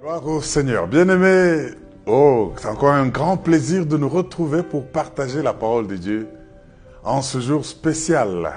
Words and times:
Gloire 0.00 0.26
au 0.26 0.40
Seigneur. 0.40 0.88
Bien-aimés, 0.88 1.72
oh, 2.06 2.54
c'est 2.56 2.68
encore 2.68 2.92
un 2.92 3.08
grand 3.08 3.36
plaisir 3.36 3.84
de 3.84 3.98
nous 3.98 4.08
retrouver 4.08 4.62
pour 4.62 4.86
partager 4.86 5.42
la 5.42 5.52
parole 5.52 5.88
de 5.88 5.96
Dieu 5.96 6.28
en 7.04 7.20
ce 7.20 7.38
jour 7.38 7.66
spécial. 7.66 8.50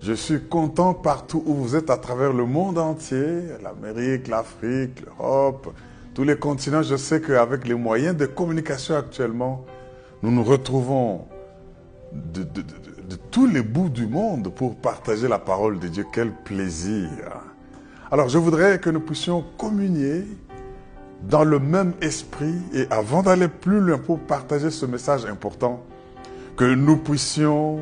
Je 0.00 0.12
suis 0.12 0.42
content 0.42 0.92
partout 0.92 1.40
où 1.46 1.54
vous 1.54 1.76
êtes 1.76 1.88
à 1.88 1.98
travers 1.98 2.32
le 2.32 2.46
monde 2.46 2.78
entier, 2.78 3.42
l'Amérique, 3.62 4.26
l'Afrique, 4.26 5.04
l'Europe, 5.06 5.72
tous 6.14 6.24
les 6.24 6.36
continents. 6.36 6.82
Je 6.82 6.96
sais 6.96 7.20
qu'avec 7.20 7.68
les 7.68 7.74
moyens 7.74 8.16
de 8.16 8.26
communication 8.26 8.96
actuellement, 8.96 9.64
nous 10.20 10.32
nous 10.32 10.42
retrouvons 10.42 11.28
de, 12.12 12.44
tous 13.30 13.46
les 13.46 13.62
bouts 13.62 13.88
du 13.88 14.08
monde 14.08 14.52
pour 14.52 14.74
partager 14.74 15.28
la 15.28 15.38
parole 15.38 15.78
de 15.78 15.86
Dieu. 15.86 16.06
Quel 16.12 16.32
plaisir. 16.32 17.08
Alors 18.12 18.28
je 18.28 18.38
voudrais 18.38 18.80
que 18.80 18.90
nous 18.90 18.98
puissions 18.98 19.44
communier 19.56 20.24
dans 21.22 21.44
le 21.44 21.60
même 21.60 21.92
esprit 22.00 22.56
et 22.74 22.86
avant 22.90 23.22
d'aller 23.22 23.46
plus 23.46 23.78
loin 23.78 23.98
pour 23.98 24.18
partager 24.18 24.70
ce 24.72 24.84
message 24.84 25.24
important, 25.26 25.84
que 26.56 26.64
nous 26.64 26.96
puissions 26.96 27.78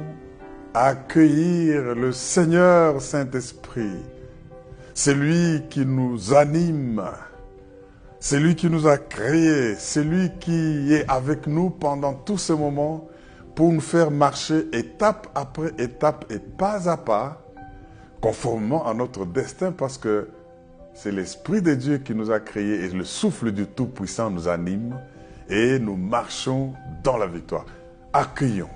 accueillir 0.74 1.95
le 1.95 2.12
Seigneur 2.12 3.00
Saint-Esprit. 3.00 4.02
C'est 4.92 5.14
lui 5.14 5.62
qui 5.70 5.86
nous 5.86 6.34
anime, 6.34 7.02
c'est 8.20 8.38
lui 8.38 8.55
qui 8.55 8.69
nous 8.69 8.86
a 8.86 8.98
créés, 8.98 9.77
c'est 9.78 10.05
lui 10.05 10.30
qui 10.41 10.92
est 10.92 11.08
avec 11.08 11.47
nous 11.47 11.70
pendant 11.70 12.12
tous 12.12 12.36
ces 12.36 12.55
moments 12.55 13.08
pour 13.55 13.72
nous 13.72 13.80
faire 13.80 14.10
marcher 14.10 14.66
étape 14.74 15.28
après 15.34 15.72
étape 15.78 16.27
et 16.30 16.38
pas 16.38 16.91
à 16.91 16.98
pas, 16.98 17.47
conformément 18.20 18.86
à 18.86 18.95
notre 18.95 19.24
destin 19.27 19.72
parce 19.72 19.98
que 19.98 20.28
c'est 20.95 21.12
l'Esprit 21.12 21.62
de 21.62 21.74
Dieu 21.74 21.98
qui 21.98 22.14
nous 22.14 22.30
a 22.30 22.41
créés 22.41 22.84
et 22.84 22.88
le 22.88 23.04
souffle 23.04 23.52
du 23.52 23.66
Tout-Puissant 23.66 24.30
nous 24.30 24.48
anime 24.48 24.98
et 25.48 25.78
nous 25.78 25.96
marchons 25.96 26.72
dans 27.05 27.16
la 27.16 27.27
victoire. 27.27 27.66
Accueillons 28.12 28.70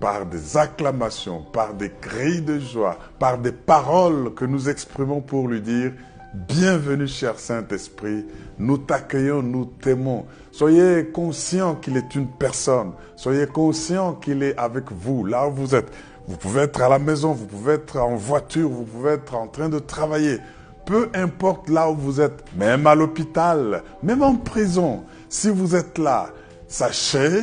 par 0.00 0.26
des 0.26 0.56
acclamations, 0.56 1.42
par 1.52 1.74
des 1.74 1.90
cris 1.90 2.40
de 2.40 2.58
joie, 2.58 2.98
par 3.18 3.38
des 3.38 3.52
paroles 3.52 4.32
que 4.34 4.44
nous 4.44 4.68
exprimons 4.68 5.20
pour 5.20 5.48
lui 5.48 5.60
dire 5.60 5.92
Bienvenue 6.34 7.08
cher 7.08 7.38
Saint-Esprit, 7.38 8.26
nous 8.58 8.76
t'accueillons, 8.76 9.42
nous 9.42 9.64
t'aimons. 9.64 10.26
Soyez 10.52 11.06
conscients 11.06 11.74
qu'il 11.74 11.96
est 11.96 12.14
une 12.14 12.28
personne, 12.28 12.92
soyez 13.16 13.46
conscients 13.46 14.12
qu'il 14.12 14.42
est 14.42 14.56
avec 14.58 14.92
vous, 14.92 15.24
là 15.24 15.48
où 15.48 15.52
vous 15.52 15.74
êtes. 15.74 15.90
Vous 16.28 16.36
pouvez 16.36 16.60
être 16.60 16.82
à 16.82 16.90
la 16.90 16.98
maison, 16.98 17.32
vous 17.32 17.46
pouvez 17.46 17.72
être 17.74 17.96
en 17.96 18.14
voiture, 18.14 18.68
vous 18.68 18.84
pouvez 18.84 19.12
être 19.12 19.34
en 19.34 19.46
train 19.46 19.70
de 19.70 19.78
travailler. 19.78 20.38
Peu 20.84 21.08
importe 21.14 21.70
là 21.70 21.90
où 21.90 21.94
vous 21.94 22.20
êtes, 22.20 22.44
même 22.54 22.86
à 22.86 22.94
l'hôpital, 22.94 23.82
même 24.02 24.22
en 24.22 24.36
prison, 24.36 25.04
si 25.30 25.48
vous 25.48 25.74
êtes 25.74 25.96
là, 25.96 26.28
sachez 26.66 27.40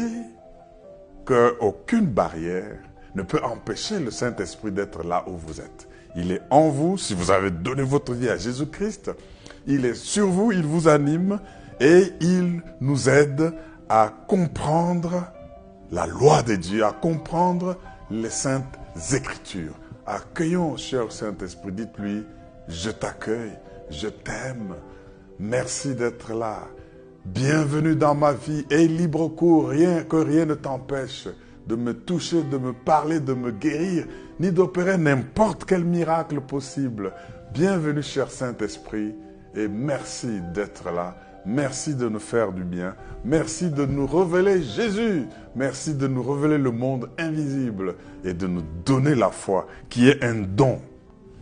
qu'aucune 1.25 2.05
barrière 2.05 2.77
ne 3.15 3.23
peut 3.23 3.41
empêcher 3.43 3.99
le 3.99 4.11
Saint-Esprit 4.11 4.71
d'être 4.71 5.03
là 5.03 5.25
où 5.25 5.31
vous 5.31 5.59
êtes. 5.59 5.87
Il 6.15 6.31
est 6.31 6.41
en 6.51 6.69
vous, 6.69 6.99
si 6.99 7.15
vous 7.15 7.31
avez 7.31 7.49
donné 7.49 7.81
votre 7.81 8.13
vie 8.13 8.29
à 8.29 8.37
Jésus-Christ, 8.37 9.09
il 9.65 9.85
est 9.85 9.95
sur 9.95 10.27
vous, 10.27 10.51
il 10.51 10.63
vous 10.63 10.87
anime 10.87 11.39
et 11.79 12.13
il 12.21 12.61
nous 12.81 13.09
aide 13.09 13.51
à 13.89 14.13
comprendre 14.27 15.25
la 15.91 16.05
loi 16.05 16.43
de 16.43 16.55
Dieu, 16.55 16.85
à 16.85 16.91
comprendre 16.91 17.77
les 18.11 18.29
saintes 18.29 18.79
écritures. 19.13 19.75
Accueillons, 20.05 20.77
cher 20.77 21.11
Saint-Esprit, 21.11 21.71
dites-lui, 21.71 22.23
je 22.67 22.89
t'accueille, 22.89 23.57
je 23.89 24.07
t'aime, 24.07 24.75
merci 25.39 25.95
d'être 25.95 26.33
là. 26.33 26.67
Bienvenue 27.25 27.95
dans 27.95 28.13
ma 28.13 28.33
vie 28.33 28.65
et 28.69 28.87
libre 28.87 29.27
cours, 29.29 29.69
rien 29.69 30.03
que 30.03 30.17
rien 30.17 30.45
ne 30.45 30.53
t'empêche 30.53 31.27
de 31.65 31.75
me 31.75 31.93
toucher, 31.93 32.43
de 32.43 32.57
me 32.57 32.73
parler, 32.73 33.19
de 33.19 33.33
me 33.33 33.49
guérir, 33.51 34.05
ni 34.39 34.51
d'opérer 34.51 34.97
n'importe 34.97 35.65
quel 35.65 35.83
miracle 35.83 36.41
possible. 36.41 37.13
Bienvenue, 37.51 38.03
cher 38.03 38.29
Saint-Esprit, 38.29 39.15
et 39.55 39.67
merci 39.67 40.41
d'être 40.53 40.91
là. 40.91 41.15
Merci 41.45 41.93
de 41.95 42.09
nous 42.09 42.19
faire 42.19 42.51
du 42.51 42.63
bien. 42.63 42.95
Merci 43.23 43.69
de 43.69 43.85
nous 43.85 44.07
révéler 44.07 44.63
Jésus. 44.63 45.25
Merci 45.55 45.93
de 45.93 46.07
nous 46.07 46.23
révéler 46.23 46.57
le 46.57 46.71
monde 46.71 47.09
invisible 47.17 47.95
et 48.23 48.33
de 48.33 48.47
nous 48.47 48.63
donner 48.85 49.13
la 49.15 49.29
foi 49.29 49.67
qui 49.89 50.09
est 50.09 50.23
un 50.23 50.41
don 50.41 50.81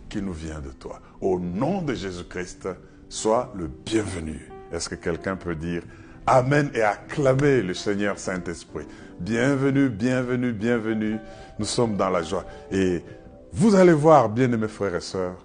qui 0.10 0.22
nous 0.22 0.34
vient 0.34 0.60
de 0.60 0.70
toi. 0.70 1.00
Au 1.22 1.40
nom 1.40 1.82
de 1.82 1.94
Jésus-Christ, 1.94 2.68
sois 3.08 3.54
le 3.56 3.68
bienvenu. 3.68 4.50
Est-ce 4.72 4.90
que 4.90 4.96
quelqu'un 4.96 5.36
peut 5.36 5.56
dire 5.56 5.84
Amen 6.26 6.70
et 6.74 6.82
acclamer 6.82 7.62
le 7.62 7.74
Seigneur 7.74 8.18
Saint-Esprit? 8.18 8.86
Bienvenue, 9.20 9.90
bienvenue, 9.90 10.52
bienvenue. 10.54 11.18
Nous 11.60 11.66
sommes 11.66 11.96
dans 11.96 12.10
la 12.10 12.24
joie. 12.24 12.46
Et 12.72 13.04
vous 13.52 13.76
allez 13.76 13.94
voir, 13.94 14.30
bien-aimés 14.30 14.68
frères 14.68 14.96
et 14.96 15.02
sœurs, 15.02 15.38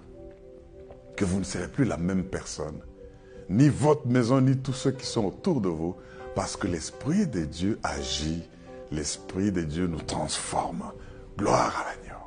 que 1.15 1.25
vous 1.25 1.39
ne 1.39 1.43
serez 1.43 1.67
plus 1.67 1.85
la 1.85 1.97
même 1.97 2.23
personne. 2.23 2.79
Ni 3.49 3.69
votre 3.69 4.07
maison, 4.07 4.41
ni 4.41 4.57
tous 4.57 4.73
ceux 4.73 4.91
qui 4.91 5.05
sont 5.05 5.25
autour 5.25 5.61
de 5.61 5.69
vous. 5.69 5.95
Parce 6.35 6.55
que 6.55 6.67
l'Esprit 6.67 7.27
de 7.27 7.45
Dieu 7.45 7.79
agit. 7.83 8.43
L'Esprit 8.91 9.51
de 9.51 9.61
Dieu 9.61 9.87
nous 9.87 10.01
transforme. 10.01 10.83
Gloire 11.37 11.73
à 11.81 11.89
l'agneau. 11.89 12.19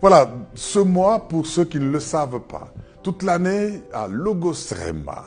Voilà, 0.00 0.30
ce 0.54 0.80
mois, 0.80 1.28
pour 1.28 1.46
ceux 1.46 1.64
qui 1.64 1.78
ne 1.78 1.90
le 1.90 2.00
savent 2.00 2.40
pas, 2.40 2.72
toute 3.02 3.22
l'année 3.22 3.82
à 3.92 4.08
Logos 4.08 4.72
Rema, 4.72 5.24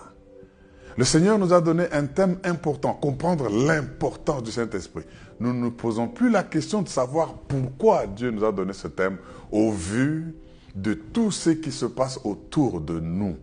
le 0.97 1.03
Seigneur 1.03 1.37
nous 1.37 1.51
a 1.51 1.59
donné 1.59 1.85
un 1.91 2.05
thème 2.05 2.37
important, 2.43 2.93
comprendre 2.93 3.49
l'importance 3.49 4.43
du 4.43 4.51
Saint-Esprit. 4.51 5.03
Nous 5.41 5.51
ne 5.53 5.59
nous 5.59 5.71
posons 5.71 6.07
plus 6.07 6.29
la 6.29 6.43
question 6.43 6.81
de 6.81 6.87
savoir 6.87 7.33
pourquoi 7.33 8.07
Dieu 8.07 8.31
nous 8.31 8.45
a 8.45 8.51
donné 8.53 8.71
ce 8.71 8.87
thème 8.87 9.17
au 9.51 9.71
vu 9.71 10.35
de 10.73 10.93
tout 10.93 11.31
ce 11.31 11.49
qui 11.49 11.71
se 11.71 11.85
passe 11.85 12.19
autour 12.23 12.79
de 12.79 12.99
nous. 12.99 13.35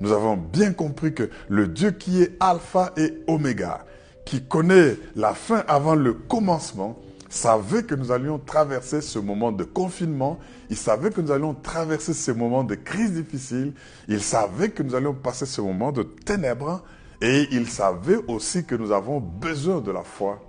Nous 0.00 0.12
avons 0.12 0.36
bien 0.36 0.72
compris 0.72 1.14
que 1.14 1.30
le 1.48 1.68
Dieu 1.68 1.92
qui 1.92 2.22
est 2.22 2.36
alpha 2.40 2.92
et 2.96 3.22
oméga, 3.26 3.84
qui 4.24 4.42
connaît 4.42 4.96
la 5.16 5.34
fin 5.34 5.64
avant 5.68 5.94
le 5.94 6.14
commencement, 6.14 6.98
savait 7.28 7.82
que 7.82 7.94
nous 7.94 8.12
allions 8.12 8.38
traverser 8.38 9.00
ce 9.00 9.18
moment 9.18 9.50
de 9.50 9.64
confinement, 9.64 10.38
il 10.70 10.76
savait 10.76 11.10
que 11.10 11.20
nous 11.20 11.32
allions 11.32 11.54
traverser 11.54 12.14
ce 12.14 12.30
moment 12.30 12.64
de 12.64 12.74
crise 12.74 13.12
difficile, 13.12 13.72
il 14.08 14.20
savait 14.20 14.70
que 14.70 14.82
nous 14.82 14.94
allions 14.94 15.14
passer 15.14 15.46
ce 15.46 15.60
moment 15.60 15.90
de 15.90 16.02
ténèbres, 16.02 16.84
et 17.20 17.48
il 17.50 17.68
savait 17.68 18.18
aussi 18.28 18.64
que 18.64 18.74
nous 18.74 18.92
avons 18.92 19.20
besoin 19.20 19.80
de 19.80 19.90
la 19.90 20.02
foi 20.02 20.40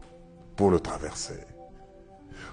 pour 0.56 0.70
le 0.70 0.80
traverser. 0.80 1.55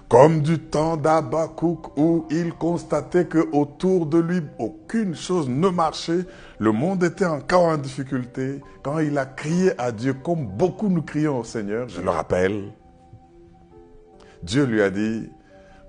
Comme 0.09 0.41
du 0.41 0.59
temps 0.59 0.95
d'Abakouk 0.95 1.97
où 1.97 2.25
il 2.29 2.53
constatait 2.53 3.25
que 3.25 3.49
autour 3.51 4.05
de 4.05 4.19
lui 4.19 4.41
aucune 4.59 5.15
chose 5.15 5.49
ne 5.49 5.69
marchait, 5.69 6.25
le 6.59 6.71
monde 6.71 7.03
était 7.03 7.25
encore 7.25 7.63
en 7.63 7.77
difficulté, 7.77 8.61
quand 8.83 8.99
il 8.99 9.17
a 9.17 9.25
crié 9.25 9.79
à 9.79 9.91
Dieu 9.91 10.13
comme 10.13 10.45
beaucoup 10.45 10.89
nous 10.89 11.01
crions 11.01 11.39
au 11.39 11.43
Seigneur, 11.43 11.89
je 11.89 12.01
le 12.01 12.09
rappelle, 12.09 12.73
Dieu 14.43 14.65
lui 14.65 14.81
a 14.81 14.89
dit, 14.89 15.29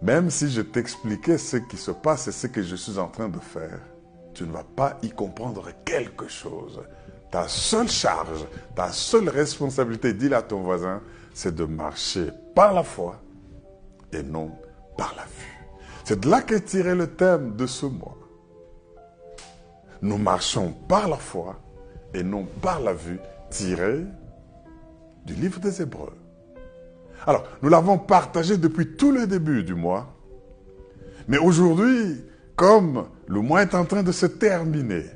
même 0.00 0.30
si 0.30 0.50
je 0.50 0.62
t'expliquais 0.62 1.38
ce 1.38 1.56
qui 1.56 1.76
se 1.76 1.90
passe 1.90 2.28
et 2.28 2.32
ce 2.32 2.46
que 2.46 2.62
je 2.62 2.76
suis 2.76 2.98
en 2.98 3.08
train 3.08 3.28
de 3.28 3.40
faire, 3.40 3.80
tu 4.32 4.44
ne 4.44 4.52
vas 4.52 4.64
pas 4.64 4.98
y 5.02 5.10
comprendre 5.10 5.68
quelque 5.84 6.28
chose. 6.28 6.80
Ta 7.30 7.48
seule 7.48 7.88
charge, 7.88 8.46
ta 8.74 8.90
seule 8.92 9.28
responsabilité, 9.28 10.12
dis-le 10.12 10.36
à 10.36 10.42
ton 10.42 10.60
voisin, 10.60 11.00
c'est 11.32 11.54
de 11.54 11.64
marcher 11.64 12.30
par 12.54 12.72
la 12.72 12.84
foi 12.84 13.20
et 14.14 14.22
non 14.22 14.50
par 14.96 15.14
la 15.16 15.24
vue. 15.24 15.68
C'est 16.04 16.20
de 16.20 16.28
là 16.28 16.42
qu'est 16.42 16.60
tiré 16.60 16.94
le 16.94 17.08
thème 17.08 17.56
de 17.56 17.66
ce 17.66 17.86
mois. 17.86 18.16
Nous 20.02 20.18
marchons 20.18 20.72
par 20.88 21.08
la 21.08 21.16
foi 21.16 21.56
et 22.12 22.22
non 22.22 22.46
par 22.60 22.80
la 22.80 22.92
vue, 22.92 23.18
tiré 23.50 24.04
du 25.24 25.34
livre 25.34 25.60
des 25.60 25.80
Hébreux. 25.80 26.12
Alors, 27.26 27.44
nous 27.62 27.70
l'avons 27.70 27.98
partagé 27.98 28.58
depuis 28.58 28.96
tout 28.96 29.10
le 29.10 29.26
début 29.26 29.64
du 29.64 29.74
mois. 29.74 30.14
Mais 31.26 31.38
aujourd'hui, 31.38 32.22
comme 32.54 33.06
le 33.26 33.40
mois 33.40 33.62
est 33.62 33.74
en 33.74 33.86
train 33.86 34.02
de 34.02 34.12
se 34.12 34.26
terminer, 34.26 35.06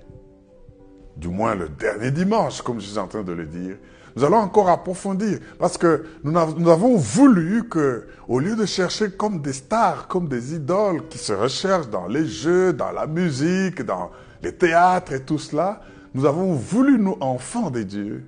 du 1.16 1.28
moins 1.28 1.54
le 1.54 1.68
dernier 1.68 2.10
dimanche, 2.10 2.62
comme 2.62 2.80
je 2.80 2.86
suis 2.86 2.98
en 2.98 3.08
train 3.08 3.22
de 3.22 3.32
le 3.32 3.44
dire, 3.44 3.76
nous 4.18 4.24
allons 4.24 4.38
encore 4.38 4.68
approfondir 4.68 5.38
parce 5.60 5.78
que 5.78 6.04
nous, 6.24 6.36
av- 6.36 6.54
nous 6.58 6.68
avons 6.70 6.96
voulu 6.96 7.68
que, 7.68 8.08
au 8.26 8.40
lieu 8.40 8.56
de 8.56 8.66
chercher 8.66 9.12
comme 9.12 9.40
des 9.40 9.52
stars, 9.52 10.08
comme 10.08 10.26
des 10.26 10.54
idoles 10.54 11.06
qui 11.08 11.18
se 11.18 11.32
recherchent 11.32 11.88
dans 11.88 12.08
les 12.08 12.26
jeux, 12.26 12.72
dans 12.72 12.90
la 12.90 13.06
musique, 13.06 13.80
dans 13.82 14.10
les 14.42 14.52
théâtres 14.52 15.12
et 15.12 15.22
tout 15.22 15.38
cela, 15.38 15.80
nous 16.14 16.24
avons 16.26 16.52
voulu, 16.54 16.98
nous, 16.98 17.16
enfants 17.20 17.70
de 17.70 17.84
Dieu, 17.84 18.24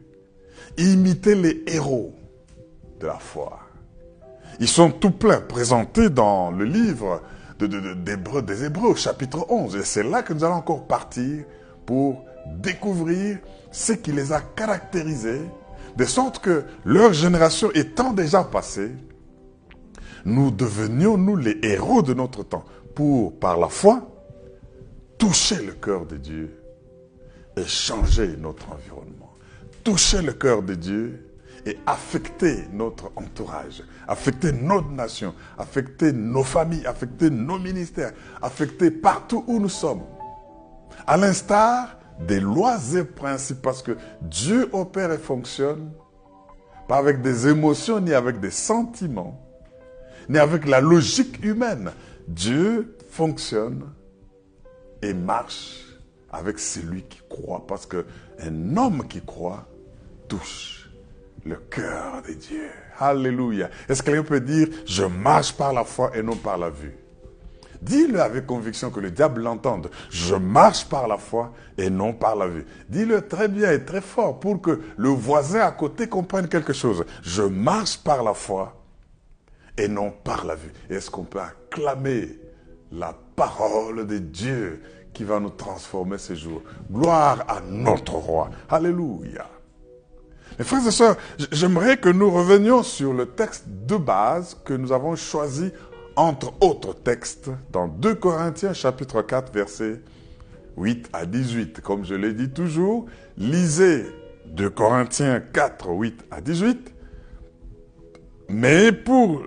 imiter 0.79 1.35
les 1.35 1.65
héros 1.67 2.15
de 3.01 3.09
la 3.09 3.19
foi. 3.19 3.59
Ils 4.61 4.69
sont 4.69 4.91
tout 4.93 5.11
pleins, 5.11 5.41
présentés 5.41 6.09
dans 6.09 6.53
le 6.53 6.67
livre 6.67 7.21
des 7.59 8.65
Hébreux, 8.65 8.95
chapitre 8.95 9.45
11. 9.51 9.75
Et 9.75 9.83
c'est 9.83 10.05
là 10.05 10.23
que 10.23 10.33
nous 10.35 10.45
allons 10.45 10.55
encore 10.55 10.87
partir 10.87 11.45
pour 11.85 12.25
découvrir 12.47 13.39
ce 13.73 13.93
qui 13.93 14.13
les 14.13 14.33
a 14.33 14.41
caractérisés, 14.41 15.41
de 16.01 16.07
sorte 16.07 16.39
que 16.39 16.65
leur 16.87 17.13
génération 17.13 17.71
étant 17.73 18.15
déjà 18.15 18.43
passée, 18.43 18.91
nous 20.25 20.51
devenions, 20.51 21.19
nous, 21.19 21.37
les 21.37 21.59
héros 21.63 22.01
de 22.01 22.15
notre 22.15 22.43
temps, 22.43 22.65
pour, 22.95 23.39
par 23.39 23.59
la 23.59 23.69
foi, 23.69 24.11
toucher 25.19 25.63
le 25.63 25.73
cœur 25.73 26.07
de 26.07 26.17
Dieu 26.17 26.59
et 27.55 27.65
changer 27.65 28.35
notre 28.39 28.73
environnement. 28.73 29.35
Toucher 29.85 30.23
le 30.23 30.33
cœur 30.33 30.63
de 30.63 30.75
Dieu 30.75 31.27
et 31.67 31.77
affecter 31.85 32.65
notre 32.73 33.13
entourage, 33.15 33.83
affecter 34.09 34.53
notre 34.53 34.89
nation, 34.89 35.35
affecter 35.59 36.15
nos 36.15 36.45
familles, 36.45 36.87
affecter 36.87 37.29
nos 37.29 37.59
ministères, 37.59 38.13
affecter 38.41 38.91
partout 38.91 39.45
où 39.47 39.61
nous 39.61 39.69
sommes. 39.69 40.05
À 41.07 41.19
l'instar 41.19 42.00
des 42.27 42.41
lois 42.41 42.79
et 42.97 43.05
principes, 43.05 43.63
parce 43.63 43.83
que 43.83 43.97
Dieu 44.23 44.69
opère 44.73 45.13
et 45.13 45.19
fonctionne 45.19 45.91
pas 46.89 46.99
avec 46.99 47.23
des 47.23 47.47
émotions 47.47 48.01
ni 48.01 48.13
avec 48.13 48.41
des 48.41 48.51
sentiments, 48.51 49.41
ni 50.29 50.39
avec 50.39 50.67
la 50.67 50.81
logique 50.81 51.45
humaine. 51.45 51.93
Dieu 52.27 52.97
fonctionne 53.11 53.91
et 55.01 55.15
marche 55.15 55.85
avec 56.33 56.59
celui 56.59 57.03
qui 57.03 57.21
croit, 57.29 57.65
parce 57.67 57.87
qu'un 57.87 58.77
homme 58.77 59.07
qui 59.09 59.21
croit 59.21 59.67
touche 60.29 60.91
le 61.45 61.57
cœur 61.57 62.23
de 62.27 62.33
Dieu. 62.35 62.69
Alléluia. 62.99 63.71
Est-ce 63.89 64.03
que 64.03 64.11
quelqu'un 64.11 64.25
peut 64.25 64.41
dire, 64.41 64.69
je 64.85 65.05
marche 65.05 65.57
par 65.57 65.73
la 65.73 65.85
foi 65.85 66.17
et 66.17 66.23
non 66.23 66.37
par 66.37 66.59
la 66.59 66.71
vue? 66.71 66.97
Dis-le 67.83 68.21
avec 68.21 68.47
conviction 68.47 68.91
que 68.91 69.01
le 69.01 69.11
diable 69.11 69.43
l'entende. 69.43 69.91
Je 70.11 70.35
marche 70.35 70.87
par 70.87 71.09
la 71.09 71.17
foi 71.17 71.53
et 71.79 71.89
non 71.89 72.13
par 72.13 72.37
la 72.37 72.47
vue. 72.47 72.67
Dis-le 72.89 73.27
très 73.27 73.49
bien 73.49 73.73
et 73.73 73.85
très 73.85 74.01
fort 74.01 74.39
pour 74.39 74.61
que 74.61 74.81
le 74.97 75.09
voisin 75.09 75.61
à 75.61 75.71
côté 75.73 76.09
comprenne 76.09 76.49
quelque 76.49 76.73
chose. 76.73 77.05
Je 77.23 77.43
marche 77.43 77.99
par 77.99 78.23
la 78.23 78.35
foi 78.35 78.77
et 79.79 79.89
non 79.89 80.11
par 80.11 80.45
la 80.45 80.55
vue. 80.55 80.73
Est-ce 80.91 81.11
qu'on 81.11 81.25
peut 81.25 81.41
acclamer 81.41 82.39
la 82.93 83.17
parole 83.37 84.07
de 84.07 84.19
Dieu 84.19 84.83
qui 85.13 85.25
va 85.25 85.41
nous 85.41 85.51
transformer 85.51 86.19
ces 86.19 86.37
jours 86.37 86.63
Gloire 86.91 87.45
à 87.49 87.61
notre 87.61 88.15
roi. 88.15 88.51
Alléluia. 88.69 89.47
Mes 90.59 90.65
frères 90.65 90.87
et 90.87 90.91
sœurs, 90.91 91.17
j'aimerais 91.53 91.97
que 91.97 92.09
nous 92.09 92.31
revenions 92.31 92.83
sur 92.83 93.13
le 93.13 93.27
texte 93.27 93.65
de 93.67 93.97
base 93.97 94.57
que 94.65 94.75
nous 94.75 94.93
avons 94.93 95.17
choisi 95.17 95.73
entre 96.17 96.53
autres 96.61 96.95
textes, 96.95 97.51
dans 97.73 97.89
2 97.89 98.15
Corinthiens 98.15 98.73
chapitre 98.73 99.23
4, 99.23 99.53
versets 99.53 100.01
8 100.77 101.11
à 101.13 101.27
18. 101.27 101.81
Comme 101.81 102.05
je 102.05 102.15
l'ai 102.15 102.33
dit 102.33 102.51
toujours, 102.51 103.07
lisez 103.37 104.07
2 104.47 104.71
Corinthiens 104.71 105.41
4, 105.41 105.89
8 105.91 106.25
à 106.31 106.41
18. 106.41 106.95
Mais 108.49 108.93
pour 108.93 109.43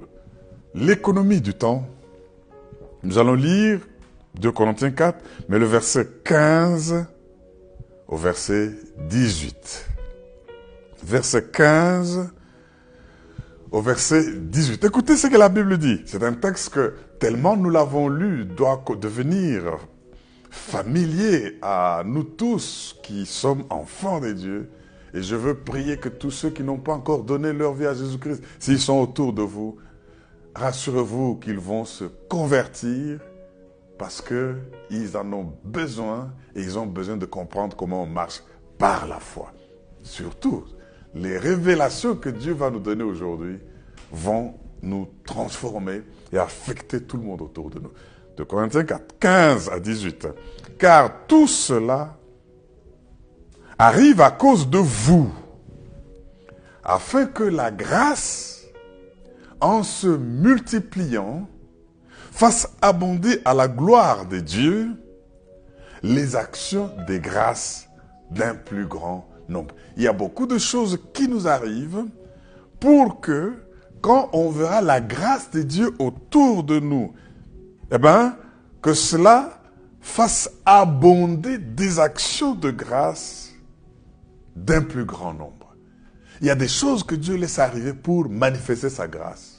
l'économie 0.73 1.41
du 1.41 1.53
temps, 1.53 1.85
nous 3.03 3.17
allons 3.17 3.33
lire 3.33 3.79
2 4.39 4.51
Corinthiens 4.51 4.91
4, 4.91 5.19
mais 5.49 5.59
le 5.59 5.65
verset 5.65 6.07
15 6.23 7.05
au 8.07 8.15
verset 8.15 8.71
18. 9.09 9.89
Verset 11.03 11.43
15 11.51 12.29
au 13.73 13.81
verset 13.81 14.23
18. 14.37 14.83
Écoutez 14.85 15.17
ce 15.17 15.25
que 15.25 15.35
la 15.35 15.49
Bible 15.49 15.79
dit. 15.79 15.99
C'est 16.05 16.23
un 16.23 16.33
texte 16.33 16.69
que 16.69 16.93
tellement 17.19 17.57
nous 17.57 17.71
l'avons 17.71 18.07
lu 18.07 18.45
doit 18.45 18.83
devenir 19.01 19.79
familier 20.51 21.57
à 21.63 22.03
nous 22.05 22.23
tous 22.23 22.95
qui 23.01 23.25
sommes 23.25 23.63
enfants 23.71 24.19
de 24.19 24.31
Dieu. 24.31 24.69
Et 25.15 25.23
je 25.23 25.35
veux 25.35 25.55
prier 25.55 25.97
que 25.97 26.07
tous 26.07 26.29
ceux 26.29 26.51
qui 26.51 26.61
n'ont 26.61 26.77
pas 26.77 26.93
encore 26.93 27.23
donné 27.23 27.51
leur 27.51 27.73
vie 27.73 27.87
à 27.87 27.95
Jésus-Christ, 27.95 28.43
s'ils 28.59 28.79
sont 28.79 28.99
autour 28.99 29.33
de 29.33 29.41
vous, 29.41 29.77
rassurez-vous 30.53 31.37
qu'ils 31.37 31.59
vont 31.59 31.83
se 31.83 32.05
convertir 32.29 33.19
parce 33.97 34.21
qu'ils 34.21 35.17
en 35.17 35.33
ont 35.33 35.53
besoin 35.63 36.31
et 36.55 36.61
ils 36.61 36.77
ont 36.77 36.85
besoin 36.85 37.17
de 37.17 37.25
comprendre 37.25 37.75
comment 37.75 38.03
on 38.03 38.07
marche 38.07 38.43
par 38.77 39.07
la 39.07 39.19
foi. 39.19 39.51
Surtout, 40.03 40.63
les 41.15 41.37
révélations 41.37 42.15
que 42.15 42.29
Dieu 42.29 42.53
va 42.53 42.69
nous 42.69 42.79
donner 42.79 43.03
aujourd'hui 43.03 43.59
vont 44.11 44.55
nous 44.81 45.09
transformer 45.25 46.01
et 46.31 46.37
affecter 46.37 47.03
tout 47.03 47.17
le 47.17 47.23
monde 47.23 47.41
autour 47.41 47.69
de 47.69 47.79
nous. 47.79 47.91
De 48.37 48.43
Corinthiens 48.43 48.83
4, 48.83 49.19
15 49.19 49.69
à 49.69 49.79
18. 49.79 50.27
Car 50.79 51.25
tout 51.27 51.47
cela 51.47 52.17
arrive 53.77 54.21
à 54.21 54.31
cause 54.31 54.69
de 54.69 54.79
vous, 54.79 55.31
afin 56.83 57.25
que 57.25 57.43
la 57.43 57.71
grâce, 57.71 58.65
en 59.61 59.83
se 59.83 60.07
multipliant, 60.07 61.47
fasse 62.31 62.69
abonder 62.81 63.39
à 63.45 63.53
la 63.53 63.67
gloire 63.67 64.25
de 64.25 64.39
Dieu 64.39 64.89
les 66.01 66.35
actions 66.35 66.91
des 67.07 67.19
grâces 67.19 67.87
d'un 68.31 68.55
plus 68.55 68.87
grand 68.87 69.29
nombre. 69.49 69.75
Il 69.97 70.03
y 70.03 70.07
a 70.07 70.13
beaucoup 70.13 70.47
de 70.47 70.57
choses 70.57 70.99
qui 71.13 71.27
nous 71.27 71.47
arrivent 71.47 72.05
pour 72.79 73.21
que, 73.21 73.53
quand 74.01 74.29
on 74.33 74.49
verra 74.49 74.81
la 74.81 74.99
grâce 74.99 75.51
de 75.51 75.61
Dieu 75.61 75.93
autour 75.99 76.63
de 76.63 76.79
nous, 76.79 77.13
eh 77.91 77.97
bien, 77.97 78.37
que 78.81 78.93
cela 78.93 79.61
fasse 80.01 80.49
abonder 80.65 81.57
des 81.57 81.99
actions 81.99 82.55
de 82.55 82.71
grâce 82.71 83.53
d'un 84.55 84.81
plus 84.81 85.05
grand 85.05 85.33
nombre. 85.33 85.75
Il 86.41 86.47
y 86.47 86.49
a 86.49 86.55
des 86.55 86.67
choses 86.67 87.03
que 87.03 87.15
Dieu 87.15 87.35
laisse 87.35 87.59
arriver 87.59 87.93
pour 87.93 88.27
manifester 88.29 88.89
sa 88.89 89.07
grâce. 89.07 89.52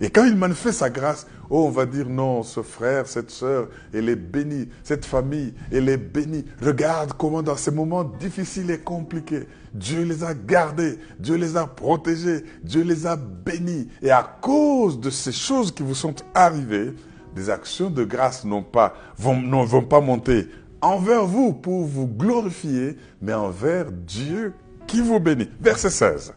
Et 0.00 0.10
quand 0.10 0.24
il 0.24 0.36
manifeste 0.36 0.78
sa 0.78 0.90
grâce, 0.90 1.26
oh, 1.50 1.64
on 1.66 1.70
va 1.70 1.86
dire 1.86 2.08
non, 2.08 2.42
ce 2.42 2.62
frère, 2.62 3.06
cette 3.06 3.30
sœur, 3.30 3.68
elle 3.92 4.08
est 4.08 4.16
bénie, 4.16 4.68
cette 4.82 5.04
famille, 5.04 5.54
elle 5.72 5.88
est 5.88 5.96
bénie. 5.96 6.44
Regarde 6.62 7.12
comment 7.14 7.42
dans 7.42 7.56
ces 7.56 7.70
moments 7.70 8.04
difficiles 8.04 8.70
et 8.70 8.78
compliqués, 8.78 9.48
Dieu 9.74 10.02
les 10.02 10.24
a 10.24 10.34
gardés, 10.34 10.98
Dieu 11.18 11.36
les 11.36 11.56
a 11.56 11.66
protégés, 11.66 12.44
Dieu 12.62 12.82
les 12.82 13.06
a 13.06 13.16
bénis. 13.16 13.88
Et 14.02 14.10
à 14.10 14.22
cause 14.40 15.00
de 15.00 15.10
ces 15.10 15.32
choses 15.32 15.72
qui 15.72 15.82
vous 15.82 15.94
sont 15.94 16.14
arrivées, 16.34 16.92
des 17.34 17.50
actions 17.50 17.90
de 17.90 18.04
grâce 18.04 18.44
pas, 18.72 18.94
vont, 19.16 19.40
ne 19.40 19.64
vont 19.64 19.82
pas 19.82 20.00
monter 20.00 20.48
envers 20.80 21.24
vous 21.24 21.52
pour 21.52 21.84
vous 21.84 22.06
glorifier, 22.06 22.96
mais 23.20 23.34
envers 23.34 23.90
Dieu 23.90 24.54
qui 24.86 25.00
vous 25.00 25.20
bénit. 25.20 25.48
Verset 25.60 25.90
16. 25.90 26.34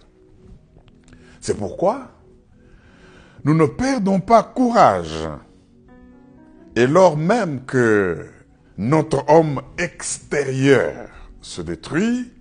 C'est 1.40 1.58
pourquoi 1.58 2.10
nous 3.44 3.54
ne 3.54 3.66
perdons 3.66 4.20
pas 4.20 4.44
courage. 4.44 5.28
Et 6.76 6.88
lors 6.88 7.18
même 7.18 7.66
que 7.66 8.26
notre 8.78 9.30
homme 9.30 9.62
extérieur 9.78 11.10
se 11.42 11.62
détruit, 11.62 12.32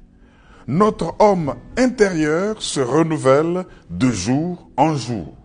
notre 0.67 1.15
homme 1.19 1.55
intérieur 1.77 2.63
se 2.63 2.81
renouvelle 2.81 3.65
de 3.89 4.11
jour 4.11 4.71
en 4.77 4.95
jour. 4.95 5.37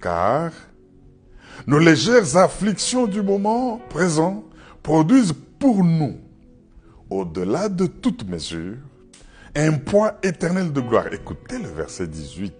Car 0.00 0.50
nos 1.66 1.78
légères 1.78 2.36
afflictions 2.36 3.06
du 3.06 3.22
moment 3.22 3.80
présent 3.90 4.44
produisent 4.82 5.34
pour 5.58 5.84
nous, 5.84 6.16
au-delà 7.10 7.68
de 7.68 7.86
toute 7.86 8.28
mesure, 8.28 8.78
un 9.54 9.72
poids 9.72 10.18
éternel 10.22 10.72
de 10.72 10.80
gloire. 10.80 11.12
Écoutez 11.12 11.58
le 11.58 11.68
verset 11.68 12.06
18. 12.06 12.54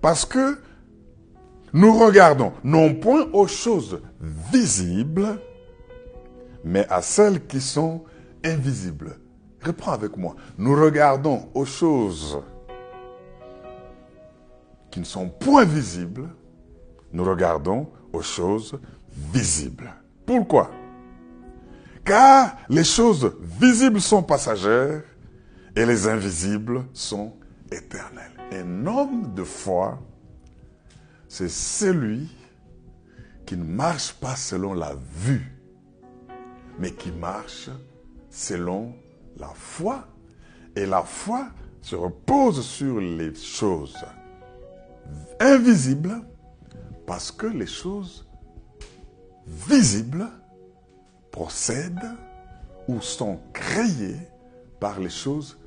Parce 0.00 0.24
que 0.24 0.58
nous 1.72 1.96
regardons 1.98 2.52
non 2.64 2.94
point 2.94 3.26
aux 3.32 3.46
choses 3.46 4.00
visibles, 4.20 5.38
mais 6.64 6.86
à 6.88 7.02
celles 7.02 7.46
qui 7.46 7.60
sont 7.60 8.04
invisibles. 8.44 9.18
Reprends 9.64 9.92
avec 9.92 10.16
moi. 10.16 10.36
Nous 10.56 10.74
regardons 10.74 11.48
aux 11.54 11.64
choses 11.64 12.40
qui 14.90 15.00
ne 15.00 15.04
sont 15.04 15.28
point 15.28 15.64
visibles. 15.64 16.28
Nous 17.12 17.24
regardons 17.24 17.88
aux 18.12 18.22
choses 18.22 18.78
visibles. 19.12 19.92
Pourquoi? 20.24 20.70
Car 22.04 22.56
les 22.68 22.84
choses 22.84 23.36
visibles 23.60 24.00
sont 24.00 24.22
passagères 24.22 25.02
et 25.76 25.84
les 25.84 26.06
invisibles 26.08 26.84
sont 26.92 27.34
éternelles. 27.70 28.32
Un 28.52 28.86
homme 28.86 29.34
de 29.34 29.44
foi 29.44 29.98
c'est 31.28 31.50
celui 31.50 32.28
qui 33.46 33.56
ne 33.56 33.64
marche 33.64 34.14
pas 34.14 34.36
selon 34.36 34.74
la 34.74 34.94
vue, 34.94 35.52
mais 36.78 36.92
qui 36.92 37.10
marche 37.12 37.70
selon 38.30 38.94
la 39.36 39.48
foi. 39.54 40.06
Et 40.74 40.86
la 40.86 41.02
foi 41.02 41.48
se 41.80 41.96
repose 41.96 42.64
sur 42.64 43.00
les 43.00 43.34
choses 43.34 43.96
invisibles 45.40 46.22
parce 47.06 47.30
que 47.30 47.46
les 47.46 47.66
choses 47.66 48.26
visibles 49.46 50.26
procèdent 51.30 52.16
ou 52.86 53.00
sont 53.00 53.40
créés 53.52 54.16
par 54.80 55.00
les 55.00 55.10
choses, 55.10 55.58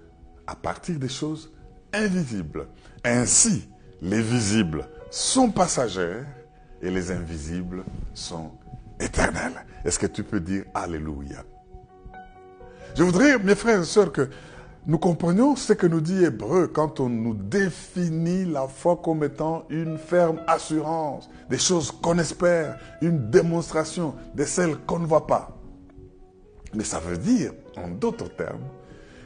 à 0.47 0.55
partir 0.55 0.97
des 0.97 1.09
choses 1.09 1.51
invisibles. 1.93 2.67
Ainsi, 3.03 3.67
les 4.01 4.21
visibles 4.21 4.87
sont 5.11 5.51
passagers 5.51 6.21
et 6.81 6.89
les 6.89 7.11
invisibles 7.11 7.83
sont 8.13 8.51
éternels. 8.99 9.65
Est-ce 9.83 9.99
que 9.99 10.07
tu 10.07 10.23
peux 10.23 10.39
dire 10.39 10.63
Alléluia? 10.73 11.43
Je 12.95 13.03
voudrais, 13.03 13.37
mes 13.37 13.55
frères 13.55 13.81
et 13.81 13.85
sœurs, 13.85 14.11
que 14.11 14.29
nous 14.87 14.97
comprenions 14.97 15.55
ce 15.55 15.73
que 15.73 15.85
nous 15.85 16.01
dit 16.01 16.23
Hébreu 16.23 16.67
quand 16.67 16.99
on 16.99 17.09
nous 17.09 17.35
définit 17.35 18.45
la 18.45 18.67
foi 18.67 18.99
comme 19.03 19.23
étant 19.23 19.65
une 19.69 19.97
ferme 19.97 20.41
assurance, 20.47 21.29
des 21.49 21.59
choses 21.59 21.91
qu'on 21.91 22.17
espère, 22.17 22.79
une 23.01 23.29
démonstration 23.29 24.15
de 24.33 24.43
celles 24.45 24.77
qu'on 24.77 24.99
ne 24.99 25.05
voit 25.05 25.27
pas. 25.27 25.57
Mais 26.73 26.85
ça 26.85 26.99
veut 26.99 27.17
dire, 27.17 27.51
en 27.77 27.89
d'autres 27.89 28.33
termes, 28.33 28.63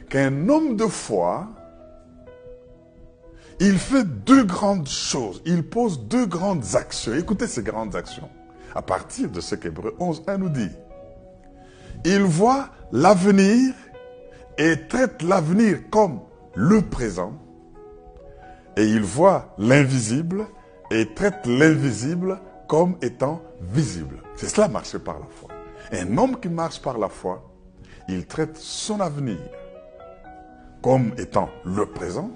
qu'un 0.08 0.48
homme 0.48 0.76
de 0.76 0.86
foi, 0.86 1.48
il 3.60 3.78
fait 3.78 4.04
deux 4.04 4.44
grandes 4.44 4.88
choses. 4.88 5.42
Il 5.46 5.62
pose 5.62 6.00
deux 6.00 6.26
grandes 6.26 6.74
actions. 6.74 7.14
Écoutez 7.14 7.46
ces 7.46 7.62
grandes 7.62 7.96
actions. 7.96 8.28
À 8.74 8.82
partir 8.82 9.30
de 9.30 9.40
ce 9.40 9.54
qu'Hébreu 9.54 9.94
11, 9.98 10.24
1 10.26 10.38
nous 10.38 10.48
dit. 10.48 10.70
Il 12.04 12.22
voit 12.22 12.68
l'avenir 12.92 13.74
et 14.58 14.86
traite 14.88 15.22
l'avenir 15.22 15.78
comme 15.90 16.20
le 16.54 16.82
présent. 16.82 17.32
Et 18.76 18.84
il 18.84 19.02
voit 19.02 19.54
l'invisible 19.58 20.46
et 20.90 21.06
traite 21.14 21.46
l'invisible 21.46 22.38
comme 22.68 22.96
étant 23.00 23.42
visible. 23.60 24.18
C'est 24.36 24.48
cela 24.48 24.68
marcher 24.68 24.98
par 24.98 25.18
la 25.18 25.26
foi. 25.26 25.50
Un 25.92 26.18
homme 26.18 26.38
qui 26.38 26.48
marche 26.48 26.80
par 26.80 26.98
la 26.98 27.08
foi, 27.08 27.42
il 28.08 28.26
traite 28.26 28.56
son 28.56 29.00
avenir 29.00 29.38
comme 30.82 31.12
étant 31.16 31.48
le 31.64 31.86
présent 31.86 32.30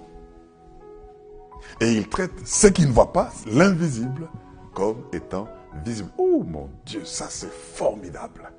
et 1.80 1.92
il 1.92 2.08
traite 2.08 2.32
ce 2.44 2.66
qui 2.66 2.86
ne 2.86 2.92
voit 2.92 3.12
pas, 3.12 3.32
l'invisible, 3.46 4.28
comme 4.74 5.04
étant 5.12 5.48
visible. 5.84 6.10
Oh 6.18 6.44
mon 6.46 6.70
Dieu, 6.84 7.04
ça 7.04 7.26
c'est 7.28 7.52
formidable. 7.52 8.50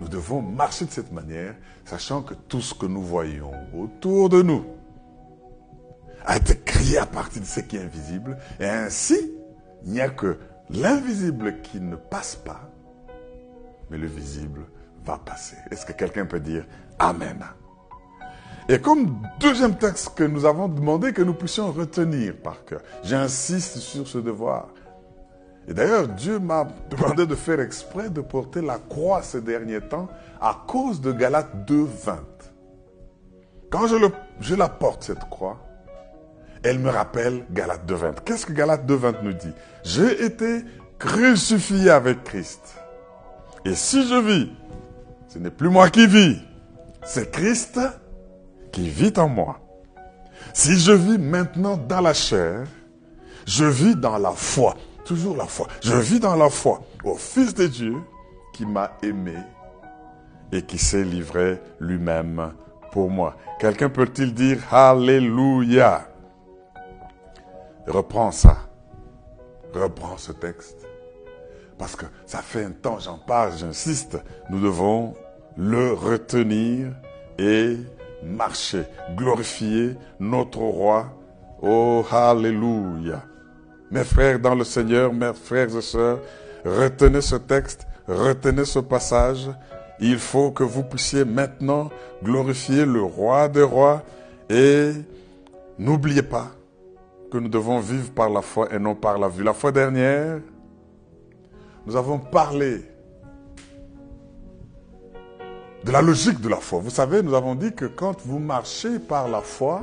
Nous 0.00 0.08
devons 0.08 0.40
marcher 0.40 0.86
de 0.86 0.90
cette 0.90 1.12
manière, 1.12 1.54
sachant 1.84 2.22
que 2.22 2.34
tout 2.34 2.60
ce 2.60 2.74
que 2.74 2.86
nous 2.86 3.02
voyons 3.02 3.52
autour 3.76 4.28
de 4.28 4.42
nous 4.42 4.64
a 6.24 6.36
été 6.36 6.56
créé 6.58 6.98
à 6.98 7.06
partir 7.06 7.42
de 7.42 7.46
ce 7.46 7.60
qui 7.60 7.76
est 7.76 7.82
invisible. 7.82 8.38
Et 8.58 8.66
ainsi, 8.66 9.32
il 9.84 9.92
n'y 9.92 10.00
a 10.00 10.08
que 10.08 10.38
l'invisible 10.70 11.60
qui 11.62 11.80
ne 11.80 11.96
passe 11.96 12.36
pas, 12.36 12.70
mais 13.90 13.98
le 13.98 14.06
visible 14.06 14.66
va 15.04 15.18
passer. 15.18 15.56
Est-ce 15.70 15.84
que 15.84 15.92
quelqu'un 15.92 16.26
peut 16.26 16.40
dire 16.40 16.66
Amen? 16.98 17.44
Et 18.70 18.78
comme 18.78 19.18
deuxième 19.40 19.74
texte 19.74 20.12
que 20.14 20.22
nous 20.22 20.44
avons 20.44 20.68
demandé 20.68 21.12
que 21.12 21.22
nous 21.22 21.34
puissions 21.34 21.72
retenir 21.72 22.36
par 22.36 22.64
cœur, 22.64 22.80
j'insiste 23.02 23.78
sur 23.78 24.06
ce 24.06 24.18
devoir. 24.18 24.68
Et 25.66 25.74
d'ailleurs, 25.74 26.06
Dieu 26.06 26.38
m'a 26.38 26.68
demandé 26.88 27.26
de 27.26 27.34
faire 27.34 27.58
exprès 27.58 28.10
de 28.10 28.20
porter 28.20 28.62
la 28.62 28.78
croix 28.78 29.22
ces 29.22 29.40
derniers 29.40 29.80
temps 29.80 30.08
à 30.40 30.56
cause 30.68 31.00
de 31.00 31.10
Galates 31.10 31.68
2.20. 31.68 32.14
Quand 33.70 33.88
je, 33.88 34.54
la 34.54 34.68
porte, 34.68 35.02
cette 35.02 35.28
croix, 35.28 35.58
elle 36.62 36.78
me 36.78 36.90
rappelle 36.90 37.46
Galates 37.50 37.90
2.20. 37.90 38.14
Qu'est-ce 38.24 38.46
que 38.46 38.52
Galates 38.52 38.86
2.20 38.86 39.24
nous 39.24 39.32
dit? 39.32 39.52
J'ai 39.82 40.24
été 40.24 40.60
crucifié 40.96 41.90
avec 41.90 42.22
Christ. 42.22 42.76
Et 43.64 43.74
si 43.74 44.06
je 44.06 44.14
vis, 44.14 44.52
ce 45.26 45.40
n'est 45.40 45.50
plus 45.50 45.70
moi 45.70 45.90
qui 45.90 46.06
vis, 46.06 46.38
c'est 47.02 47.32
Christ 47.32 47.80
qui 48.72 48.88
vit 48.88 49.12
en 49.16 49.28
moi. 49.28 49.60
Si 50.52 50.78
je 50.78 50.92
vis 50.92 51.18
maintenant 51.18 51.76
dans 51.76 52.00
la 52.00 52.14
chair, 52.14 52.66
je 53.46 53.64
vis 53.64 53.96
dans 53.96 54.18
la 54.18 54.32
foi, 54.32 54.76
toujours 55.04 55.36
la 55.36 55.46
foi. 55.46 55.68
Je 55.82 55.94
vis 55.94 56.20
dans 56.20 56.36
la 56.36 56.50
foi 56.50 56.82
au 57.04 57.14
Fils 57.14 57.54
de 57.54 57.66
Dieu 57.66 57.96
qui 58.52 58.66
m'a 58.66 58.92
aimé 59.02 59.36
et 60.52 60.62
qui 60.62 60.78
s'est 60.78 61.04
livré 61.04 61.60
lui-même 61.78 62.52
pour 62.92 63.10
moi. 63.10 63.36
Quelqu'un 63.58 63.88
peut-il 63.88 64.34
dire 64.34 64.58
Alléluia? 64.72 66.08
Reprends 67.86 68.32
ça. 68.32 68.56
Reprends 69.74 70.16
ce 70.16 70.32
texte. 70.32 70.86
Parce 71.78 71.96
que 71.96 72.06
ça 72.26 72.38
fait 72.38 72.64
un 72.64 72.72
temps, 72.72 72.98
j'en 72.98 73.18
parle, 73.18 73.56
j'insiste, 73.56 74.18
nous 74.50 74.60
devons 74.60 75.14
le 75.56 75.92
retenir 75.92 76.92
et 77.38 77.76
marcher, 78.22 78.84
glorifier 79.16 79.96
notre 80.18 80.58
roi. 80.58 81.06
Oh, 81.62 82.04
Alléluia. 82.10 83.22
Mes 83.90 84.04
frères 84.04 84.38
dans 84.38 84.54
le 84.54 84.64
Seigneur, 84.64 85.12
mes 85.12 85.32
frères 85.34 85.76
et 85.76 85.82
sœurs, 85.82 86.20
retenez 86.64 87.20
ce 87.20 87.36
texte, 87.36 87.86
retenez 88.06 88.64
ce 88.64 88.78
passage. 88.78 89.50
Il 89.98 90.18
faut 90.18 90.50
que 90.50 90.62
vous 90.62 90.84
puissiez 90.84 91.24
maintenant 91.24 91.90
glorifier 92.22 92.86
le 92.86 93.02
roi 93.02 93.48
des 93.48 93.62
rois 93.62 94.02
et 94.48 94.92
n'oubliez 95.78 96.22
pas 96.22 96.50
que 97.30 97.38
nous 97.38 97.48
devons 97.48 97.78
vivre 97.80 98.10
par 98.10 98.30
la 98.30 98.42
foi 98.42 98.68
et 98.72 98.78
non 98.78 98.94
par 98.94 99.18
la 99.18 99.28
vue. 99.28 99.44
La 99.44 99.52
fois 99.52 99.72
dernière, 99.72 100.38
nous 101.86 101.96
avons 101.96 102.18
parlé 102.18 102.89
de 105.84 105.92
la 105.92 106.02
logique 106.02 106.40
de 106.40 106.48
la 106.48 106.56
foi. 106.56 106.80
Vous 106.80 106.90
savez, 106.90 107.22
nous 107.22 107.34
avons 107.34 107.54
dit 107.54 107.72
que 107.72 107.86
quand 107.86 108.20
vous 108.24 108.38
marchez 108.38 108.98
par 108.98 109.28
la 109.28 109.40
foi, 109.40 109.82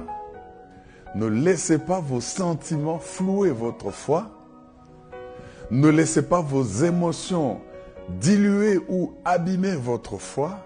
ne 1.16 1.26
laissez 1.26 1.80
pas 1.80 2.00
vos 2.00 2.22
sentiments 2.22 3.00
flouer 3.00 3.52
votre 3.52 3.92
foi. 3.92 4.28
Ne 5.72 5.90
laissez 5.90 6.22
pas 6.22 6.42
vos 6.42 6.64
émotions 6.64 7.60
diluer 8.10 8.80
ou 8.88 9.16
abîmer 9.26 9.76
votre 9.76 10.18
foi. 10.18 10.60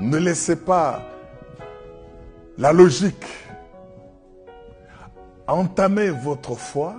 Ne 0.00 0.18
laissez 0.18 0.56
pas 0.56 1.02
la 2.58 2.72
logique 2.72 3.24
entamer 5.46 6.10
votre 6.10 6.54
foi. 6.54 6.96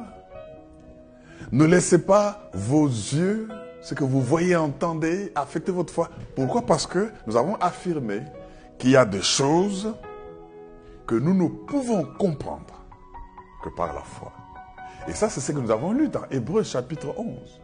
Ne 1.51 1.65
laissez 1.65 1.99
pas 1.99 2.49
vos 2.53 2.87
yeux 2.87 3.49
ce 3.85 3.93
que 3.93 4.03
vous 4.03 4.19
voyez, 4.19 4.55
entendez, 4.55 5.31
affecter 5.35 5.71
votre 5.71 5.93
foi. 5.93 6.09
Pourquoi? 6.35 6.63
Parce 6.63 6.87
que 6.87 7.11
nous 7.27 7.37
avons 7.37 7.53
affirmé 7.57 8.23
qu'il 8.79 8.89
y 8.89 8.97
a 8.97 9.05
des 9.05 9.21
choses 9.21 9.93
que 11.05 11.13
nous 11.13 11.35
ne 11.35 11.47
pouvons 11.47 12.03
comprendre 12.17 12.83
que 13.63 13.69
par 13.69 13.93
la 13.93 14.01
foi. 14.01 14.31
Et 15.07 15.13
ça, 15.13 15.29
c'est 15.29 15.39
ce 15.39 15.51
que 15.51 15.59
nous 15.59 15.69
avons 15.69 15.91
lu 15.91 16.09
dans 16.09 16.23
Hébreu 16.31 16.63
chapitre 16.63 17.13
11. 17.15 17.61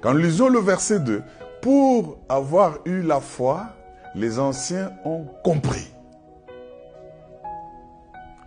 Quand 0.00 0.12
nous 0.12 0.20
lisons 0.20 0.48
le 0.48 0.60
verset 0.60 1.00
2, 1.00 1.24
pour 1.60 2.18
avoir 2.28 2.78
eu 2.84 3.02
la 3.02 3.20
foi, 3.20 3.66
les 4.14 4.38
anciens 4.38 4.92
ont 5.04 5.24
compris 5.42 5.92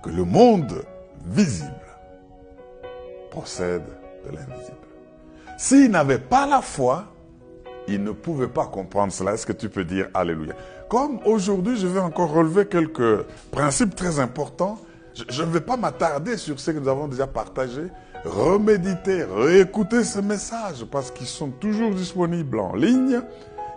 que 0.01 0.09
le 0.09 0.23
monde 0.23 0.85
visible 1.25 1.73
procède 3.29 3.83
de 4.25 4.37
l'invisible. 4.37 4.78
S'ils 5.61 5.91
n'avaient 5.91 6.19
pas 6.19 6.47
la 6.47 6.61
foi, 6.61 7.03
ils 7.89 8.01
ne 8.01 8.11
pouvaient 8.11 8.47
pas 8.47 8.67
comprendre 8.67 9.11
cela. 9.11 9.33
Est-ce 9.33 9.45
que 9.45 9.51
tu 9.51 9.67
peux 9.67 9.83
dire 9.83 10.07
Alléluia? 10.13 10.53
Comme 10.89 11.19
aujourd'hui, 11.25 11.75
je 11.75 11.85
vais 11.85 11.99
encore 11.99 12.31
relever 12.31 12.65
quelques 12.65 13.23
principes 13.51 13.93
très 13.93 14.21
importants. 14.21 14.79
Je 15.27 15.43
ne 15.43 15.49
vais 15.49 15.59
pas 15.59 15.75
m'attarder 15.75 16.37
sur 16.37 16.61
ce 16.61 16.71
que 16.71 16.79
nous 16.79 16.87
avons 16.87 17.09
déjà 17.09 17.27
partagé. 17.27 17.81
Reméditer, 18.23 19.25
réécouter 19.25 20.05
ces 20.05 20.21
messages 20.21 20.85
parce 20.89 21.11
qu'ils 21.11 21.27
sont 21.27 21.49
toujours 21.49 21.93
disponibles 21.93 22.57
en 22.57 22.73
ligne 22.73 23.19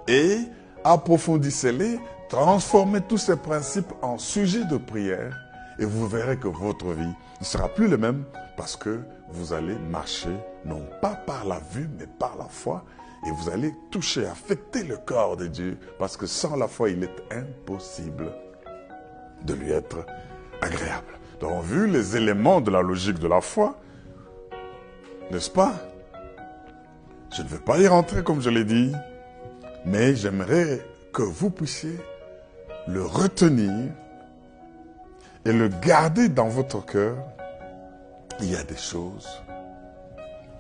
et 0.07 0.37
approfondissez-les, 0.85 1.99
transformez 2.29 3.01
tous 3.01 3.19
ces 3.19 3.35
principes 3.35 3.93
en 4.03 4.19
sujet 4.19 4.65
de 4.67 4.77
prière 4.77 5.37
et 5.79 5.85
vous 5.85 6.07
verrez 6.07 6.37
que 6.37 6.49
votre 6.49 6.93
vie 6.93 7.15
ne 7.41 7.45
sera 7.45 7.69
plus 7.69 7.89
la 7.89 7.97
même 7.97 8.25
parce 8.57 8.77
que 8.77 9.01
vous 9.31 9.53
allez 9.53 9.77
marcher 9.91 10.37
non 10.65 10.83
pas 11.01 11.15
par 11.15 11.45
la 11.45 11.59
vue, 11.73 11.89
mais 11.99 12.07
par 12.07 12.37
la 12.37 12.45
foi. 12.45 12.85
Et 13.27 13.31
vous 13.31 13.51
allez 13.51 13.73
toucher, 13.91 14.27
affecter 14.27 14.83
le 14.83 14.97
corps 14.97 15.37
de 15.37 15.47
Dieu, 15.47 15.79
parce 15.99 16.17
que 16.17 16.27
sans 16.27 16.57
la 16.57 16.67
foi, 16.67 16.91
il 16.91 17.05
est 17.05 17.23
impossible 17.31 18.33
de 19.45 19.55
lui 19.55 19.71
être 19.71 20.05
agréable. 20.61 21.19
Donc, 21.41 21.63
vu 21.63 21.87
les 21.87 22.17
éléments 22.17 22.61
de 22.61 22.71
la 22.71 22.83
logique 22.83 23.19
de 23.19 23.29
la 23.29 23.41
foi, 23.41 23.79
n'est-ce 25.31 25.51
pas? 25.51 25.73
Je 27.35 27.43
ne 27.43 27.49
vais 27.49 27.59
pas 27.59 27.79
y 27.79 27.87
rentrer 27.87 28.23
comme 28.23 28.41
je 28.41 28.51
l'ai 28.51 28.65
dit, 28.65 28.93
mais 29.87 30.15
j'aimerais 30.15 30.85
que 31.13 31.23
vous 31.23 31.51
puissiez 31.51 31.99
le 32.89 33.03
retenir 33.05 33.93
et 35.45 35.53
le 35.53 35.69
garder 35.69 36.29
dans 36.29 36.49
votre 36.49 36.85
cœur. 36.85 37.17
Il 38.41 38.51
y 38.51 38.57
a 38.57 38.63
des 38.65 38.77
choses 38.77 39.29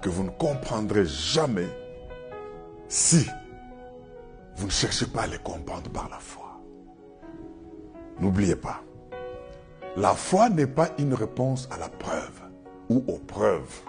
que 0.00 0.08
vous 0.08 0.24
ne 0.24 0.30
comprendrez 0.30 1.06
jamais 1.06 1.68
si 2.88 3.26
vous 4.56 4.66
ne 4.66 4.70
cherchez 4.70 5.06
pas 5.06 5.22
à 5.22 5.26
les 5.26 5.38
comprendre 5.38 5.90
par 5.90 6.08
la 6.10 6.18
foi. 6.18 6.60
N'oubliez 8.20 8.56
pas, 8.56 8.82
la 9.96 10.14
foi 10.14 10.48
n'est 10.48 10.66
pas 10.66 10.90
une 10.98 11.14
réponse 11.14 11.68
à 11.70 11.78
la 11.78 11.88
preuve 11.88 12.40
ou 12.88 13.04
aux 13.08 13.18
preuves. 13.18 13.80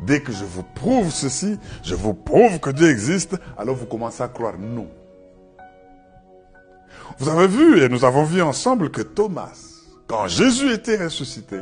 Dès 0.00 0.20
que 0.20 0.32
je 0.32 0.44
vous 0.44 0.64
prouve 0.74 1.10
ceci, 1.10 1.58
je 1.82 1.94
vous 1.94 2.14
prouve 2.14 2.58
que 2.60 2.70
Dieu 2.70 2.88
existe, 2.88 3.36
alors 3.56 3.76
vous 3.76 3.86
commencez 3.86 4.22
à 4.22 4.28
croire 4.28 4.58
non. 4.58 4.88
Vous 7.18 7.28
avez 7.28 7.46
vu, 7.46 7.82
et 7.82 7.88
nous 7.88 8.04
avons 8.04 8.24
vu 8.24 8.42
ensemble 8.42 8.90
que 8.90 9.02
Thomas, 9.02 9.71
quand 10.12 10.28
Jésus 10.28 10.70
était 10.70 11.02
ressuscité, 11.02 11.60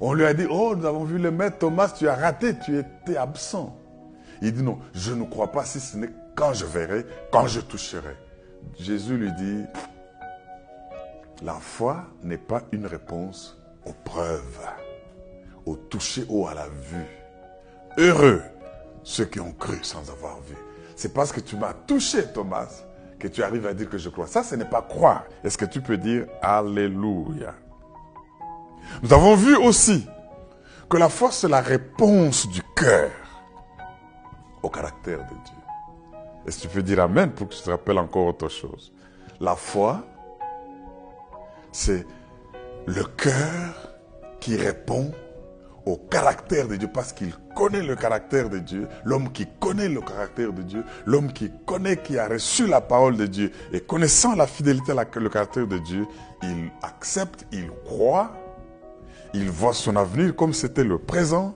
on 0.00 0.12
lui 0.12 0.24
a 0.24 0.32
dit, 0.34 0.46
oh, 0.48 0.76
nous 0.76 0.86
avons 0.86 1.02
vu 1.02 1.18
le 1.18 1.32
maître 1.32 1.58
Thomas, 1.58 1.88
tu 1.88 2.08
as 2.08 2.14
raté, 2.14 2.56
tu 2.64 2.78
étais 2.78 3.16
absent. 3.16 3.76
Il 4.40 4.52
dit, 4.52 4.62
non, 4.62 4.78
je 4.94 5.12
ne 5.12 5.24
crois 5.24 5.50
pas 5.50 5.64
si 5.64 5.80
ce 5.80 5.96
n'est 5.96 6.10
quand 6.36 6.52
je 6.52 6.64
verrai, 6.64 7.04
quand 7.32 7.48
je 7.48 7.58
toucherai. 7.58 8.16
Jésus 8.78 9.16
lui 9.16 9.32
dit, 9.32 9.64
la 11.42 11.54
foi 11.54 12.04
n'est 12.22 12.38
pas 12.38 12.62
une 12.70 12.86
réponse 12.86 13.60
aux 13.84 13.94
preuves, 14.04 14.60
au 15.66 15.74
toucher 15.74 16.24
ou 16.28 16.46
à 16.46 16.54
la 16.54 16.68
vue. 16.68 17.08
Heureux 17.98 18.42
ceux 19.02 19.24
qui 19.24 19.40
ont 19.40 19.52
cru 19.52 19.82
sans 19.82 20.08
avoir 20.08 20.40
vu. 20.42 20.54
C'est 20.94 21.12
parce 21.12 21.32
que 21.32 21.40
tu 21.40 21.56
m'as 21.56 21.74
touché, 21.74 22.26
Thomas, 22.32 22.68
que 23.24 23.28
tu 23.28 23.42
arrives 23.42 23.66
à 23.66 23.72
dire 23.72 23.88
que 23.88 23.96
je 23.96 24.10
crois. 24.10 24.26
Ça, 24.26 24.42
ce 24.42 24.54
n'est 24.54 24.66
pas 24.66 24.82
croire. 24.82 25.24
Est-ce 25.42 25.56
que 25.56 25.64
tu 25.64 25.80
peux 25.80 25.96
dire 25.96 26.26
Alléluia? 26.42 27.54
Nous 29.02 29.12
avons 29.14 29.34
vu 29.34 29.56
aussi 29.56 30.06
que 30.90 30.98
la 30.98 31.08
foi, 31.08 31.30
c'est 31.32 31.48
la 31.48 31.62
réponse 31.62 32.46
du 32.48 32.60
cœur 32.76 33.10
au 34.62 34.68
caractère 34.68 35.20
de 35.20 35.24
Dieu. 35.24 35.56
Est-ce 36.46 36.58
que 36.58 36.62
tu 36.64 36.68
peux 36.68 36.82
dire 36.82 37.00
Amen 37.00 37.30
pour 37.30 37.48
que 37.48 37.54
tu 37.54 37.62
te 37.62 37.70
rappelles 37.70 37.96
encore 37.96 38.26
autre 38.26 38.48
chose? 38.50 38.92
La 39.40 39.56
foi, 39.56 40.04
c'est 41.72 42.06
le 42.84 43.04
cœur 43.04 43.94
qui 44.38 44.54
répond 44.56 45.12
au 45.86 45.96
caractère 45.96 46.66
de 46.68 46.76
Dieu 46.76 46.88
parce 46.92 47.12
qu'il 47.12 47.32
connaît 47.54 47.82
le 47.82 47.94
caractère 47.94 48.48
de 48.48 48.58
Dieu, 48.58 48.88
l'homme 49.04 49.30
qui 49.32 49.46
connaît 49.60 49.88
le 49.88 50.00
caractère 50.00 50.52
de 50.52 50.62
Dieu, 50.62 50.84
l'homme 51.06 51.32
qui 51.32 51.50
connaît, 51.66 51.96
qui 51.96 52.18
a 52.18 52.28
reçu 52.28 52.66
la 52.66 52.80
parole 52.80 53.16
de 53.16 53.26
Dieu 53.26 53.52
et 53.72 53.80
connaissant 53.80 54.34
la 54.34 54.46
fidélité, 54.46 54.92
le 54.94 55.28
caractère 55.28 55.66
de 55.66 55.78
Dieu, 55.78 56.06
il 56.42 56.70
accepte, 56.82 57.46
il 57.52 57.70
croit, 57.84 58.32
il 59.34 59.50
voit 59.50 59.74
son 59.74 59.96
avenir 59.96 60.34
comme 60.34 60.52
c'était 60.52 60.84
le 60.84 60.98
présent. 60.98 61.54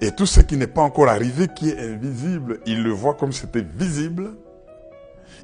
Et 0.00 0.12
tout 0.12 0.26
ce 0.26 0.40
qui 0.40 0.56
n'est 0.56 0.68
pas 0.68 0.82
encore 0.82 1.08
arrivé, 1.08 1.48
qui 1.48 1.70
est 1.70 1.78
invisible, 1.78 2.60
il 2.66 2.84
le 2.84 2.90
voit 2.90 3.14
comme 3.14 3.32
c'était 3.32 3.62
visible. 3.62 4.36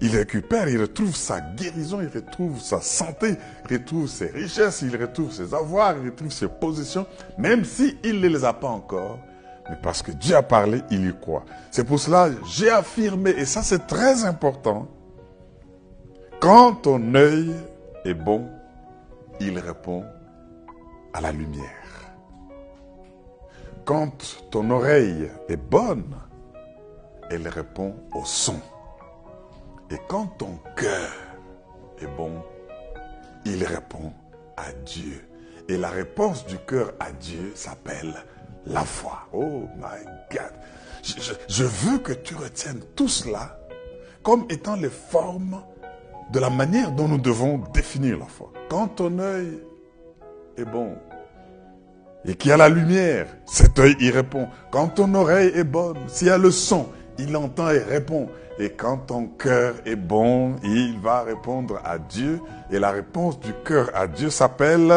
Il 0.00 0.14
récupère, 0.16 0.68
il 0.68 0.80
retrouve 0.80 1.14
sa 1.14 1.40
guérison, 1.40 2.00
il 2.00 2.08
retrouve 2.08 2.60
sa 2.60 2.80
santé, 2.80 3.36
il 3.70 3.76
retrouve 3.76 4.08
ses 4.08 4.26
richesses, 4.26 4.82
il 4.82 4.96
retrouve 4.96 5.32
ses 5.32 5.54
avoirs, 5.54 5.96
il 6.02 6.10
retrouve 6.10 6.32
ses 6.32 6.48
positions, 6.48 7.06
même 7.38 7.64
s'il 7.64 8.20
ne 8.20 8.28
les 8.28 8.44
a 8.44 8.52
pas 8.52 8.68
encore. 8.68 9.18
Mais 9.70 9.76
parce 9.82 10.02
que 10.02 10.10
Dieu 10.12 10.36
a 10.36 10.42
parlé, 10.42 10.82
il 10.90 11.08
y 11.08 11.14
croit. 11.14 11.44
C'est 11.70 11.84
pour 11.84 11.98
cela 11.98 12.28
j'ai 12.46 12.70
affirmé, 12.70 13.30
et 13.30 13.44
ça 13.44 13.62
c'est 13.62 13.86
très 13.86 14.24
important, 14.24 14.88
quand 16.40 16.74
ton 16.82 17.14
œil 17.14 17.54
est 18.04 18.14
bon, 18.14 18.46
il 19.40 19.58
répond 19.58 20.04
à 21.12 21.20
la 21.20 21.32
lumière. 21.32 21.64
Quand 23.84 24.12
ton 24.50 24.70
oreille 24.70 25.30
est 25.48 25.56
bonne, 25.56 26.14
elle 27.30 27.48
répond 27.48 27.94
au 28.14 28.24
son. 28.24 28.60
Et 29.94 30.00
quand 30.08 30.26
ton 30.38 30.58
cœur 30.74 31.12
est 32.00 32.16
bon, 32.16 32.32
il 33.44 33.62
répond 33.62 34.12
à 34.56 34.72
Dieu. 34.84 35.24
Et 35.68 35.76
la 35.76 35.88
réponse 35.88 36.44
du 36.46 36.58
cœur 36.58 36.94
à 36.98 37.12
Dieu 37.12 37.52
s'appelle 37.54 38.12
la 38.66 38.84
foi. 38.84 39.28
Oh 39.32 39.68
my 39.76 40.04
God. 40.32 40.50
Je, 41.48 41.62
veux 41.62 41.98
que 41.98 42.12
tu 42.12 42.34
retiennes 42.34 42.82
tout 42.96 43.06
cela 43.06 43.56
comme 44.24 44.46
étant 44.50 44.74
les 44.74 44.90
formes 44.90 45.62
de 46.32 46.40
la 46.40 46.50
manière 46.50 46.90
dont 46.90 47.06
nous 47.06 47.18
devons 47.18 47.58
définir 47.72 48.18
la 48.18 48.26
foi. 48.26 48.52
Quand 48.68 48.88
ton 48.88 49.20
œil 49.20 49.60
est 50.56 50.64
bon 50.64 50.96
et 52.24 52.34
qu'il 52.34 52.48
y 52.48 52.52
a 52.52 52.56
la 52.56 52.68
lumière, 52.68 53.28
cet 53.46 53.78
œil 53.78 53.94
y 54.00 54.10
répond. 54.10 54.48
Quand 54.72 54.88
ton 54.88 55.14
oreille 55.14 55.52
est 55.54 55.62
bonne, 55.62 55.98
s'il 56.08 56.26
y 56.26 56.30
a 56.30 56.38
le 56.38 56.50
son, 56.50 56.88
il 57.18 57.36
entend 57.36 57.70
et 57.70 57.78
répond. 57.78 58.28
Et 58.58 58.70
quand 58.70 58.98
ton 58.98 59.26
cœur 59.26 59.74
est 59.84 59.96
bon, 59.96 60.56
il 60.62 60.98
va 61.00 61.22
répondre 61.22 61.80
à 61.84 61.98
Dieu. 61.98 62.40
Et 62.70 62.78
la 62.78 62.90
réponse 62.90 63.40
du 63.40 63.52
cœur 63.64 63.90
à 63.94 64.06
Dieu 64.06 64.30
s'appelle 64.30 64.92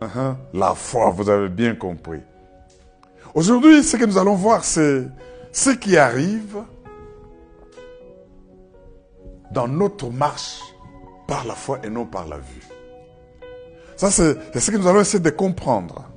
uh-huh, 0.00 0.34
la 0.52 0.74
foi. 0.74 1.10
Vous 1.10 1.28
avez 1.30 1.48
bien 1.48 1.74
compris. 1.74 2.20
Aujourd'hui, 3.34 3.82
ce 3.82 3.96
que 3.96 4.04
nous 4.04 4.18
allons 4.18 4.34
voir, 4.34 4.64
c'est 4.64 5.04
ce 5.52 5.70
qui 5.70 5.96
arrive 5.96 6.58
dans 9.50 9.68
notre 9.68 10.10
marche 10.10 10.60
par 11.26 11.46
la 11.46 11.54
foi 11.54 11.78
et 11.84 11.90
non 11.90 12.06
par 12.06 12.26
la 12.26 12.36
vue. 12.36 12.66
Ça, 13.96 14.10
c'est 14.10 14.58
ce 14.58 14.70
que 14.70 14.76
nous 14.76 14.86
allons 14.86 15.00
essayer 15.00 15.22
de 15.22 15.30
comprendre. 15.30 16.07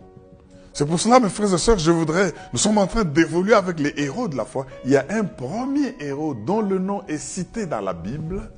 C'est 0.73 0.86
pour 0.86 0.99
cela, 0.99 1.19
mes 1.19 1.29
frères 1.29 1.53
et 1.53 1.57
sœurs, 1.57 1.79
je 1.79 1.91
voudrais, 1.91 2.34
nous 2.53 2.60
sommes 2.60 2.77
en 2.77 2.88
train 2.88 3.03
d'évoluer 3.03 3.53
avec 3.53 3.79
les 3.79 3.93
héros 3.97 4.27
de 4.27 4.38
la 4.38 4.45
foi. 4.45 4.65
Il 4.86 4.91
y 4.91 4.95
a 4.95 5.05
un 5.10 5.25
premier 5.25 5.95
héros 5.99 6.34
dont 6.34 6.62
le 6.62 6.79
nom 6.79 7.03
est 7.07 7.17
cité 7.17 7.65
dans 7.65 7.81
la 7.81 7.93
Bible. 7.93 8.49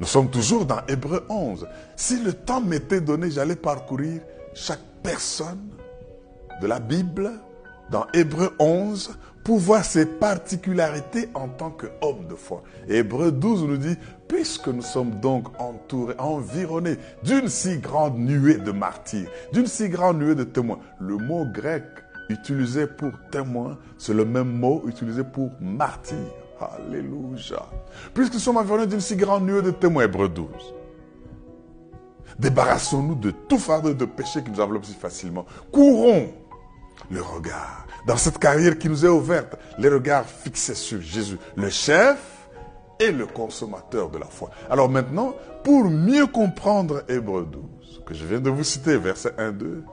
Nous 0.00 0.06
sommes 0.06 0.30
toujours 0.30 0.64
dans 0.64 0.80
Hébreu 0.88 1.26
11. 1.28 1.66
Si 1.96 2.18
le 2.20 2.32
temps 2.32 2.60
m'était 2.60 3.00
donné, 3.00 3.30
j'allais 3.30 3.56
parcourir 3.56 4.22
chaque 4.54 4.80
personne 5.02 5.68
de 6.62 6.66
la 6.66 6.80
Bible 6.80 7.32
dans 7.90 8.06
Hébreu 8.14 8.54
11 8.58 9.18
pour 9.48 9.56
voir 9.56 9.82
ses 9.82 10.04
particularités 10.04 11.30
en 11.32 11.48
tant 11.48 11.70
qu'homme 11.70 12.26
de 12.28 12.34
foi. 12.34 12.62
Hébreu 12.86 13.32
12 13.32 13.64
nous 13.64 13.78
dit, 13.78 13.96
puisque 14.28 14.68
nous 14.68 14.82
sommes 14.82 15.20
donc 15.20 15.46
entourés, 15.58 16.16
environnés 16.18 16.98
d'une 17.22 17.48
si 17.48 17.78
grande 17.78 18.18
nuée 18.18 18.58
de 18.58 18.72
martyrs, 18.72 19.30
d'une 19.54 19.66
si 19.66 19.88
grande 19.88 20.18
nuée 20.18 20.34
de 20.34 20.44
témoins, 20.44 20.80
le 21.00 21.16
mot 21.16 21.46
grec 21.46 21.82
utilisé 22.28 22.86
pour 22.86 23.12
témoin, 23.32 23.78
c'est 23.96 24.12
le 24.12 24.26
même 24.26 24.52
mot 24.52 24.82
utilisé 24.86 25.24
pour 25.24 25.50
martyr. 25.62 26.18
Alléluia. 26.60 27.64
Puisque 28.12 28.34
nous 28.34 28.40
sommes 28.40 28.58
environnés 28.58 28.86
d'une 28.86 29.00
si 29.00 29.16
grande 29.16 29.46
nuée 29.46 29.62
de 29.62 29.70
témoins, 29.70 30.04
Hébreu 30.04 30.28
12. 30.28 30.46
Débarrassons-nous 32.38 33.14
de 33.14 33.30
tout 33.30 33.58
fardeau 33.58 33.94
de 33.94 34.04
péché 34.04 34.44
qui 34.44 34.50
nous 34.50 34.60
enveloppe 34.60 34.84
si 34.84 34.92
facilement. 34.92 35.46
Courons 35.72 36.34
le 37.10 37.22
regard. 37.22 37.87
Dans 38.06 38.16
cette 38.16 38.38
carrière 38.38 38.78
qui 38.78 38.88
nous 38.88 39.04
est 39.04 39.08
ouverte, 39.08 39.56
les 39.78 39.88
regards 39.88 40.26
fixés 40.26 40.74
sur 40.74 41.00
Jésus, 41.00 41.38
le 41.56 41.68
chef 41.70 42.18
et 43.00 43.12
le 43.12 43.26
consommateur 43.26 44.10
de 44.10 44.18
la 44.18 44.26
foi. 44.26 44.50
Alors 44.70 44.88
maintenant, 44.88 45.34
pour 45.64 45.84
mieux 45.84 46.26
comprendre 46.26 47.04
Hébreu 47.08 47.46
12, 47.50 48.02
que 48.06 48.14
je 48.14 48.24
viens 48.24 48.40
de 48.40 48.50
vous 48.50 48.64
citer, 48.64 48.96
verset 48.96 49.34
1, 49.38 49.52
2, 49.52 49.84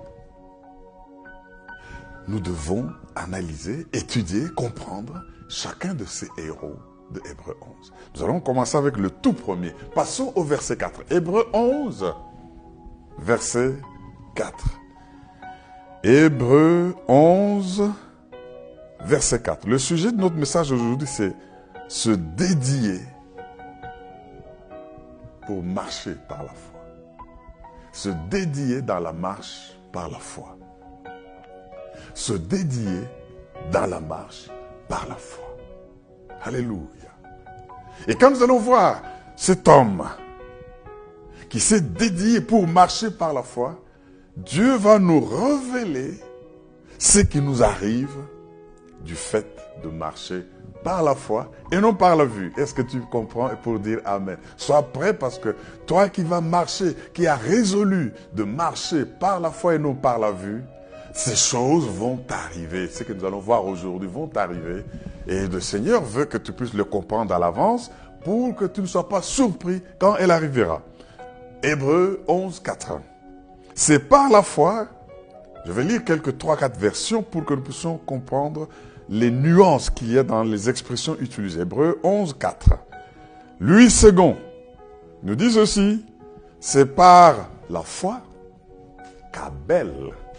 nous 2.27 2.39
devons 2.39 2.89
analyser, 3.15 3.85
étudier, 3.93 4.47
comprendre 4.55 5.23
chacun 5.47 5.93
de 5.93 6.05
ces 6.05 6.27
héros 6.37 6.75
de 7.11 7.21
Hébreu 7.29 7.55
11. 7.79 7.93
Nous 8.15 8.23
allons 8.23 8.39
commencer 8.39 8.77
avec 8.77 8.97
le 8.97 9.11
tout 9.11 9.33
premier. 9.33 9.73
Passons 9.93 10.33
au 10.35 10.43
verset 10.43 10.77
4. 10.77 11.01
Hébreu 11.11 11.45
11, 11.53 12.13
verset 13.19 13.75
4. 14.35 14.84
Hébreu 16.07 16.95
11, 17.07 17.91
verset 19.05 19.41
4. 19.41 19.67
Le 19.67 19.79
sujet 19.79 20.11
de 20.11 20.17
notre 20.17 20.35
message 20.35 20.71
aujourd'hui, 20.71 21.07
c'est 21.07 21.33
se 21.87 22.11
dédier 22.11 22.99
pour 25.47 25.63
marcher 25.63 26.13
par 26.29 26.43
la 26.43 26.49
foi. 26.49 26.79
Se 27.91 28.09
dédier 28.29 28.83
dans 28.83 28.99
la 28.99 29.13
marche 29.13 29.75
par 29.91 30.11
la 30.11 30.19
foi. 30.19 30.55
Se 32.13 32.33
dédier 32.33 33.01
dans 33.71 33.87
la 33.87 33.99
marche 33.99 34.51
par 34.87 35.07
la 35.09 35.15
foi. 35.15 35.57
Alléluia. 36.43 36.85
Et 38.07 38.13
quand 38.13 38.29
nous 38.29 38.43
allons 38.43 38.59
voir 38.59 39.01
cet 39.35 39.67
homme 39.67 40.07
qui 41.49 41.59
s'est 41.59 41.81
dédié 41.81 42.41
pour 42.41 42.67
marcher 42.67 43.09
par 43.09 43.33
la 43.33 43.41
foi, 43.41 43.81
Dieu 44.37 44.75
va 44.75 44.99
nous 44.99 45.21
révéler 45.21 46.19
ce 46.97 47.19
qui 47.19 47.39
nous 47.39 47.63
arrive 47.63 48.15
du 49.01 49.15
fait 49.15 49.45
de 49.81 49.87
marcher 49.87 50.43
par 50.83 51.03
la 51.03 51.15
foi 51.15 51.49
et 51.71 51.77
non 51.77 51.93
par 51.93 52.17
la 52.17 52.25
vue. 52.25 52.51
Est-ce 52.57 52.73
que 52.73 52.81
tu 52.81 52.99
comprends 52.99 53.49
pour 53.63 53.79
dire 53.79 53.99
Amen? 54.03 54.37
Sois 54.57 54.83
prêt 54.83 55.13
parce 55.13 55.39
que 55.39 55.55
toi 55.85 56.09
qui 56.09 56.21
vas 56.21 56.41
marcher, 56.41 56.95
qui 57.13 57.27
as 57.27 57.35
résolu 57.35 58.13
de 58.33 58.43
marcher 58.43 59.05
par 59.05 59.39
la 59.39 59.51
foi 59.51 59.75
et 59.75 59.79
non 59.79 59.95
par 59.95 60.19
la 60.19 60.31
vue, 60.31 60.63
ces 61.13 61.35
choses 61.35 61.87
vont 61.87 62.19
arriver. 62.27 62.89
Ce 62.89 63.03
que 63.03 63.13
nous 63.13 63.23
allons 63.23 63.39
voir 63.39 63.65
aujourd'hui 63.65 64.09
vont 64.09 64.29
arriver. 64.35 64.83
Et 65.27 65.47
le 65.47 65.61
Seigneur 65.61 66.03
veut 66.03 66.25
que 66.25 66.37
tu 66.37 66.51
puisses 66.51 66.73
le 66.73 66.83
comprendre 66.83 67.33
à 67.33 67.39
l'avance 67.39 67.89
pour 68.25 68.53
que 68.53 68.65
tu 68.65 68.81
ne 68.81 68.85
sois 68.85 69.07
pas 69.07 69.21
surpris 69.21 69.81
quand 69.97 70.17
elle 70.17 70.31
arrivera. 70.31 70.81
Hébreu 71.63 72.21
11, 72.27 72.59
4. 72.59 72.99
C'est 73.77 73.99
par 73.99 74.29
la 74.29 74.41
foi, 74.41 74.88
je 75.65 75.71
vais 75.73 75.83
lire 75.83 76.05
quelques 76.05 76.38
3-4 76.38 76.77
versions 76.77 77.21
pour 77.21 77.43
que 77.43 77.53
nous 77.53 77.61
puissions 77.61 77.97
comprendre 77.97 78.69
les 79.09 79.29
nuances 79.29 79.89
qu'il 79.89 80.13
y 80.13 80.17
a 80.17 80.23
dans 80.23 80.43
les 80.43 80.69
expressions 80.69 81.17
utilisées. 81.19 81.59
Hébreu 81.59 81.99
11, 82.01 82.38
4. 82.39 82.69
Lui 83.59 83.91
second 83.91 84.38
nous 85.23 85.35
dit 85.35 85.57
aussi, 85.59 86.05
c'est 86.61 86.95
par 86.95 87.49
la 87.69 87.81
foi 87.81 88.21
qu'Abel, 89.33 89.91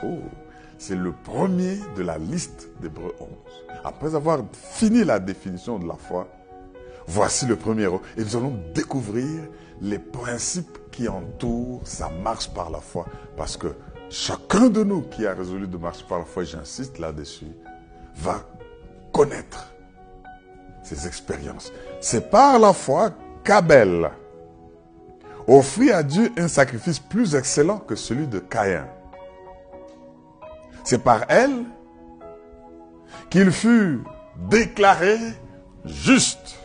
oh, 0.02 0.20
c'est 0.78 0.96
le 0.96 1.12
premier 1.12 1.78
de 1.94 2.02
la 2.02 2.16
liste 2.16 2.70
d'Hébreu 2.80 3.14
11. 3.20 3.28
Après 3.84 4.14
avoir 4.14 4.40
fini 4.52 5.04
la 5.04 5.18
définition 5.18 5.78
de 5.78 5.86
la 5.86 5.96
foi, 5.96 6.26
voici 7.06 7.46
le 7.46 7.56
premier. 7.56 7.88
Et 8.16 8.22
nous 8.22 8.36
allons 8.36 8.58
découvrir 8.74 9.48
les 9.80 9.98
principes 9.98 10.78
qui 10.90 11.08
entourent 11.08 11.82
sa 11.84 12.08
marche 12.08 12.50
par 12.50 12.70
la 12.70 12.80
foi. 12.80 13.06
Parce 13.36 13.56
que 13.56 13.68
chacun 14.10 14.68
de 14.68 14.82
nous 14.82 15.02
qui 15.02 15.26
a 15.26 15.34
résolu 15.34 15.66
de 15.66 15.76
marcher 15.76 16.04
par 16.08 16.18
la 16.18 16.24
foi, 16.24 16.44
j'insiste 16.44 16.98
là-dessus, 16.98 17.52
va 18.14 18.42
connaître 19.12 19.72
ces 20.82 21.06
expériences. 21.06 21.72
C'est 22.00 22.30
par 22.30 22.58
la 22.58 22.72
foi 22.72 23.12
qu'Abel 23.44 24.10
offrit 25.46 25.90
à 25.92 26.02
Dieu 26.02 26.32
un 26.36 26.48
sacrifice 26.48 26.98
plus 26.98 27.34
excellent 27.34 27.78
que 27.78 27.94
celui 27.94 28.26
de 28.26 28.38
Caïn. 28.38 28.86
C'est 30.84 31.02
par 31.02 31.24
elle 31.28 31.64
qu'il 33.30 33.50
fut 33.50 34.00
déclaré 34.48 35.18
juste. 35.84 36.56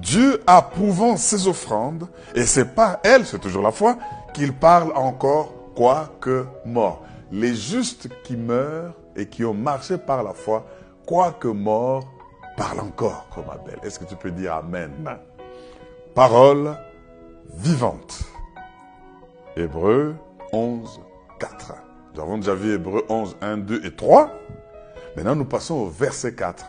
Dieu 0.00 0.42
approuvant 0.46 1.16
ses 1.16 1.48
offrandes, 1.48 2.08
et 2.34 2.44
c'est 2.44 2.74
par 2.74 2.98
elle, 3.02 3.24
c'est 3.24 3.38
toujours 3.38 3.62
la 3.62 3.72
foi, 3.72 3.96
qu'il 4.34 4.52
parle 4.52 4.92
encore 4.94 5.52
quoique 5.74 6.46
mort. 6.64 7.02
Les 7.32 7.54
justes 7.54 8.08
qui 8.22 8.36
meurent 8.36 8.94
et 9.16 9.26
qui 9.26 9.44
ont 9.44 9.54
marché 9.54 9.96
par 9.96 10.22
la 10.22 10.34
foi, 10.34 10.66
quoique 11.06 11.48
mort, 11.48 12.04
parlent 12.56 12.80
encore 12.80 13.26
comme 13.34 13.44
Abel. 13.50 13.78
Est-ce 13.82 13.98
que 13.98 14.04
tu 14.04 14.16
peux 14.16 14.30
dire 14.30 14.54
Amen? 14.54 14.92
Parole 16.14 16.76
vivante. 17.54 18.20
Hébreu 19.56 20.14
11, 20.52 21.00
4. 21.40 21.74
Nous 22.14 22.20
avons 22.20 22.38
déjà 22.38 22.54
vu 22.54 22.74
Hébreu 22.74 23.04
11, 23.08 23.36
1, 23.40 23.56
2 23.58 23.86
et 23.86 23.94
3. 23.94 24.30
Maintenant, 25.16 25.36
nous 25.36 25.44
passons 25.46 25.74
au 25.74 25.86
verset 25.86 26.34
4 26.34 26.66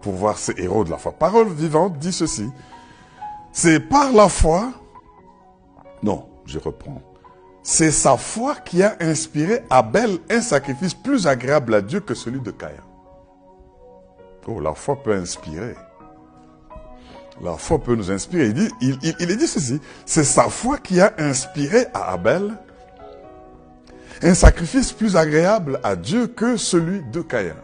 pour 0.00 0.14
voir 0.14 0.38
ces 0.38 0.54
héros 0.56 0.84
de 0.84 0.90
la 0.90 0.98
foi. 0.98 1.12
Parole 1.12 1.48
vivante 1.48 1.98
dit 1.98 2.12
ceci. 2.12 2.48
C'est 3.52 3.80
par 3.80 4.12
la 4.12 4.28
foi, 4.28 4.72
non, 6.02 6.28
je 6.46 6.58
reprends. 6.58 7.02
C'est 7.62 7.90
sa 7.90 8.16
foi 8.16 8.54
qui 8.56 8.82
a 8.82 8.96
inspiré 9.00 9.62
Abel 9.68 10.18
un 10.30 10.40
sacrifice 10.40 10.94
plus 10.94 11.26
agréable 11.26 11.74
à 11.74 11.82
Dieu 11.82 12.00
que 12.00 12.14
celui 12.14 12.40
de 12.40 12.50
Caïn. 12.50 12.82
Oh, 14.46 14.60
la 14.60 14.74
foi 14.74 15.00
peut 15.02 15.12
inspirer. 15.12 15.74
La 17.42 17.56
foi 17.56 17.78
peut 17.78 17.94
nous 17.94 18.10
inspirer. 18.10 18.46
Il, 18.46 18.54
dit, 18.54 18.70
il, 18.80 18.98
il, 19.02 19.14
il 19.20 19.36
dit 19.36 19.46
ceci. 19.46 19.80
C'est 20.06 20.24
sa 20.24 20.48
foi 20.48 20.78
qui 20.78 21.00
a 21.00 21.12
inspiré 21.18 21.86
à 21.94 22.12
Abel 22.12 22.56
un 24.22 24.34
sacrifice 24.34 24.92
plus 24.92 25.16
agréable 25.16 25.80
à 25.82 25.96
Dieu 25.96 26.26
que 26.26 26.56
celui 26.56 27.02
de 27.02 27.20
Caïn. 27.20 27.56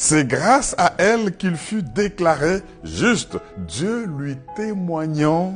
C'est 0.00 0.28
grâce 0.28 0.76
à 0.78 0.94
elle 0.98 1.36
qu'il 1.36 1.56
fut 1.56 1.82
déclaré 1.82 2.62
juste, 2.84 3.36
Dieu 3.66 4.06
lui 4.06 4.38
témoignant 4.54 5.54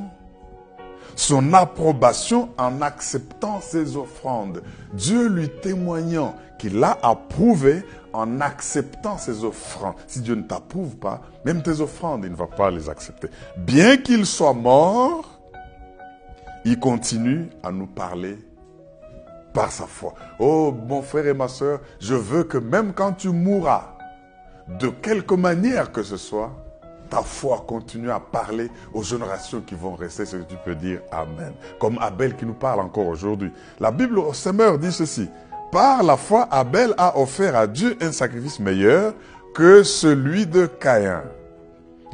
son 1.15 1.53
approbation 1.55 2.49
en 2.59 2.83
acceptant 2.83 3.61
ses 3.61 3.97
offrandes. 3.97 4.65
Dieu 4.95 5.29
lui 5.29 5.49
témoignant 5.49 6.35
qu'il 6.59 6.81
l'a 6.81 6.99
approuvé 7.05 7.85
en 8.13 8.41
acceptant 8.41 9.17
ses 9.17 9.45
offrandes. 9.45 9.95
Si 10.09 10.21
Dieu 10.21 10.35
ne 10.35 10.43
t'approuve 10.43 10.97
pas, 10.97 11.21
même 11.45 11.63
tes 11.63 11.81
offrandes, 11.81 12.25
il 12.25 12.33
ne 12.33 12.37
va 12.37 12.49
pas 12.49 12.73
les 12.73 12.89
accepter. 12.91 13.29
Bien 13.57 13.97
qu'il 13.97 14.27
soit 14.27 14.55
mort, 14.55 15.41
il 16.65 16.81
continue 16.81 17.49
à 17.63 17.71
nous 17.71 17.87
parler 17.87 18.39
par 19.55 19.71
sa 19.71 19.87
foi. 19.87 20.15
Oh, 20.41 20.75
mon 20.89 21.01
frère 21.03 21.29
et 21.29 21.35
ma 21.35 21.47
soeur, 21.47 21.81
je 22.01 22.15
veux 22.15 22.43
que 22.43 22.59
même 22.59 22.93
quand 22.93 23.13
tu 23.13 23.29
mourras, 23.29 23.93
de 24.69 24.89
quelque 24.89 25.35
manière 25.35 25.93
que 25.93 26.03
ce 26.03 26.17
soit, 26.17 26.51
ta 27.11 27.23
foi 27.23 27.65
continue 27.67 28.11
à 28.11 28.21
parler 28.21 28.71
aux 28.95 29.03
générations 29.03 29.61
qui 29.61 29.75
vont 29.75 29.95
rester, 29.95 30.25
ce 30.25 30.37
que 30.37 30.43
tu 30.45 30.57
peux 30.65 30.75
dire 30.75 31.01
Amen. 31.11 31.53
Comme 31.79 31.99
Abel 32.01 32.37
qui 32.37 32.47
nous 32.47 32.55
parle 32.55 32.81
encore 32.81 33.07
aujourd'hui. 33.07 33.53
La 33.81 33.91
Bible 33.91 34.19
au 34.19 34.33
Semeur 34.33 34.79
dit 34.79 34.93
ceci. 34.93 35.29
Par 35.71 36.03
la 36.03 36.17
foi, 36.17 36.49
Abel 36.51 36.95
a 36.97 37.19
offert 37.19 37.57
à 37.57 37.67
Dieu 37.67 37.97
un 38.01 38.13
sacrifice 38.13 38.61
meilleur 38.61 39.15
que 39.55 39.83
celui 39.83 40.47
de 40.47 40.67
Caïn. 40.67 41.23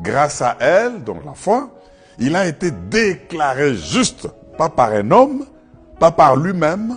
Grâce 0.00 0.42
à 0.42 0.56
elle, 0.60 1.02
donc 1.04 1.24
la 1.24 1.34
foi, 1.34 1.70
il 2.18 2.34
a 2.34 2.46
été 2.46 2.70
déclaré 2.70 3.74
juste, 3.74 4.28
pas 4.56 4.68
par 4.68 4.90
un 4.90 5.10
homme, 5.10 5.44
pas 5.98 6.10
par 6.10 6.36
lui-même, 6.36 6.96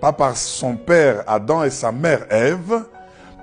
pas 0.00 0.12
par 0.12 0.36
son 0.36 0.76
père 0.76 1.24
Adam 1.26 1.62
et 1.64 1.70
sa 1.70 1.92
mère 1.92 2.26
Ève, 2.30 2.84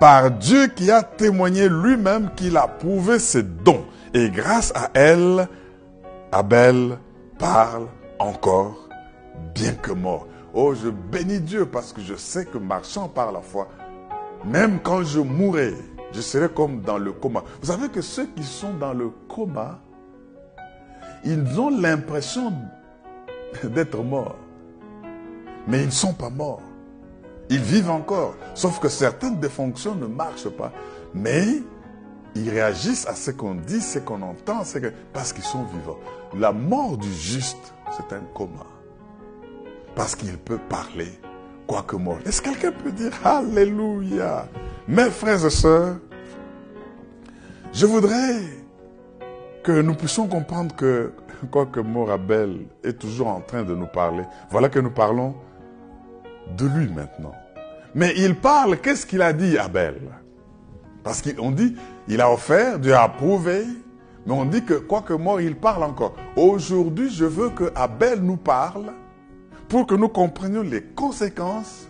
par 0.00 0.30
Dieu 0.30 0.66
qui 0.68 0.90
a 0.90 1.02
témoigné 1.02 1.68
lui-même 1.68 2.30
qu'il 2.34 2.56
a 2.56 2.66
prouvé 2.66 3.18
ses 3.18 3.42
dons. 3.42 3.84
Et 4.14 4.30
grâce 4.30 4.72
à 4.74 4.90
elle, 4.94 5.46
Abel 6.32 6.98
parle 7.38 7.86
encore, 8.18 8.88
bien 9.54 9.74
que 9.74 9.92
mort. 9.92 10.26
Oh, 10.54 10.74
je 10.74 10.88
bénis 10.88 11.38
Dieu 11.38 11.66
parce 11.66 11.92
que 11.92 12.00
je 12.00 12.14
sais 12.14 12.46
que 12.46 12.58
marchant 12.58 13.08
par 13.08 13.30
la 13.30 13.40
foi, 13.40 13.68
même 14.44 14.80
quand 14.82 15.04
je 15.04 15.20
mourrai, 15.20 15.74
je 16.12 16.20
serai 16.20 16.48
comme 16.48 16.80
dans 16.80 16.98
le 16.98 17.12
coma. 17.12 17.44
Vous 17.60 17.68
savez 17.68 17.88
que 17.88 18.00
ceux 18.00 18.26
qui 18.34 18.42
sont 18.42 18.72
dans 18.74 18.94
le 18.94 19.10
coma, 19.28 19.80
ils 21.24 21.60
ont 21.60 21.70
l'impression 21.70 22.52
d'être 23.62 24.02
morts. 24.02 24.36
Mais 25.68 25.80
ils 25.82 25.86
ne 25.86 25.90
sont 25.90 26.14
pas 26.14 26.30
morts. 26.30 26.62
Ils 27.50 27.60
vivent 27.60 27.90
encore. 27.90 28.36
Sauf 28.54 28.78
que 28.78 28.88
certaines 28.88 29.38
des 29.40 29.48
fonctions 29.48 29.96
ne 29.96 30.06
marchent 30.06 30.48
pas. 30.48 30.72
Mais 31.12 31.44
ils 32.36 32.48
réagissent 32.48 33.06
à 33.06 33.14
ce 33.14 33.32
qu'on 33.32 33.56
dit, 33.56 33.80
ce 33.80 33.98
qu'on 33.98 34.22
entend, 34.22 34.62
parce 35.12 35.32
qu'ils 35.32 35.44
sont 35.44 35.64
vivants. 35.64 35.98
La 36.38 36.52
mort 36.52 36.96
du 36.96 37.12
juste, 37.12 37.74
c'est 37.90 38.14
un 38.14 38.22
coma. 38.34 38.66
Parce 39.96 40.14
qu'il 40.14 40.38
peut 40.38 40.60
parler, 40.68 41.10
quoique 41.66 41.96
mort. 41.96 42.18
Est-ce 42.24 42.40
que 42.40 42.50
quelqu'un 42.50 42.72
peut 42.72 42.92
dire 42.92 43.12
Alléluia? 43.24 44.46
Mes 44.86 45.10
frères 45.10 45.44
et 45.44 45.50
sœurs, 45.50 45.96
je 47.72 47.86
voudrais 47.86 48.38
que 49.64 49.82
nous 49.82 49.94
puissions 49.94 50.28
comprendre 50.28 50.74
que, 50.76 51.12
quoique 51.50 51.80
mort 51.80 52.12
Abel 52.12 52.66
est 52.84 52.98
toujours 52.98 53.26
en 53.26 53.40
train 53.40 53.64
de 53.64 53.74
nous 53.74 53.86
parler, 53.86 54.22
voilà 54.50 54.68
que 54.68 54.78
nous 54.78 54.90
parlons 54.90 55.34
de 56.56 56.66
lui 56.66 56.88
maintenant. 56.88 57.34
Mais 57.94 58.12
il 58.16 58.36
parle, 58.36 58.78
qu'est-ce 58.78 59.06
qu'il 59.06 59.22
a 59.22 59.32
dit 59.32 59.58
Abel? 59.58 60.00
Parce 61.02 61.22
qu'on 61.22 61.50
dit, 61.50 61.76
il 62.08 62.20
a 62.20 62.30
offert, 62.30 62.78
Dieu 62.78 62.94
a 62.94 63.02
approuvé, 63.02 63.64
mais 64.26 64.32
on 64.32 64.44
dit 64.44 64.64
que 64.64 64.74
quoique 64.74 65.12
mort, 65.14 65.40
il 65.40 65.56
parle 65.56 65.82
encore. 65.82 66.14
Aujourd'hui, 66.36 67.10
je 67.10 67.24
veux 67.24 67.50
que 67.50 67.72
Abel 67.74 68.20
nous 68.20 68.36
parle 68.36 68.92
pour 69.68 69.86
que 69.86 69.94
nous 69.94 70.08
comprenions 70.08 70.62
les 70.62 70.82
conséquences 70.82 71.88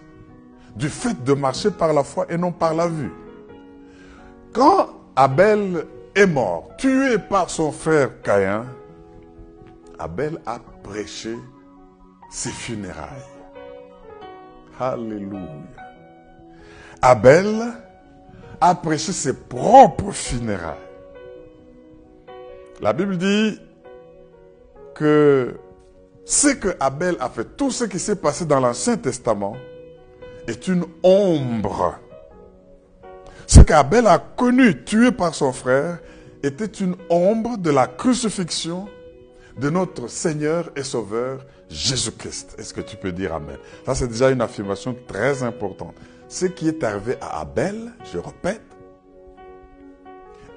du 0.76 0.88
fait 0.88 1.24
de 1.24 1.32
marcher 1.32 1.70
par 1.70 1.92
la 1.92 2.04
foi 2.04 2.26
et 2.30 2.36
non 2.36 2.52
par 2.52 2.74
la 2.74 2.86
vue. 2.86 3.12
Quand 4.52 4.88
Abel 5.16 5.86
est 6.14 6.26
mort, 6.26 6.68
tué 6.78 7.18
par 7.18 7.50
son 7.50 7.72
frère 7.72 8.20
Caïn, 8.22 8.64
Abel 9.98 10.38
a 10.46 10.58
prêché 10.82 11.36
ses 12.30 12.50
funérailles. 12.50 13.29
Alléluia. 14.80 15.60
Abel 17.02 17.60
a 18.62 18.74
prêché 18.74 19.12
ses 19.12 19.34
propres 19.34 20.10
funérailles. 20.10 20.78
La 22.80 22.94
Bible 22.94 23.18
dit 23.18 23.60
que 24.94 25.54
ce 26.24 26.48
que 26.48 26.74
Abel 26.80 27.16
a 27.20 27.28
fait, 27.28 27.44
tout 27.58 27.70
ce 27.70 27.84
qui 27.84 27.98
s'est 27.98 28.16
passé 28.16 28.46
dans 28.46 28.58
l'Ancien 28.58 28.96
Testament, 28.96 29.54
est 30.46 30.66
une 30.66 30.86
ombre. 31.02 31.98
Ce 33.46 33.60
qu'Abel 33.60 34.06
a 34.06 34.18
connu, 34.18 34.82
tué 34.84 35.12
par 35.12 35.34
son 35.34 35.52
frère, 35.52 35.98
était 36.42 36.64
une 36.64 36.96
ombre 37.10 37.58
de 37.58 37.70
la 37.70 37.86
crucifixion 37.86 38.88
de 39.58 39.68
notre 39.68 40.08
Seigneur 40.08 40.70
et 40.74 40.82
Sauveur 40.82 41.44
Jésus-Christ. 41.70 42.56
Est-ce 42.58 42.74
que 42.74 42.80
tu 42.80 42.96
peux 42.96 43.12
dire 43.12 43.34
Amen? 43.34 43.56
Ça, 43.86 43.94
c'est 43.94 44.08
déjà 44.08 44.30
une 44.30 44.40
affirmation 44.40 44.96
très 45.06 45.42
importante. 45.42 45.94
Ce 46.28 46.46
qui 46.46 46.68
est 46.68 46.82
arrivé 46.84 47.16
à 47.20 47.40
Abel, 47.40 47.92
je 48.12 48.18
répète, 48.18 48.62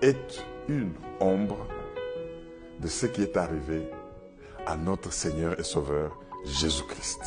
est 0.02 0.44
une 0.68 0.92
ombre 1.20 1.68
de 2.80 2.88
ce 2.88 3.06
qui 3.06 3.22
est 3.22 3.38
arrivé 3.38 3.88
à 4.66 4.76
notre 4.76 5.14
Seigneur 5.14 5.60
et 5.60 5.64
Sauveur 5.64 6.20
Jésus-Christ. 6.46 7.22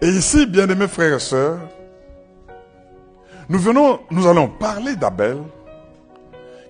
Et 0.00 0.08
ici, 0.08 0.46
bien 0.46 0.68
aimés 0.68 0.88
frères 0.88 1.14
et 1.14 1.20
sœurs, 1.20 1.60
nous 3.48 3.58
venons, 3.58 4.00
nous 4.10 4.26
allons 4.26 4.48
parler 4.48 4.96
d'Abel, 4.96 5.38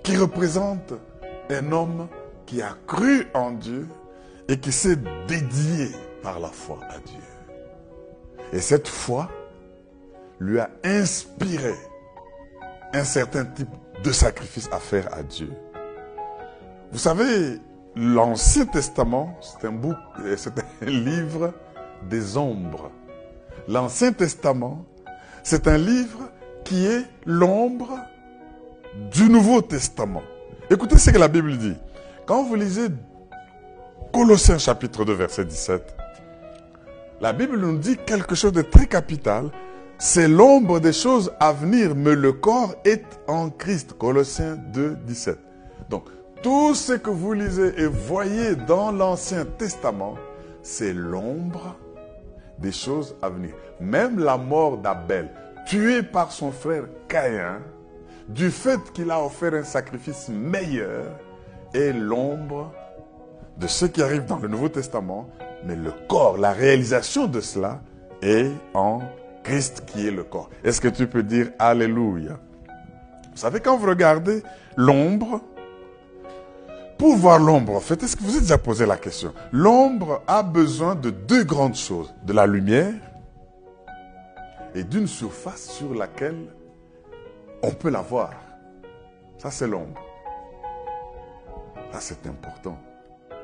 qui 0.03 0.17
représente 0.17 0.93
un 1.51 1.73
homme 1.73 2.09
qui 2.47 2.61
a 2.61 2.77
cru 2.87 3.27
en 3.33 3.53
Dieu 3.53 3.87
et 4.49 4.59
qui 4.59 4.73
s'est 4.73 4.99
dédié 5.27 5.91
par 6.23 6.39
la 6.41 6.49
foi 6.49 6.79
à 6.91 6.99
Dieu. 6.99 7.21
Et 8.53 8.61
cette 8.61 8.89
foi 8.89 9.29
lui 10.39 10.59
a 10.59 10.71
inspiré 10.85 11.75
un 12.93 13.05
certain 13.05 13.45
type 13.45 13.69
de 14.03 14.13
sacrifice 14.13 14.69
à 14.73 14.79
faire 14.79 15.13
à 15.13 15.23
Dieu. 15.23 15.51
Vous 16.93 16.99
savez, 16.99 17.59
l'Ancien 17.97 18.67
Testament, 18.67 19.39
c'est 19.41 19.67
un 19.67 19.75
c'est 20.37 20.59
un 20.59 20.87
livre 20.91 21.53
des 22.09 22.37
ombres. 22.37 22.91
L'Ancien 23.67 24.13
Testament, 24.13 24.85
c'est 25.43 25.67
un 25.69 25.79
livre 25.79 26.31
qui 26.65 26.87
est 26.87 27.05
l'ombre 27.27 27.99
du 29.13 29.29
Nouveau 29.29 29.63
Testament. 29.63 30.23
Écoutez 30.71 30.99
ce 30.99 31.11
que 31.11 31.19
la 31.19 31.29
Bible 31.29 31.57
dit. 31.59 31.77
Quand 32.27 32.45
vous 32.45 32.55
lisez 32.55 32.89
Colossiens 34.15 34.59
chapitre 34.59 35.05
2 35.05 35.13
verset 35.13 35.45
17, 35.45 35.97
la 37.21 37.33
Bible 37.33 37.59
nous 37.59 37.77
dit 37.79 37.97
quelque 37.97 38.37
chose 38.37 38.53
de 38.53 38.63
très 38.63 38.87
capital. 38.87 39.51
C'est 39.99 40.29
l'ombre 40.29 40.79
des 40.79 40.93
choses 40.93 41.33
à 41.41 41.53
venir, 41.53 41.97
mais 41.97 42.15
le 42.15 42.33
corps 42.33 42.77
est 42.85 43.05
en 43.27 43.51
Christ. 43.51 43.95
Colossiens 43.99 44.55
2, 44.73 44.99
17. 45.05 45.37
Donc, 45.91 46.05
tout 46.45 46.77
ce 46.77 46.93
que 46.93 47.11
vous 47.11 47.33
lisez 47.33 47.75
et 47.77 47.87
voyez 47.87 48.55
dans 48.55 48.93
l'Ancien 48.93 49.45
Testament, 49.59 50.15
c'est 50.63 50.93
l'ombre 50.93 51.75
des 52.61 52.71
choses 52.71 53.17
à 53.21 53.29
venir. 53.29 53.55
Même 53.81 54.21
la 54.21 54.39
mort 54.39 54.79
d'Abel, 54.79 55.29
tué 55.67 56.05
par 56.05 56.31
son 56.31 56.53
frère 56.53 56.85
Caïn, 57.09 57.59
du 58.29 58.53
fait 58.53 58.79
qu'il 58.93 59.11
a 59.11 59.21
offert 59.21 59.55
un 59.55 59.65
sacrifice 59.65 60.29
meilleur, 60.29 61.07
est 61.75 61.93
l'ombre 61.93 62.73
de 63.59 63.67
ce 63.67 63.87
qui 63.87 64.03
arrive 64.03 64.27
dans 64.27 64.39
le 64.39 64.49
Nouveau 64.49 64.69
Testament, 64.69 65.29
mais 65.65 65.77
le 65.77 65.93
corps, 66.09 66.37
la 66.39 66.53
réalisation 66.53 67.27
de 67.27 67.41
cela 67.41 67.81
est 68.23 68.51
en 68.75 69.01
Christ 69.43 69.85
qui 69.87 70.07
est 70.07 70.11
le 70.11 70.25
corps. 70.25 70.51
Est-ce 70.65 70.81
que 70.81 70.89
tu 70.89 71.07
peux 71.07 71.23
dire 71.23 71.51
Alléluia? 71.59 72.39
Vous 73.33 73.41
savez, 73.41 73.61
quand 73.61 73.77
vous 73.77 73.87
regardez 73.87 74.43
l'ombre, 74.77 75.41
pour 76.99 77.17
voir 77.17 77.39
l'ombre, 77.39 77.75
en 77.75 77.81
fait, 77.81 78.03
est-ce 78.03 78.17
que 78.17 78.23
vous 78.23 78.37
êtes 78.37 78.43
déjà 78.43 78.59
posé 78.59 78.87
la 78.87 78.97
question? 78.97 79.35
L'ombre 79.53 80.23
a 80.27 80.43
besoin 80.43 80.95
de 80.95 81.11
deux 81.11 81.45
grandes 81.45 81.75
choses, 81.75 82.15
de 82.23 82.33
la 82.33 82.47
lumière 82.47 82.95
et 84.75 84.85
d'une 84.85 85.07
surface 85.07 85.69
sur 85.71 85.95
laquelle 85.95 86.47
on 87.63 87.71
peut 87.71 87.91
la 87.91 88.01
voir. 88.01 88.33
Ça, 89.39 89.51
c'est 89.51 89.67
l'ombre. 89.67 90.01
Ça, 91.93 92.01
c'est 92.01 92.27
important. 92.27 92.79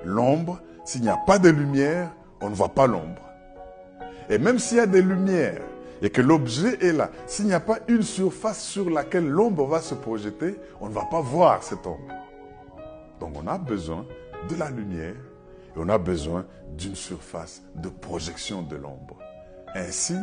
L'ombre, 0.04 0.60
s'il 0.84 1.02
n'y 1.02 1.08
a 1.08 1.18
pas 1.26 1.38
de 1.38 1.48
lumière, 1.48 2.10
on 2.40 2.50
ne 2.50 2.54
voit 2.54 2.74
pas 2.74 2.86
l'ombre. 2.86 3.22
Et 4.28 4.38
même 4.38 4.58
s'il 4.58 4.78
y 4.78 4.80
a 4.80 4.86
des 4.86 5.02
lumières 5.02 5.62
et 6.02 6.10
que 6.10 6.22
l'objet 6.22 6.78
est 6.84 6.92
là, 6.92 7.10
s'il 7.26 7.46
n'y 7.46 7.52
a 7.52 7.60
pas 7.60 7.78
une 7.88 8.02
surface 8.02 8.62
sur 8.62 8.88
laquelle 8.88 9.28
l'ombre 9.28 9.66
va 9.66 9.80
se 9.80 9.94
projeter, 9.94 10.56
on 10.80 10.88
ne 10.88 10.94
va 10.94 11.04
pas 11.04 11.20
voir 11.20 11.62
cette 11.62 11.86
ombre. 11.86 12.14
Donc 13.18 13.34
on 13.36 13.46
a 13.46 13.58
besoin 13.58 14.06
de 14.48 14.56
la 14.56 14.70
lumière 14.70 15.16
et 15.76 15.78
on 15.78 15.88
a 15.88 15.98
besoin 15.98 16.46
d'une 16.76 16.94
surface 16.94 17.62
de 17.74 17.88
projection 17.88 18.62
de 18.62 18.76
l'ombre. 18.76 19.18
Ainsi, 19.74 20.16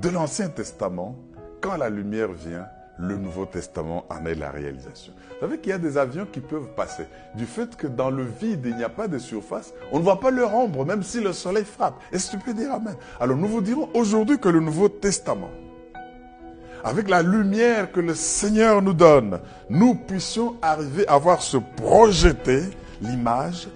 de 0.00 0.08
l'Ancien 0.08 0.48
Testament, 0.48 1.16
quand 1.60 1.76
la 1.76 1.88
lumière 1.88 2.32
vient, 2.32 2.66
le 2.98 3.16
Nouveau 3.16 3.46
Testament 3.46 4.04
en 4.08 4.24
est 4.26 4.34
la 4.34 4.50
réalisation. 4.50 5.12
Vous 5.30 5.40
savez 5.40 5.58
qu'il 5.58 5.70
y 5.70 5.72
a 5.72 5.78
des 5.78 5.98
avions 5.98 6.26
qui 6.30 6.40
peuvent 6.40 6.68
passer. 6.76 7.04
Du 7.34 7.44
fait 7.44 7.76
que 7.76 7.86
dans 7.86 8.10
le 8.10 8.24
vide, 8.24 8.62
il 8.66 8.76
n'y 8.76 8.84
a 8.84 8.88
pas 8.88 9.08
de 9.08 9.18
surface, 9.18 9.74
on 9.92 9.98
ne 9.98 10.04
voit 10.04 10.20
pas 10.20 10.30
leur 10.30 10.54
ombre, 10.54 10.86
même 10.86 11.02
si 11.02 11.20
le 11.20 11.32
soleil 11.32 11.64
frappe. 11.64 12.00
Est-ce 12.12 12.30
que 12.30 12.36
tu 12.36 12.44
peux 12.44 12.54
dire 12.54 12.72
Amen 12.72 12.94
Alors 13.20 13.36
nous 13.36 13.48
vous 13.48 13.60
dirons 13.60 13.88
aujourd'hui 13.94 14.38
que 14.38 14.48
le 14.48 14.60
Nouveau 14.60 14.88
Testament, 14.88 15.50
avec 16.84 17.08
la 17.08 17.22
lumière 17.22 17.90
que 17.90 18.00
le 18.00 18.14
Seigneur 18.14 18.80
nous 18.82 18.92
donne, 18.92 19.40
nous 19.68 19.94
puissions 19.94 20.56
arriver 20.62 21.06
à 21.08 21.18
voir 21.18 21.42
se 21.42 21.56
projeter 21.56 22.62
l'image 23.00 23.68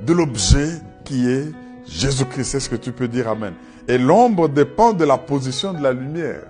de 0.00 0.12
l'objet 0.12 0.80
qui 1.04 1.28
est 1.28 1.52
Jésus-Christ. 1.86 2.54
Est-ce 2.54 2.70
que 2.70 2.76
tu 2.76 2.92
peux 2.92 3.08
dire 3.08 3.28
Amen 3.28 3.54
Et 3.86 3.98
l'ombre 3.98 4.48
dépend 4.48 4.92
de 4.92 5.04
la 5.04 5.18
position 5.18 5.72
de 5.72 5.82
la 5.82 5.92
lumière. 5.92 6.42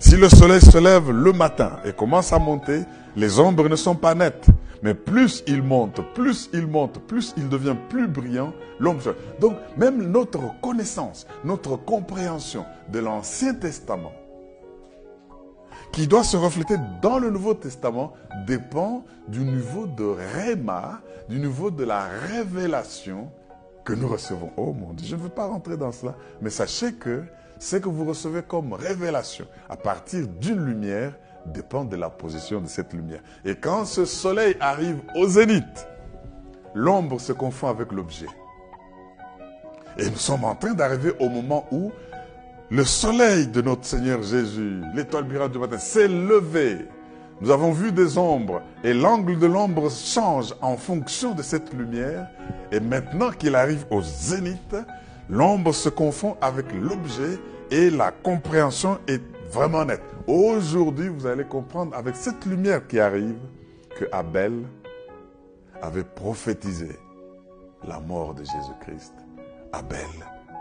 Si 0.00 0.16
le 0.16 0.30
soleil 0.30 0.62
se 0.62 0.78
lève 0.78 1.10
le 1.10 1.30
matin 1.34 1.78
et 1.84 1.92
commence 1.92 2.32
à 2.32 2.38
monter, 2.38 2.84
les 3.16 3.38
ombres 3.38 3.68
ne 3.68 3.76
sont 3.76 3.94
pas 3.94 4.14
nettes. 4.14 4.46
Mais 4.82 4.94
plus 4.94 5.44
il 5.46 5.62
monte, 5.62 6.00
plus 6.14 6.48
il 6.54 6.66
monte, 6.66 6.98
plus 7.00 7.34
il 7.36 7.50
devient 7.50 7.76
plus 7.90 8.08
brillant, 8.08 8.54
l'ombre. 8.78 9.14
Donc 9.40 9.56
même 9.76 10.10
notre 10.10 10.58
connaissance, 10.62 11.26
notre 11.44 11.76
compréhension 11.76 12.64
de 12.90 12.98
l'Ancien 12.98 13.52
Testament, 13.52 14.12
qui 15.92 16.06
doit 16.06 16.24
se 16.24 16.38
refléter 16.38 16.76
dans 17.02 17.18
le 17.18 17.28
Nouveau 17.28 17.52
Testament, 17.52 18.14
dépend 18.46 19.04
du 19.28 19.40
niveau 19.40 19.86
de 19.86 20.16
Réma, 20.34 21.02
du 21.28 21.38
niveau 21.38 21.70
de 21.70 21.84
la 21.84 22.04
révélation 22.04 23.28
que 23.84 23.92
nous 23.92 24.08
recevons. 24.08 24.50
Oh 24.56 24.72
mon 24.72 24.94
Dieu, 24.94 25.06
je 25.06 25.16
ne 25.16 25.20
veux 25.20 25.28
pas 25.28 25.46
rentrer 25.46 25.76
dans 25.76 25.92
cela, 25.92 26.14
mais 26.40 26.48
sachez 26.48 26.94
que 26.94 27.22
ce 27.60 27.76
que 27.76 27.88
vous 27.88 28.06
recevez 28.06 28.42
comme 28.42 28.72
révélation 28.72 29.44
à 29.68 29.76
partir 29.76 30.26
d'une 30.26 30.64
lumière 30.64 31.12
dépend 31.46 31.84
de 31.84 31.94
la 31.94 32.08
position 32.08 32.60
de 32.60 32.66
cette 32.66 32.92
lumière. 32.94 33.20
Et 33.44 33.54
quand 33.54 33.84
ce 33.84 34.06
soleil 34.06 34.56
arrive 34.60 35.00
au 35.14 35.28
zénith, 35.28 35.86
l'ombre 36.74 37.20
se 37.20 37.32
confond 37.32 37.68
avec 37.68 37.92
l'objet. 37.92 38.26
Et 39.98 40.08
nous 40.08 40.16
sommes 40.16 40.44
en 40.44 40.54
train 40.54 40.72
d'arriver 40.72 41.12
au 41.20 41.28
moment 41.28 41.66
où 41.70 41.92
le 42.70 42.84
soleil 42.84 43.46
de 43.46 43.60
notre 43.60 43.84
Seigneur 43.84 44.22
Jésus, 44.22 44.80
l'étoile 44.94 45.24
brillante 45.24 45.52
du 45.52 45.58
matin, 45.58 45.78
s'est 45.78 46.08
levé. 46.08 46.86
Nous 47.42 47.50
avons 47.50 47.72
vu 47.72 47.92
des 47.92 48.16
ombres 48.16 48.62
et 48.82 48.94
l'angle 48.94 49.38
de 49.38 49.46
l'ombre 49.46 49.90
change 49.90 50.54
en 50.62 50.76
fonction 50.76 51.34
de 51.34 51.42
cette 51.42 51.74
lumière. 51.74 52.28
Et 52.72 52.80
maintenant 52.80 53.30
qu'il 53.32 53.54
arrive 53.54 53.84
au 53.90 54.00
zénith, 54.00 54.76
l'ombre 55.30 55.72
se 55.72 55.88
confond 55.88 56.36
avec 56.40 56.66
l'objet 56.74 57.38
et 57.70 57.88
la 57.88 58.10
compréhension 58.10 58.98
est 59.06 59.22
vraiment 59.50 59.84
nette. 59.84 60.02
Aujourd'hui, 60.26 61.08
vous 61.08 61.26
allez 61.26 61.44
comprendre 61.44 61.96
avec 61.96 62.16
cette 62.16 62.44
lumière 62.46 62.86
qui 62.86 62.98
arrive 62.98 63.38
que 63.98 64.04
Abel 64.12 64.64
avait 65.82 66.04
prophétisé 66.04 66.98
la 67.86 68.00
mort 68.00 68.34
de 68.34 68.44
Jésus-Christ. 68.44 69.14
Abel 69.72 70.06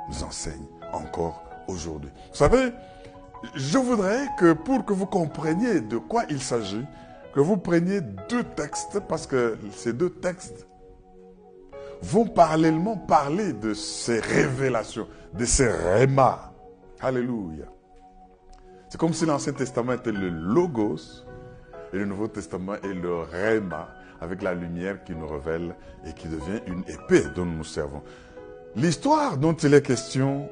nous 0.07 0.23
enseigne 0.23 0.65
encore 0.93 1.43
aujourd'hui. 1.67 2.11
Vous 2.31 2.37
savez, 2.37 2.71
je 3.55 3.77
voudrais 3.77 4.27
que 4.37 4.53
pour 4.53 4.85
que 4.85 4.93
vous 4.93 5.05
compreniez 5.05 5.81
de 5.81 5.97
quoi 5.97 6.23
il 6.29 6.41
s'agit, 6.41 6.85
que 7.33 7.39
vous 7.39 7.57
preniez 7.57 8.01
deux 8.29 8.43
textes, 8.43 8.99
parce 9.07 9.27
que 9.27 9.57
ces 9.75 9.93
deux 9.93 10.09
textes 10.09 10.68
vont 12.01 12.25
parallèlement 12.25 12.97
parler 12.97 13.53
de 13.53 13.73
ces 13.73 14.19
révélations, 14.19 15.07
de 15.33 15.45
ces 15.45 15.67
rémas. 15.67 16.51
Alléluia. 17.01 17.65
C'est 18.89 18.99
comme 18.99 19.13
si 19.13 19.25
l'Ancien 19.25 19.53
Testament 19.53 19.93
était 19.93 20.11
le 20.11 20.29
logos 20.29 21.25
et 21.93 21.97
le 21.97 22.05
Nouveau 22.05 22.27
Testament 22.27 22.75
est 22.75 22.93
le 22.93 23.19
réma 23.19 23.89
avec 24.21 24.41
la 24.41 24.53
lumière 24.53 25.03
qui 25.03 25.15
nous 25.15 25.27
révèle 25.27 25.75
et 26.05 26.13
qui 26.13 26.27
devient 26.27 26.61
une 26.67 26.83
épée 26.87 27.23
dont 27.35 27.45
nous 27.45 27.57
nous 27.57 27.63
servons. 27.63 28.01
L'histoire 28.75 29.37
dont 29.37 29.53
il 29.53 29.73
est 29.73 29.81
question 29.81 30.49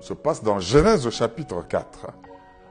se 0.00 0.14
passe 0.14 0.42
dans 0.42 0.58
Genèse 0.58 1.06
au 1.06 1.10
chapitre 1.10 1.66
4. 1.66 2.08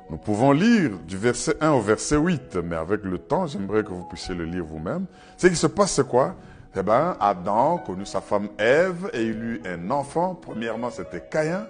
Nous 0.10 0.18
pouvons 0.18 0.52
lire 0.52 0.92
du 1.08 1.18
verset 1.18 1.56
1 1.62 1.72
au 1.72 1.82
verset 1.82 2.18
8, 2.18 2.58
mais 2.58 2.76
avec 2.76 3.04
le 3.04 3.18
temps, 3.18 3.48
j'aimerais 3.48 3.84
que 3.84 3.90
vous 3.90 4.04
puissiez 4.04 4.36
le 4.36 4.46
lire 4.46 4.66
vous-même. 4.66 5.06
Ce 5.38 5.48
qui 5.48 5.56
se 5.56 5.68
passe, 5.68 5.94
c'est 5.94 6.08
quoi? 6.08 6.36
Eh 6.76 6.82
bien, 6.84 7.16
Adam 7.20 7.78
connut 7.78 8.06
sa 8.06 8.20
femme 8.20 8.50
Ève 8.58 9.10
et 9.14 9.22
il 9.22 9.44
eut 9.44 9.62
un 9.66 9.92
enfant. 9.92 10.34
Premièrement, 10.34 10.90
c'était 10.90 11.22
Caïn. 11.22 11.68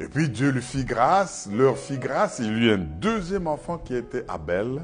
Et 0.00 0.06
puis 0.06 0.28
Dieu 0.28 0.50
lui 0.50 0.62
fit 0.62 0.84
grâce, 0.84 1.48
leur 1.52 1.78
fit 1.78 1.98
grâce. 1.98 2.40
Il 2.40 2.64
eut 2.64 2.72
un 2.72 2.78
deuxième 2.78 3.46
enfant 3.46 3.78
qui 3.78 3.94
était 3.94 4.24
Abel. 4.28 4.82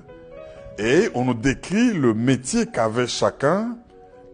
Et 0.79 1.09
on 1.15 1.25
nous 1.25 1.35
décrit 1.35 1.93
le 1.93 2.15
métier 2.15 2.67
qu'avait 2.67 3.09
chacun. 3.09 3.77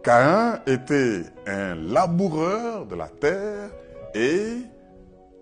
Caïn 0.03 0.61
était 0.66 1.23
un 1.46 1.75
laboureur 1.75 2.87
de 2.87 2.94
la 2.94 3.09
terre 3.09 3.70
et 4.14 4.59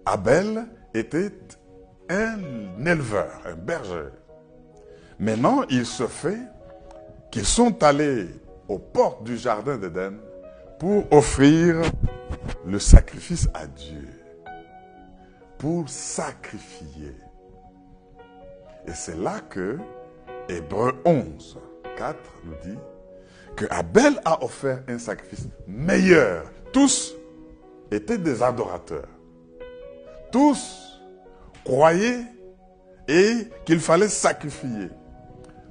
Abel 0.07 0.65
était 0.95 1.33
un 2.09 2.39
éleveur, 2.85 3.41
un 3.47 3.55
berger. 3.55 4.11
Maintenant, 5.19 5.63
il 5.71 5.87
se 5.87 6.07
fait 6.07 6.39
qu'ils 7.31 7.45
sont 7.45 7.83
allés 7.83 8.29
aux 8.69 8.79
portes 8.79 9.25
du 9.25 9.37
jardin 9.37 9.77
d'Éden 9.77 10.19
pour 10.79 11.05
offrir 11.11 11.83
le 12.67 12.79
sacrifice 12.79 13.49
à 13.55 13.67
Dieu. 13.67 14.09
Pour 15.59 15.89
sacrifier. 15.89 17.17
Et 18.87 18.93
c'est 18.93 19.17
là 19.17 19.41
que 19.41 19.79
Hébreu 20.49 20.95
11, 21.05 21.59
4 21.97 22.17
nous 22.45 22.55
dit 22.63 22.79
que 23.57 23.67
Abel 23.71 24.21
a 24.25 24.43
offert 24.45 24.83
un 24.89 24.99
sacrifice 24.99 25.49
meilleur. 25.67 26.45
Tous 26.73 27.15
étaient 27.91 28.19
des 28.19 28.43
adorateurs. 28.43 29.09
Tous 30.31 31.03
croyaient 31.65 32.25
et 33.09 33.49
qu'il 33.65 33.81
fallait 33.81 34.09
sacrifier. 34.09 34.91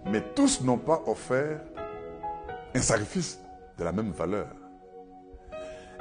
Mais 0.06 0.22
tous 0.36 0.62
n'ont 0.62 0.78
pas 0.78 1.02
offert 1.08 1.62
un 2.78 2.82
sacrifice 2.82 3.40
de 3.78 3.84
la 3.84 3.92
même 3.92 4.12
valeur. 4.12 4.48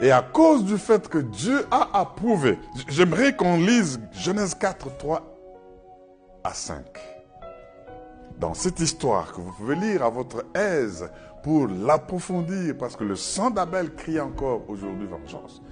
Et 0.01 0.11
à 0.11 0.23
cause 0.23 0.65
du 0.65 0.77
fait 0.77 1.09
que 1.09 1.19
Dieu 1.19 1.67
a 1.71 2.01
approuvé, 2.01 2.59
j'aimerais 2.89 3.35
qu'on 3.35 3.57
lise 3.57 3.99
Genèse 4.13 4.55
4, 4.55 4.97
3 4.99 5.23
à 6.45 6.53
5. 6.53 6.85
Dans 8.39 8.53
cette 8.53 8.79
histoire 8.81 9.33
que 9.33 9.41
vous 9.41 9.53
pouvez 9.53 9.75
lire 9.75 10.05
à 10.05 10.11
votre 10.11 10.45
aise 10.55 11.09
pour 11.43 11.67
l'approfondir, 11.67 12.77
parce 12.77 12.95
que 12.95 13.05
le 13.05 13.17
sang 13.17 13.51
d'Abel 13.51 13.95
crie 13.95 14.21
encore 14.21 14.69
aujourd'hui 14.69 15.07
vengeance. 15.07 15.63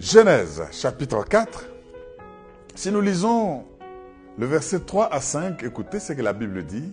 Genèse 0.00 0.64
chapitre 0.72 1.24
4, 1.24 1.66
si 2.74 2.90
nous 2.90 3.00
lisons 3.00 3.64
le 4.36 4.46
verset 4.46 4.80
3 4.80 5.12
à 5.12 5.20
5, 5.20 5.62
écoutez 5.62 6.00
ce 6.00 6.12
que 6.14 6.22
la 6.22 6.32
Bible 6.32 6.64
dit. 6.64 6.92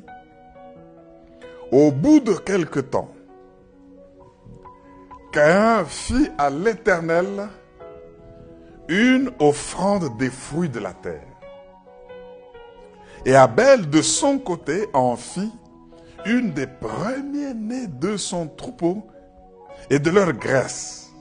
Au 1.71 1.91
bout 1.91 2.19
de 2.19 2.34
quelque 2.34 2.79
temps, 2.79 3.12
Caïn 5.32 5.86
fit 5.86 6.29
à 6.38 6.49
l'Éternel 6.49 7.47
une 8.88 9.32
offrande 9.39 10.17
des 10.17 10.32
fruits 10.32 10.69
de 10.69 10.79
la 10.79 10.93
terre. 10.93 11.21
Et 13.25 13.36
Abel, 13.36 13.88
de 13.89 14.01
son 14.01 14.39
côté, 14.39 14.88
en 14.93 15.15
fit 15.15 15.51
une 16.25 16.51
des 16.51 16.65
premiers-nés 16.65 17.88
de 17.88 18.17
son 18.17 18.47
troupeau 18.47 19.05
et 19.89 19.99
de 19.99 20.10
leur 20.10 20.34
graisse. 20.34 21.12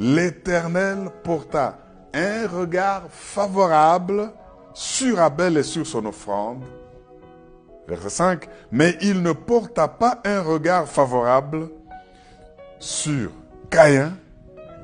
L'Éternel 0.00 1.08
porta 1.22 1.78
un 2.12 2.48
regard 2.48 3.04
favorable 3.08 4.32
sur 4.74 5.20
Abel 5.20 5.56
et 5.58 5.62
sur 5.62 5.86
son 5.86 6.04
offrande. 6.06 6.64
Verset 7.88 8.10
5. 8.10 8.48
Mais 8.70 8.96
il 9.00 9.22
ne 9.22 9.32
porta 9.32 9.88
pas 9.88 10.20
un 10.24 10.40
regard 10.40 10.86
favorable 10.86 11.68
sur 12.78 13.30
Caïn 13.70 14.16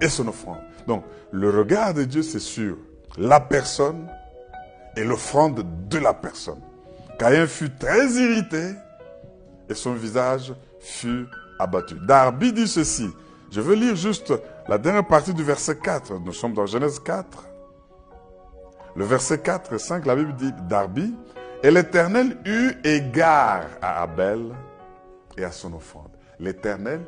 et 0.01 0.09
son 0.09 0.29
offrande. 0.29 0.59
Donc, 0.87 1.05
le 1.33 1.51
regard 1.51 1.95
de 1.95 2.05
Dieu, 2.05 2.23
c'est 2.23 2.39
sur 2.39 2.77
la 3.17 3.41
personne 3.41 4.07
et 4.97 5.05
l'offrande 5.05 5.65
de 5.89 5.99
la 5.99 6.15
personne. 6.15 6.61
Caïn 7.19 7.47
fut 7.47 7.71
très 7.71 8.07
irrité 8.09 8.73
et 9.69 9.75
son 9.75 9.93
visage 9.93 10.55
fut 10.81 11.27
abattu. 11.59 11.97
Darby 12.07 12.53
dit 12.53 12.69
ceci. 12.69 13.11
Je 13.51 13.61
veux 13.61 13.75
lire 13.75 13.97
juste 13.97 14.33
la 14.69 14.79
dernière 14.79 15.07
partie 15.07 15.35
du 15.35 15.43
verset 15.43 15.77
4. 15.77 16.21
Nous 16.21 16.33
sommes 16.33 16.53
dans 16.53 16.67
Genèse 16.67 17.01
4. 17.01 17.45
Le 18.95 19.05
verset 19.05 19.39
4 19.39 19.75
et 19.75 19.79
5, 19.79 20.07
la 20.07 20.17
Bible 20.17 20.35
dit 20.35 20.53
Darby, 20.69 21.15
et 21.63 21.71
l'Éternel 21.71 22.37
eut 22.45 22.75
égard 22.85 23.67
à 23.83 24.03
Abel 24.03 24.55
et 25.37 25.45
à 25.45 25.51
son 25.51 25.73
offrande. 25.75 26.11
L'Éternel 26.39 27.01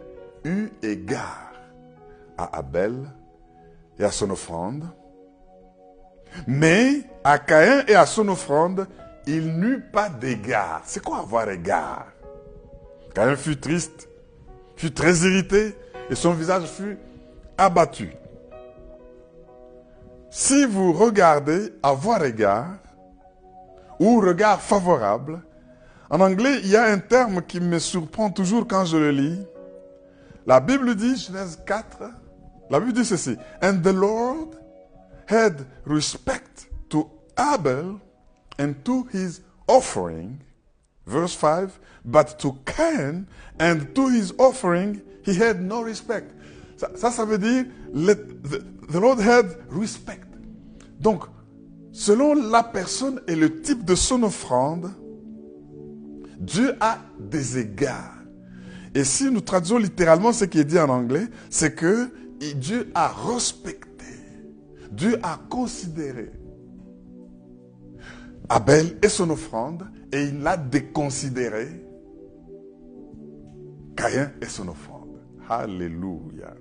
eut 0.44 0.70
égard 0.82 1.52
à 2.36 2.58
Abel 2.58 2.94
et 3.98 4.04
à 4.04 4.10
son 4.10 4.30
offrande. 4.30 4.84
Mais 6.46 7.02
à 7.24 7.38
Caïn 7.38 7.84
et 7.86 7.94
à 7.94 8.06
son 8.06 8.28
offrande, 8.28 8.86
il 9.26 9.56
n'eut 9.58 9.80
pas 9.92 10.08
d'égard. 10.08 10.82
C'est 10.84 11.02
quoi 11.02 11.18
avoir 11.18 11.48
égard? 11.50 12.06
Caïn 13.14 13.36
fut 13.36 13.58
triste, 13.58 14.08
fut 14.76 14.92
très 14.92 15.14
irrité 15.18 15.76
et 16.08 16.14
son 16.14 16.32
visage 16.32 16.64
fut 16.64 16.98
abattu. 17.58 18.10
Si 20.30 20.64
vous 20.64 20.92
regardez 20.92 21.72
avoir 21.82 22.24
égard 22.24 22.76
ou 24.00 24.20
regard 24.20 24.60
favorable, 24.60 25.42
en 26.10 26.20
anglais, 26.20 26.58
il 26.64 26.70
y 26.70 26.76
a 26.76 26.86
un 26.86 26.98
terme 26.98 27.42
qui 27.42 27.60
me 27.60 27.78
surprend 27.78 28.30
toujours 28.30 28.66
quand 28.66 28.84
je 28.84 28.96
le 28.96 29.12
lis. 29.12 29.38
La 30.44 30.58
Bible 30.58 30.96
dit, 30.96 31.16
Genèse 31.16 31.60
4, 31.64 32.02
la 32.70 32.80
Bible 32.80 32.92
dit 32.92 33.04
ceci. 33.04 33.36
And 33.62 33.82
the 33.82 33.92
Lord 33.92 34.56
had 35.28 35.66
respect 35.86 36.68
to 36.88 37.08
Abel 37.38 38.00
and 38.58 38.74
to 38.84 39.06
his 39.12 39.42
offering. 39.68 40.40
Verse 41.06 41.34
5. 41.34 41.78
But 42.04 42.38
to 42.40 42.56
Cain 42.64 43.26
and 43.60 43.94
to 43.94 44.08
his 44.08 44.32
offering, 44.38 45.02
he 45.24 45.34
had 45.34 45.60
no 45.60 45.82
respect. 45.82 46.32
Ça, 46.76 47.10
ça, 47.10 47.24
veut 47.24 47.38
dire, 47.38 47.66
let 47.92 48.16
the, 48.42 48.64
the 48.88 48.98
Lord 48.98 49.20
had 49.20 49.46
respect. 49.68 50.26
Donc, 50.98 51.24
selon 51.92 52.34
la 52.34 52.62
personne 52.62 53.20
et 53.26 53.36
le 53.36 53.60
type 53.60 53.84
de 53.84 53.94
son 53.94 54.22
offrande, 54.22 54.90
Dieu 56.38 56.74
a 56.80 56.98
des 57.18 57.58
égards. 57.58 58.16
Et 58.94 59.04
si 59.04 59.30
nous 59.30 59.40
traduisons 59.40 59.78
littéralement 59.78 60.32
ce 60.32 60.44
qui 60.44 60.58
est 60.58 60.64
dit 60.64 60.78
en 60.78 60.88
anglais, 60.88 61.26
c'est 61.48 61.74
que 61.74 62.08
Dieu 62.56 62.90
a 62.94 63.08
respecté, 63.08 64.06
Dieu 64.90 65.18
a 65.22 65.38
considéré 65.48 66.32
Abel 68.48 68.98
et 69.02 69.08
son 69.08 69.30
offrande 69.30 69.86
et 70.12 70.24
il 70.24 70.42
l'a 70.42 70.56
déconsidéré 70.56 71.68
Caïn 73.94 74.32
et 74.40 74.46
son 74.46 74.68
offrande. 74.68 75.20
Alléluia. 75.48 76.54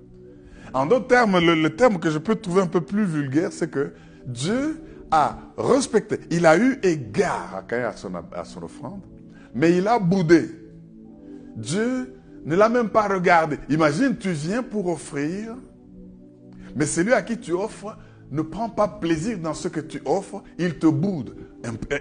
En 0.72 0.86
d'autres 0.86 1.08
termes, 1.08 1.38
le, 1.38 1.70
terme 1.74 1.98
que 1.98 2.10
je 2.10 2.18
peux 2.18 2.36
trouver 2.36 2.62
un 2.62 2.66
peu 2.66 2.80
plus 2.80 3.04
vulgaire, 3.04 3.52
c'est 3.52 3.70
que 3.70 3.92
Dieu 4.26 4.80
a 5.10 5.38
respecté, 5.56 6.20
il 6.30 6.46
a 6.46 6.56
eu 6.56 6.78
égard 6.82 7.64
à 7.70 7.96
son, 7.96 8.12
à 8.32 8.44
son 8.44 8.62
offrande, 8.62 9.02
mais 9.54 9.76
il 9.76 9.86
a 9.88 9.98
boudé. 9.98 10.48
Dieu 11.56 12.14
ne 12.44 12.54
l'a 12.54 12.68
même 12.68 12.88
pas 12.88 13.08
regardé. 13.08 13.58
Imagine, 13.68 14.16
tu 14.16 14.30
viens 14.30 14.62
pour 14.62 14.86
offrir, 14.86 15.56
mais 16.76 16.86
celui 16.86 17.12
à 17.12 17.22
qui 17.22 17.38
tu 17.38 17.52
offres 17.52 17.96
ne 18.30 18.42
prend 18.42 18.68
pas 18.68 18.88
plaisir 18.88 19.38
dans 19.38 19.54
ce 19.54 19.68
que 19.68 19.80
tu 19.80 20.00
offres, 20.04 20.42
il 20.58 20.78
te 20.78 20.86
boude. 20.86 21.36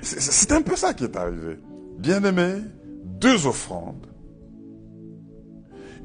C'est 0.01 0.51
un 0.51 0.61
peu 0.61 0.75
ça 0.75 0.93
qui 0.93 1.03
est 1.05 1.17
arrivé. 1.17 1.59
Bien-aimé, 1.97 2.61
deux 3.19 3.47
offrandes. 3.47 4.05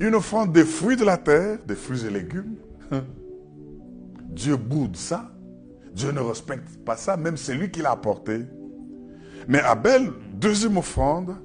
Une 0.00 0.14
offrande 0.14 0.52
des 0.52 0.64
fruits 0.64 0.96
de 0.96 1.04
la 1.04 1.18
terre, 1.18 1.58
des 1.66 1.76
fruits 1.76 2.04
et 2.04 2.10
légumes. 2.10 2.56
Dieu 4.28 4.56
boude 4.56 4.96
ça. 4.96 5.30
Dieu 5.94 6.10
ne 6.12 6.20
respecte 6.20 6.68
pas 6.84 6.96
ça, 6.96 7.16
même 7.16 7.36
c'est 7.36 7.54
lui 7.54 7.70
qui 7.70 7.80
l'a 7.80 7.92
apporté. 7.92 8.40
Mais 9.48 9.60
Abel, 9.60 10.10
deuxième 10.32 10.76
offrande, 10.76 11.36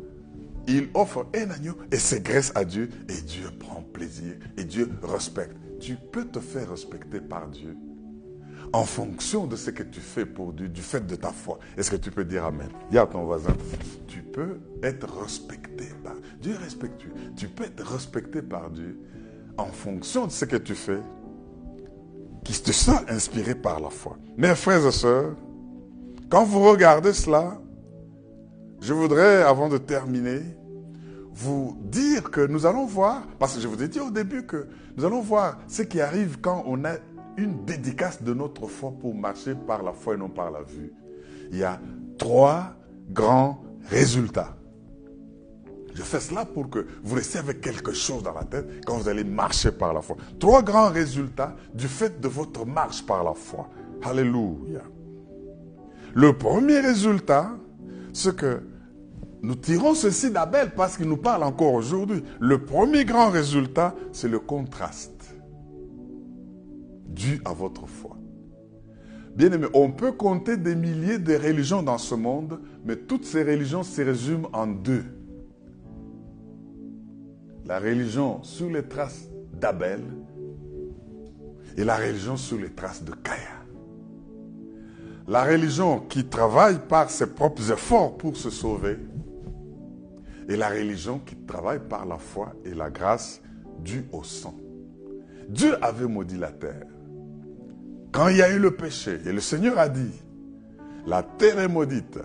il 0.67 0.89
offre 0.93 1.27
un 1.35 1.49
agneau 1.49 1.77
et 1.91 1.97
s'égresse 1.97 2.51
à 2.55 2.63
Dieu 2.63 2.89
et 3.09 3.21
Dieu 3.21 3.49
prend 3.59 3.81
plaisir 3.81 4.35
et 4.57 4.63
Dieu 4.63 4.89
respecte. 5.03 5.55
Tu 5.79 5.95
peux 5.95 6.25
te 6.25 6.39
faire 6.39 6.69
respecter 6.69 7.19
par 7.19 7.47
Dieu 7.47 7.75
en 8.73 8.83
fonction 8.83 9.47
de 9.47 9.55
ce 9.55 9.71
que 9.71 9.83
tu 9.83 9.99
fais 9.99 10.25
pour 10.25 10.53
Dieu, 10.53 10.67
du 10.67 10.81
fait 10.81 11.05
de 11.05 11.15
ta 11.15 11.31
foi. 11.31 11.59
Est-ce 11.77 11.89
que 11.89 11.95
tu 11.95 12.11
peux 12.11 12.25
dire 12.25 12.45
Amen? 12.45 12.69
Dis 12.91 12.97
à 12.97 13.05
ton 13.07 13.23
voisin, 13.23 13.55
tu 14.07 14.21
peux 14.21 14.59
être 14.83 15.07
respecté 15.21 15.85
par 16.03 16.15
Dieu. 16.41 16.55
respecte 16.61 16.99
tu. 16.99 17.09
Tu 17.35 17.47
peux 17.47 17.63
être 17.63 17.83
respecté 17.85 18.41
par 18.41 18.69
Dieu 18.69 18.99
en 19.57 19.65
fonction 19.65 20.27
de 20.27 20.31
ce 20.31 20.45
que 20.45 20.55
tu 20.55 20.75
fais, 20.75 20.99
qui 22.43 22.53
te 22.61 22.71
sent 22.71 23.05
inspiré 23.07 23.55
par 23.55 23.79
la 23.79 23.89
foi. 23.89 24.17
Mes 24.37 24.55
frères 24.55 24.85
et 24.85 24.91
sœurs, 24.91 25.35
quand 26.29 26.43
vous 26.43 26.63
regardez 26.63 27.13
cela, 27.13 27.59
je 28.81 28.93
voudrais, 28.93 29.43
avant 29.43 29.67
de 29.67 29.77
terminer, 29.77 30.41
vous 31.31 31.77
dire 31.81 32.31
que 32.31 32.45
nous 32.45 32.65
allons 32.65 32.85
voir, 32.85 33.23
parce 33.39 33.55
que 33.55 33.61
je 33.61 33.67
vous 33.67 33.81
ai 33.81 33.87
dit 33.87 33.99
au 33.99 34.11
début 34.11 34.45
que 34.45 34.67
nous 34.97 35.05
allons 35.05 35.21
voir 35.21 35.57
ce 35.67 35.81
qui 35.81 36.01
arrive 36.01 36.39
quand 36.41 36.63
on 36.65 36.83
a 36.85 36.95
une 37.37 37.65
dédicace 37.65 38.21
de 38.21 38.33
notre 38.33 38.67
foi 38.67 38.91
pour 38.99 39.15
marcher 39.15 39.55
par 39.55 39.81
la 39.83 39.93
foi 39.93 40.15
et 40.15 40.17
non 40.17 40.29
par 40.29 40.51
la 40.51 40.61
vue. 40.61 40.91
Il 41.51 41.57
y 41.57 41.63
a 41.63 41.79
trois 42.17 42.75
grands 43.09 43.63
résultats. 43.89 44.58
Je 45.99 46.05
fais 46.05 46.21
cela 46.21 46.45
pour 46.45 46.69
que 46.69 46.87
vous 47.03 47.15
restiez 47.15 47.41
avec 47.41 47.59
quelque 47.59 47.91
chose 47.91 48.23
dans 48.23 48.33
la 48.33 48.45
tête 48.45 48.85
quand 48.85 48.95
vous 48.95 49.09
allez 49.09 49.25
marcher 49.25 49.69
par 49.69 49.93
la 49.93 50.01
foi. 50.01 50.15
Trois 50.39 50.61
grands 50.61 50.89
résultats 50.89 51.57
du 51.73 51.89
fait 51.89 52.21
de 52.21 52.27
votre 52.29 52.65
marche 52.65 53.05
par 53.05 53.21
la 53.21 53.33
foi. 53.33 53.69
Alléluia. 54.01 54.81
Le 56.15 56.37
premier 56.37 56.79
résultat, 56.79 57.51
c'est 58.13 58.33
que 58.33 58.61
nous 59.41 59.55
tirons 59.55 59.93
ceci 59.93 60.31
d'Abel 60.31 60.71
parce 60.73 60.95
qu'il 60.95 61.09
nous 61.09 61.17
parle 61.17 61.43
encore 61.43 61.73
aujourd'hui. 61.73 62.23
Le 62.39 62.63
premier 62.63 63.03
grand 63.03 63.29
résultat, 63.29 63.93
c'est 64.13 64.29
le 64.29 64.39
contraste 64.39 65.35
dû 67.07 67.41
à 67.43 67.51
votre 67.51 67.87
foi. 67.87 68.15
Bien 69.35 69.51
aimé, 69.51 69.67
on 69.73 69.91
peut 69.91 70.13
compter 70.13 70.55
des 70.55 70.75
milliers 70.75 71.19
de 71.19 71.35
religions 71.35 71.83
dans 71.83 71.97
ce 71.97 72.15
monde, 72.15 72.61
mais 72.85 72.95
toutes 72.95 73.25
ces 73.25 73.43
religions 73.43 73.83
se 73.83 74.01
résument 74.01 74.47
en 74.53 74.65
deux. 74.65 75.03
La 77.69 77.77
religion 77.77 78.41
sur 78.41 78.67
les 78.67 78.81
traces 78.81 79.29
d'Abel 79.53 80.01
et 81.77 81.83
la 81.83 81.97
religion 81.97 82.35
sur 82.35 82.57
les 82.57 82.71
traces 82.71 83.03
de 83.03 83.11
Caïn. 83.11 83.37
La 85.27 85.43
religion 85.43 85.99
qui 85.99 86.25
travaille 86.25 86.79
par 86.89 87.11
ses 87.11 87.27
propres 87.27 87.71
efforts 87.71 88.17
pour 88.17 88.35
se 88.35 88.49
sauver 88.49 88.97
et 90.47 90.55
la 90.55 90.69
religion 90.69 91.19
qui 91.19 91.35
travaille 91.35 91.79
par 91.87 92.07
la 92.07 92.17
foi 92.17 92.53
et 92.65 92.73
la 92.73 92.89
grâce 92.89 93.39
due 93.83 94.07
au 94.13 94.23
sang. 94.23 94.57
Dieu 95.47 95.77
avait 95.85 96.07
maudit 96.07 96.37
la 96.37 96.51
terre. 96.51 96.87
Quand 98.11 98.29
il 98.29 98.37
y 98.37 98.41
a 98.41 98.51
eu 98.51 98.57
le 98.57 98.71
péché, 98.71 99.19
et 99.23 99.31
le 99.31 99.41
Seigneur 99.41 99.77
a 99.77 99.89
dit, 99.89 100.23
la 101.05 101.21
terre 101.21 101.59
est 101.59 101.67
maudite, 101.67 102.17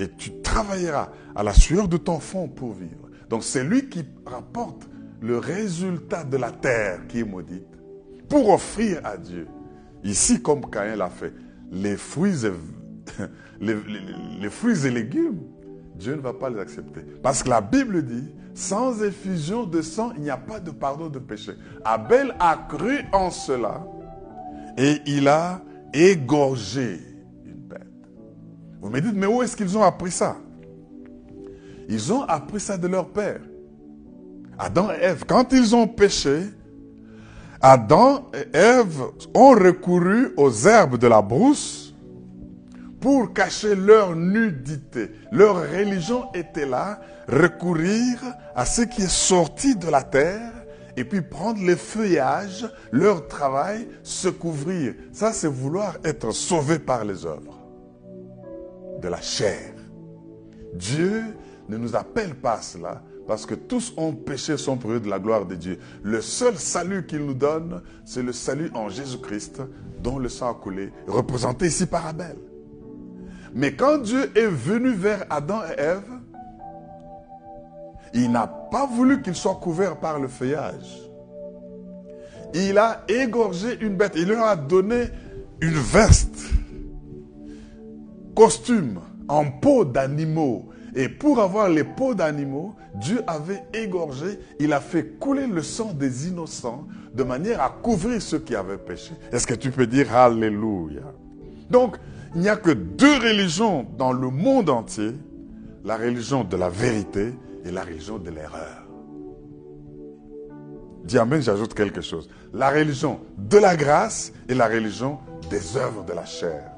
et 0.00 0.10
tu 0.10 0.40
travailleras 0.42 1.12
à 1.36 1.44
la 1.44 1.52
sueur 1.52 1.86
de 1.86 1.96
ton 1.96 2.18
fond 2.18 2.48
pour 2.48 2.72
vivre. 2.72 3.03
Donc 3.28 3.44
c'est 3.44 3.64
lui 3.64 3.88
qui 3.88 4.04
rapporte 4.26 4.88
le 5.20 5.38
résultat 5.38 6.24
de 6.24 6.36
la 6.36 6.50
terre 6.50 7.06
qui 7.08 7.20
est 7.20 7.24
maudite 7.24 7.66
pour 8.28 8.50
offrir 8.50 9.00
à 9.04 9.16
Dieu. 9.16 9.46
Ici, 10.02 10.42
comme 10.42 10.68
Caïn 10.68 10.96
l'a 10.96 11.08
fait, 11.08 11.32
les 11.70 11.96
fruits 11.96 12.44
et, 12.44 12.52
les 14.40 14.50
fruits 14.50 14.86
et 14.86 14.90
légumes 14.90 15.40
Dieu 15.94 16.16
ne 16.16 16.20
va 16.20 16.32
pas 16.32 16.50
les 16.50 16.58
accepter. 16.58 17.00
Parce 17.22 17.42
que 17.42 17.48
la 17.48 17.60
Bible 17.60 18.02
dit, 18.02 18.28
sans 18.54 19.02
effusion 19.02 19.64
de 19.64 19.80
sang, 19.80 20.12
il 20.16 20.22
n'y 20.22 20.30
a 20.30 20.36
pas 20.36 20.60
de 20.60 20.70
pardon 20.70 21.08
de 21.08 21.18
péché. 21.18 21.52
Abel 21.84 22.34
a 22.40 22.56
cru 22.68 23.00
en 23.12 23.30
cela 23.30 23.86
et 24.76 25.00
il 25.06 25.28
a 25.28 25.62
égorgé 25.92 27.00
une 27.44 27.60
bête. 27.60 27.86
Vous 28.80 28.90
me 28.90 29.00
dites, 29.00 29.14
mais 29.14 29.26
où 29.26 29.42
est-ce 29.42 29.56
qu'ils 29.56 29.76
ont 29.78 29.82
appris 29.82 30.10
ça? 30.10 30.36
Ils 31.88 32.12
ont 32.12 32.22
appris 32.22 32.60
ça 32.60 32.76
de 32.76 32.86
leur 32.86 33.08
père. 33.08 33.40
Adam 34.58 34.90
et 34.92 35.02
Ève, 35.02 35.24
quand 35.26 35.52
ils 35.52 35.74
ont 35.74 35.86
péché, 35.86 36.42
Adam 37.60 38.30
et 38.34 38.56
Ève 38.56 39.02
ont 39.34 39.50
recouru 39.50 40.32
aux 40.36 40.52
herbes 40.66 40.98
de 40.98 41.06
la 41.06 41.22
brousse 41.22 41.94
pour 43.00 43.32
cacher 43.32 43.74
leur 43.74 44.14
nudité. 44.14 45.10
Leur 45.32 45.56
religion 45.56 46.24
était 46.34 46.66
là, 46.66 47.00
recourir 47.28 48.22
à 48.54 48.64
ce 48.64 48.82
qui 48.82 49.02
est 49.02 49.10
sorti 49.10 49.76
de 49.76 49.88
la 49.88 50.02
terre 50.02 50.52
et 50.96 51.04
puis 51.04 51.20
prendre 51.20 51.62
les 51.64 51.76
feuillages, 51.76 52.68
leur 52.92 53.26
travail, 53.28 53.88
se 54.02 54.28
couvrir. 54.28 54.94
Ça, 55.12 55.32
c'est 55.32 55.48
vouloir 55.48 55.96
être 56.04 56.30
sauvé 56.30 56.78
par 56.78 57.04
les 57.04 57.26
œuvres 57.26 57.58
de 59.00 59.08
la 59.08 59.20
chair. 59.20 59.72
Dieu 60.74 61.24
ne 61.68 61.76
nous 61.76 61.96
appelle 61.96 62.34
pas 62.34 62.54
à 62.54 62.62
cela 62.62 63.02
parce 63.26 63.46
que 63.46 63.54
tous 63.54 63.94
ont 63.96 64.12
péché 64.12 64.56
sont 64.56 64.76
privés 64.76 65.00
de 65.00 65.08
la 65.08 65.18
gloire 65.18 65.46
de 65.46 65.54
Dieu. 65.54 65.78
Le 66.02 66.20
seul 66.20 66.56
salut 66.56 67.06
qu'il 67.06 67.24
nous 67.24 67.34
donne, 67.34 67.82
c'est 68.04 68.22
le 68.22 68.32
salut 68.32 68.70
en 68.74 68.88
Jésus-Christ 68.88 69.62
dont 70.02 70.18
le 70.18 70.28
sang 70.28 70.50
a 70.50 70.54
coulé, 70.54 70.92
représenté 71.06 71.66
ici 71.66 71.86
par 71.86 72.06
Abel. 72.06 72.36
Mais 73.54 73.74
quand 73.74 73.98
Dieu 73.98 74.30
est 74.36 74.46
venu 74.46 74.90
vers 74.90 75.24
Adam 75.30 75.60
et 75.64 75.80
Ève, 75.80 76.02
il 78.12 78.30
n'a 78.30 78.46
pas 78.46 78.86
voulu 78.86 79.22
qu'ils 79.22 79.34
soient 79.34 79.56
couverts 79.56 79.98
par 79.98 80.18
le 80.20 80.28
feuillage. 80.28 81.00
Il 82.52 82.78
a 82.78 83.04
égorgé 83.08 83.78
une 83.80 83.96
bête. 83.96 84.12
Il 84.16 84.28
leur 84.28 84.44
a 84.44 84.54
donné 84.56 85.06
une 85.60 85.74
veste, 85.74 86.38
costume 88.36 89.00
en 89.28 89.50
peau 89.50 89.84
d'animaux. 89.84 90.68
Et 90.94 91.08
pour 91.08 91.40
avoir 91.40 91.68
les 91.68 91.84
peaux 91.84 92.14
d'animaux, 92.14 92.74
Dieu 92.94 93.22
avait 93.26 93.64
égorgé, 93.72 94.38
il 94.60 94.72
a 94.72 94.80
fait 94.80 95.18
couler 95.18 95.46
le 95.46 95.62
sang 95.62 95.92
des 95.92 96.28
innocents 96.28 96.86
de 97.12 97.24
manière 97.24 97.60
à 97.60 97.70
couvrir 97.70 98.22
ceux 98.22 98.38
qui 98.38 98.54
avaient 98.54 98.78
péché. 98.78 99.12
Est-ce 99.32 99.46
que 99.46 99.54
tu 99.54 99.70
peux 99.70 99.86
dire 99.86 100.14
Alléluia? 100.14 101.02
Donc, 101.68 101.96
il 102.34 102.40
n'y 102.40 102.48
a 102.48 102.56
que 102.56 102.70
deux 102.70 103.16
religions 103.16 103.86
dans 103.96 104.12
le 104.12 104.30
monde 104.30 104.70
entier, 104.70 105.12
la 105.84 105.96
religion 105.96 106.44
de 106.44 106.56
la 106.56 106.68
vérité 106.68 107.32
et 107.64 107.70
la 107.70 107.82
religion 107.82 108.18
de 108.18 108.30
l'erreur. 108.30 108.84
Dis 111.04 111.18
j'ajoute 111.40 111.74
quelque 111.74 112.00
chose. 112.00 112.28
La 112.52 112.70
religion 112.70 113.20
de 113.36 113.58
la 113.58 113.76
grâce 113.76 114.32
et 114.48 114.54
la 114.54 114.68
religion 114.68 115.18
des 115.50 115.76
œuvres 115.76 116.04
de 116.04 116.12
la 116.12 116.24
chair 116.24 116.70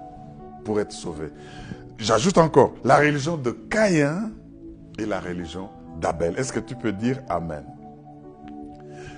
pour 0.64 0.80
être 0.80 0.92
sauvé. 0.92 1.28
J'ajoute 1.99 2.38
encore 2.38 2.74
la 2.84 2.99
religion 2.99 3.36
de 3.36 3.51
Caïn 3.51 4.32
et 4.99 5.07
la 5.07 5.20
religion 5.20 5.68
d'Abel. 6.01 6.34
Est-ce 6.36 6.53
que 6.53 6.61
tu 6.61 6.76
peux 6.76 6.92
dire 6.92 7.20
Amen? 7.28 7.64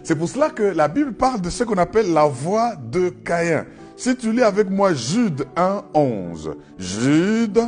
C'est 0.05 0.17
pour 0.17 0.29
cela 0.29 0.51
que 0.51 0.63
la 0.63 0.89
Bible 0.89 1.13
parle 1.13 1.41
de 1.41 1.51
ce 1.51 1.65
qu'on 1.65 1.77
appelle 1.77 2.13
la 2.13 2.27
voie 2.27 2.77
de 2.77 3.11
Caïn. 3.11 3.67
Si 3.97 4.17
tu 4.17 4.33
lis 4.33 4.43
avec 4.43 4.71
moi 4.71 4.95
Jude 4.95 5.45
1, 5.57 5.85
11. 5.93 6.57
Jude, 6.79 7.61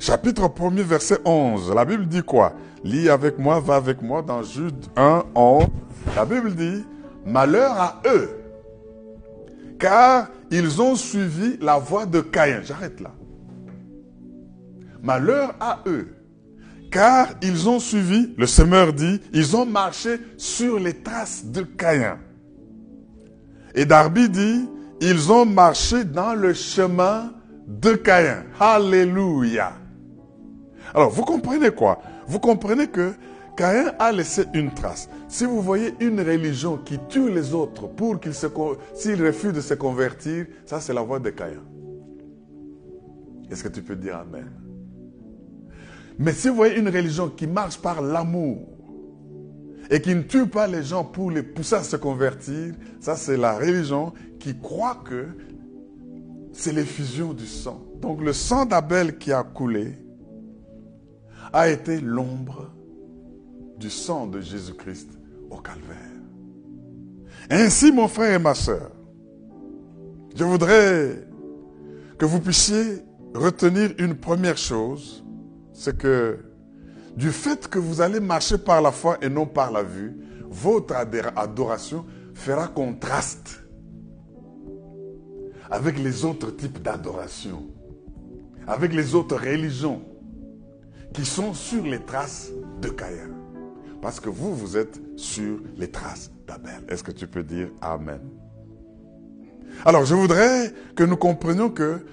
chapitre 0.00 0.48
1er, 0.48 0.82
verset 0.82 1.18
11. 1.24 1.72
La 1.74 1.84
Bible 1.84 2.06
dit 2.06 2.22
quoi? 2.22 2.54
Lis 2.82 3.08
avec 3.08 3.38
moi, 3.38 3.60
va 3.60 3.76
avec 3.76 4.02
moi 4.02 4.22
dans 4.22 4.42
Jude 4.42 4.86
1, 4.96 5.24
11. 5.34 5.66
La 6.16 6.24
Bible 6.24 6.54
dit, 6.54 6.84
malheur 7.26 7.72
à 7.72 8.02
eux, 8.06 8.30
car 9.78 10.28
ils 10.50 10.80
ont 10.80 10.96
suivi 10.96 11.58
la 11.60 11.78
voie 11.78 12.06
de 12.06 12.20
Caïn. 12.20 12.62
J'arrête 12.62 13.00
là. 13.00 13.10
Malheur 15.04 15.54
à 15.60 15.80
eux, 15.86 16.08
car 16.90 17.28
ils 17.42 17.68
ont 17.68 17.78
suivi, 17.78 18.34
le 18.38 18.46
semeur 18.46 18.94
dit, 18.94 19.20
ils 19.34 19.54
ont 19.54 19.66
marché 19.66 20.18
sur 20.38 20.80
les 20.80 20.94
traces 20.94 21.44
de 21.44 21.60
Caïn. 21.60 22.16
Et 23.74 23.84
Darby 23.84 24.30
dit, 24.30 24.66
ils 25.02 25.30
ont 25.30 25.44
marché 25.44 26.04
dans 26.04 26.34
le 26.34 26.54
chemin 26.54 27.34
de 27.66 27.92
Caïn. 27.92 28.44
Alléluia. 28.58 29.74
Alors, 30.94 31.10
vous 31.10 31.24
comprenez 31.24 31.70
quoi? 31.70 32.00
Vous 32.26 32.38
comprenez 32.38 32.86
que 32.86 33.12
Caïn 33.58 33.92
a 33.98 34.10
laissé 34.10 34.44
une 34.54 34.72
trace. 34.72 35.10
Si 35.28 35.44
vous 35.44 35.60
voyez 35.60 35.94
une 36.00 36.20
religion 36.20 36.78
qui 36.78 36.98
tue 37.10 37.30
les 37.30 37.52
autres 37.52 37.88
pour 37.88 38.20
qu'ils 38.20 38.32
se, 38.32 38.46
s'ils 38.94 39.22
refusent 39.22 39.52
de 39.52 39.60
se 39.60 39.74
convertir, 39.74 40.46
ça 40.64 40.80
c'est 40.80 40.94
la 40.94 41.02
voie 41.02 41.18
de 41.18 41.28
Caïn. 41.28 41.62
Est-ce 43.50 43.62
que 43.62 43.68
tu 43.68 43.82
peux 43.82 43.96
dire 43.96 44.16
Amen? 44.16 44.63
Mais 46.18 46.32
si 46.32 46.48
vous 46.48 46.54
voyez 46.54 46.78
une 46.78 46.88
religion 46.88 47.28
qui 47.28 47.46
marche 47.46 47.78
par 47.78 48.00
l'amour, 48.00 48.74
et 49.90 50.00
qui 50.00 50.14
ne 50.14 50.22
tue 50.22 50.46
pas 50.46 50.66
les 50.66 50.82
gens 50.82 51.04
pour 51.04 51.30
les 51.30 51.42
pousser 51.42 51.74
à 51.74 51.82
se 51.82 51.96
convertir, 51.96 52.74
ça 53.00 53.16
c'est 53.16 53.36
la 53.36 53.58
religion 53.58 54.12
qui 54.38 54.58
croit 54.58 55.02
que 55.04 55.26
c'est 56.52 56.72
l'effusion 56.72 57.32
du 57.32 57.46
sang. 57.46 57.84
Donc 58.00 58.22
le 58.22 58.32
sang 58.32 58.64
d'Abel 58.64 59.18
qui 59.18 59.32
a 59.32 59.42
coulé 59.42 59.98
a 61.52 61.68
été 61.68 62.00
l'ombre 62.00 62.70
du 63.78 63.90
sang 63.90 64.26
de 64.26 64.40
Jésus-Christ 64.40 65.10
au 65.50 65.58
calvaire. 65.58 65.98
Ainsi, 67.50 67.92
mon 67.92 68.08
frère 68.08 68.34
et 68.34 68.38
ma 68.38 68.54
soeur, 68.54 68.90
je 70.34 70.44
voudrais 70.44 71.26
que 72.18 72.24
vous 72.24 72.40
puissiez 72.40 73.02
retenir 73.34 73.90
une 73.98 74.14
première 74.14 74.56
chose, 74.56 75.23
c'est 75.84 75.98
que 75.98 76.38
du 77.14 77.30
fait 77.30 77.68
que 77.68 77.78
vous 77.78 78.00
allez 78.00 78.18
marcher 78.18 78.56
par 78.56 78.80
la 78.80 78.90
foi 78.90 79.18
et 79.20 79.28
non 79.28 79.44
par 79.44 79.70
la 79.70 79.82
vue, 79.82 80.16
votre 80.48 80.94
adoration 81.36 82.06
fera 82.32 82.68
contraste 82.68 83.62
avec 85.70 85.98
les 85.98 86.24
autres 86.24 86.50
types 86.52 86.80
d'adoration, 86.80 87.66
avec 88.66 88.94
les 88.94 89.14
autres 89.14 89.36
religions 89.36 90.02
qui 91.12 91.26
sont 91.26 91.52
sur 91.52 91.84
les 91.84 92.00
traces 92.00 92.50
de 92.80 92.88
Caïn. 92.88 93.30
Parce 94.00 94.20
que 94.20 94.30
vous, 94.30 94.54
vous 94.54 94.78
êtes 94.78 94.98
sur 95.16 95.58
les 95.76 95.90
traces 95.90 96.30
d'Abel. 96.46 96.82
Est-ce 96.88 97.04
que 97.04 97.12
tu 97.12 97.26
peux 97.26 97.42
dire 97.42 97.68
Amen? 97.82 98.20
Alors, 99.84 100.04
je 100.06 100.14
voudrais 100.14 100.72
que 100.96 101.04
nous 101.04 101.16
comprenions 101.16 101.68
que 101.68 102.04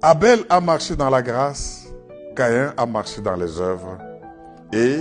Abel 0.00 0.44
a 0.48 0.60
marché 0.60 0.96
dans 0.96 1.10
la 1.10 1.22
grâce, 1.22 1.89
Caïn 2.34 2.72
a 2.76 2.86
marché 2.86 3.20
dans 3.20 3.36
les 3.36 3.60
œuvres 3.60 3.98
et 4.72 4.98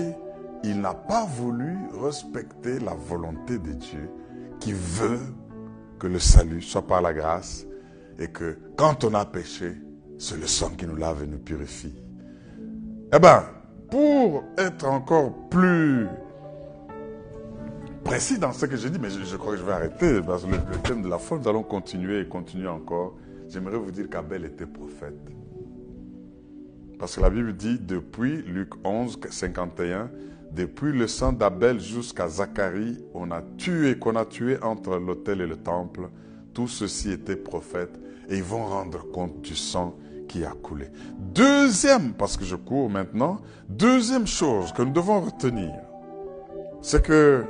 il 0.63 0.81
n'a 0.81 0.93
pas 0.93 1.25
voulu 1.25 1.77
respecter 2.01 2.79
la 2.79 2.93
volonté 2.93 3.59
de 3.59 3.73
Dieu 3.73 4.09
qui 4.59 4.73
veut 4.73 5.19
que 5.99 6.07
le 6.07 6.19
salut 6.19 6.61
soit 6.61 6.85
par 6.85 7.01
la 7.01 7.13
grâce 7.13 7.65
et 8.17 8.27
que 8.27 8.57
quand 8.75 9.03
on 9.03 9.13
a 9.13 9.25
péché, 9.25 9.77
c'est 10.17 10.39
le 10.39 10.47
sang 10.47 10.69
qui 10.71 10.85
nous 10.85 10.95
lave 10.95 11.23
et 11.23 11.27
nous 11.27 11.37
purifie. 11.39 11.95
Eh 13.13 13.19
bien, 13.19 13.43
pour 13.89 14.43
être 14.57 14.85
encore 14.85 15.49
plus 15.49 16.07
précis 18.03 18.37
dans 18.37 18.51
ce 18.51 18.65
que 18.65 18.75
je 18.75 18.87
dis, 18.87 18.99
mais 18.99 19.09
je, 19.09 19.37
crois 19.37 19.53
que 19.53 19.59
je 19.59 19.63
vais 19.63 19.71
arrêter 19.71 20.21
parce 20.21 20.43
que 20.43 20.49
le, 20.49 20.57
le, 20.57 20.77
thème 20.83 21.01
de 21.01 21.07
la 21.07 21.17
foi, 21.17 21.37
nous 21.37 21.47
allons 21.47 21.63
continuer 21.63 22.21
et 22.21 22.27
continuer 22.27 22.67
encore. 22.67 23.15
J'aimerais 23.47 23.77
vous 23.77 23.91
dire 23.91 24.09
qu'Abel 24.09 24.45
était 24.45 24.65
prophète. 24.65 25.15
Parce 26.99 27.15
que 27.15 27.21
la 27.21 27.29
Bible 27.29 27.55
dit, 27.55 27.79
depuis 27.79 28.41
Luc 28.41 28.71
11, 28.83 29.19
51, 29.29 30.11
depuis 30.51 30.91
le 30.91 31.07
sang 31.07 31.31
d'Abel 31.31 31.79
jusqu'à 31.79 32.27
Zacharie, 32.27 32.97
on 33.13 33.31
a 33.31 33.41
tué, 33.57 33.97
qu'on 33.97 34.17
a 34.17 34.25
tué 34.25 34.61
entre 34.61 34.97
l'autel 34.97 35.39
et 35.39 35.47
le 35.47 35.55
temple. 35.55 36.09
Tout 36.53 36.67
ceci 36.67 37.11
était 37.11 37.37
prophète 37.37 37.97
et 38.27 38.35
ils 38.37 38.43
vont 38.43 38.65
rendre 38.65 39.09
compte 39.11 39.41
du 39.41 39.55
sang 39.55 39.95
qui 40.27 40.43
a 40.43 40.51
coulé. 40.51 40.87
Deuxième, 41.17 42.13
parce 42.13 42.35
que 42.35 42.43
je 42.43 42.57
cours 42.57 42.89
maintenant, 42.89 43.39
deuxième 43.69 44.27
chose 44.27 44.73
que 44.73 44.81
nous 44.81 44.91
devons 44.91 45.21
retenir, 45.21 45.71
c'est 46.81 47.03
que 47.03 47.45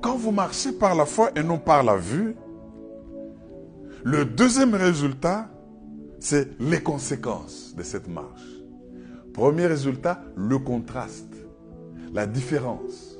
quand 0.00 0.16
vous 0.16 0.32
marchez 0.32 0.72
par 0.72 0.94
la 0.94 1.06
foi 1.06 1.30
et 1.34 1.42
non 1.42 1.58
par 1.58 1.82
la 1.82 1.96
vue, 1.96 2.36
le 4.04 4.24
deuxième 4.24 4.74
résultat, 4.74 5.48
c'est 6.22 6.60
les 6.60 6.80
conséquences 6.80 7.74
de 7.76 7.82
cette 7.82 8.06
marche. 8.06 8.46
Premier 9.34 9.66
résultat, 9.66 10.22
le 10.36 10.56
contraste 10.58 11.34
la 12.12 12.26
différence 12.26 13.16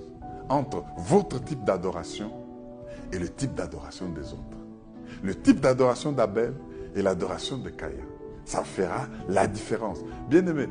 entre 0.49 0.85
votre 0.99 1.43
type 1.43 1.65
d'adoration 1.65 2.31
et 3.13 3.19
le 3.19 3.29
type 3.29 3.55
d'adoration 3.55 4.09
des 4.11 4.33
autres. 4.33 4.59
Le 5.23 5.35
type 5.35 5.59
d'adoration 5.61 6.13
d'Abel 6.13 6.55
et 6.95 7.03
l'adoration 7.03 7.59
de 7.59 7.71
Caïn. 7.71 8.05
Ça 8.45 8.63
fera 8.63 9.07
la 9.29 9.49
différence. 9.49 9.99
Bien 10.29 10.47
aimé, 10.47 10.69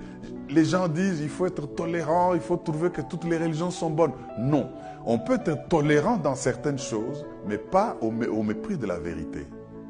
les 0.50 0.64
gens 0.64 0.88
disent 0.88 1.20
il 1.20 1.30
faut 1.30 1.48
être 1.48 1.68
tolérant, 1.68 2.34
il 2.34 2.42
faut 2.42 2.58
trouver 2.58 2.92
que 2.92 3.02
toutes 3.02 3.26
les 3.26 3.38
religions 3.38 3.72
sont 3.72 3.90
bonnes. 3.90 4.14
Non, 4.40 4.70
on 5.06 5.20
peut 5.20 5.40
être 5.46 5.68
tolérant 5.68 6.16
dans 6.16 6.36
certaines 6.36 6.80
choses, 6.80 7.26
mais 7.46 7.58
pas 7.58 7.98
au, 8.02 8.12
mépris 8.12 8.78
de 8.78 8.86
la 8.86 9.00
vérité. 9.00 9.48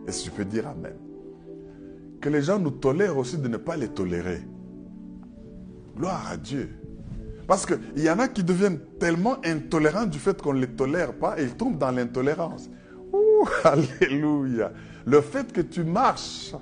Et 0.08 0.12
si 0.12 0.26
je 0.26 0.32
peux 0.32 0.46
dire 0.46 0.68
Amen. 0.68 1.11
Que 2.22 2.30
les 2.30 2.44
gens 2.44 2.60
nous 2.60 2.72
tolèrent 2.72 3.18
aussi 3.18 3.38
de 3.38 3.48
ne 3.48 3.58
pas 3.58 3.76
les 3.76 3.88
tolérer. 3.88 4.42
Gloire 5.98 6.28
à 6.32 6.38
Dieu. 6.38 6.70
Parce 7.48 7.66
qu'il 7.66 7.80
y 7.98 8.10
en 8.10 8.20
a 8.20 8.28
qui 8.28 8.44
deviennent 8.44 8.80
tellement 9.00 9.38
intolérants 9.44 10.06
du 10.06 10.20
fait 10.20 10.40
qu'on 10.40 10.54
ne 10.54 10.62
les 10.62 10.68
tolère 10.68 11.14
pas 11.14 11.40
et 11.40 11.44
ils 11.44 11.56
tombent 11.56 11.80
dans 11.80 11.92
l'intolérance. 11.92 12.70
Ouh, 13.12 13.48
alléluia. 13.64 14.72
Le 15.06 15.20
fait 15.20 15.52
que 15.52 15.62
tu 15.62 15.84
marches 15.84 16.54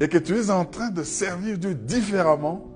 et 0.00 0.08
que 0.08 0.18
tu 0.18 0.36
es 0.36 0.50
en 0.50 0.64
train 0.64 0.90
de 0.90 1.02
servir 1.02 1.58
Dieu 1.58 1.74
différemment, 1.74 2.70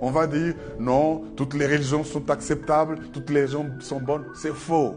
on 0.00 0.10
va 0.10 0.26
dire 0.26 0.54
non, 0.78 1.22
toutes 1.36 1.54
les 1.54 1.66
religions 1.66 2.04
sont 2.04 2.30
acceptables, 2.30 2.98
toutes 3.12 3.30
les 3.30 3.42
religions 3.42 3.70
sont 3.80 4.00
bonnes. 4.00 4.26
C'est 4.34 4.54
faux. 4.54 4.96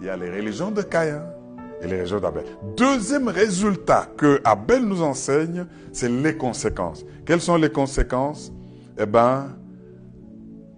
Il 0.00 0.06
y 0.06 0.10
a 0.10 0.16
les 0.16 0.30
religions 0.30 0.70
de 0.70 0.82
Caïn 0.82 1.22
et 1.82 1.86
les 1.86 1.98
religions 1.98 2.20
d'Abel. 2.20 2.44
Deuxième 2.76 3.28
résultat 3.28 4.08
que 4.16 4.40
Abel 4.44 4.84
nous 4.84 5.02
enseigne, 5.02 5.66
c'est 5.92 6.08
les 6.08 6.36
conséquences. 6.36 7.04
Quelles 7.26 7.40
sont 7.40 7.56
les 7.56 7.70
conséquences? 7.70 8.52
Eh 8.98 9.06
bien, 9.06 9.56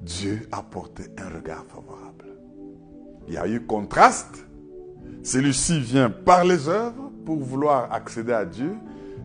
Dieu 0.01 0.49
a 0.51 0.63
porté 0.63 1.05
un 1.19 1.29
regard 1.35 1.65
favorable. 1.67 2.25
Il 3.29 3.35
y 3.35 3.37
a 3.37 3.47
eu 3.47 3.61
contraste. 3.61 4.47
Celui-ci 5.23 5.81
vient 5.81 6.11
par 6.11 6.45
les 6.45 6.69
œuvres 6.69 7.11
pour 7.25 7.39
vouloir 7.39 7.93
accéder 7.93 8.33
à 8.33 8.45
Dieu. 8.45 8.73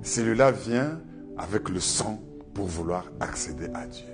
Celui-là 0.02 0.52
vient 0.52 1.00
avec 1.38 1.70
le 1.70 1.80
sang 1.80 2.22
pour 2.54 2.66
vouloir 2.66 3.06
accéder 3.20 3.68
à 3.74 3.86
Dieu. 3.86 4.06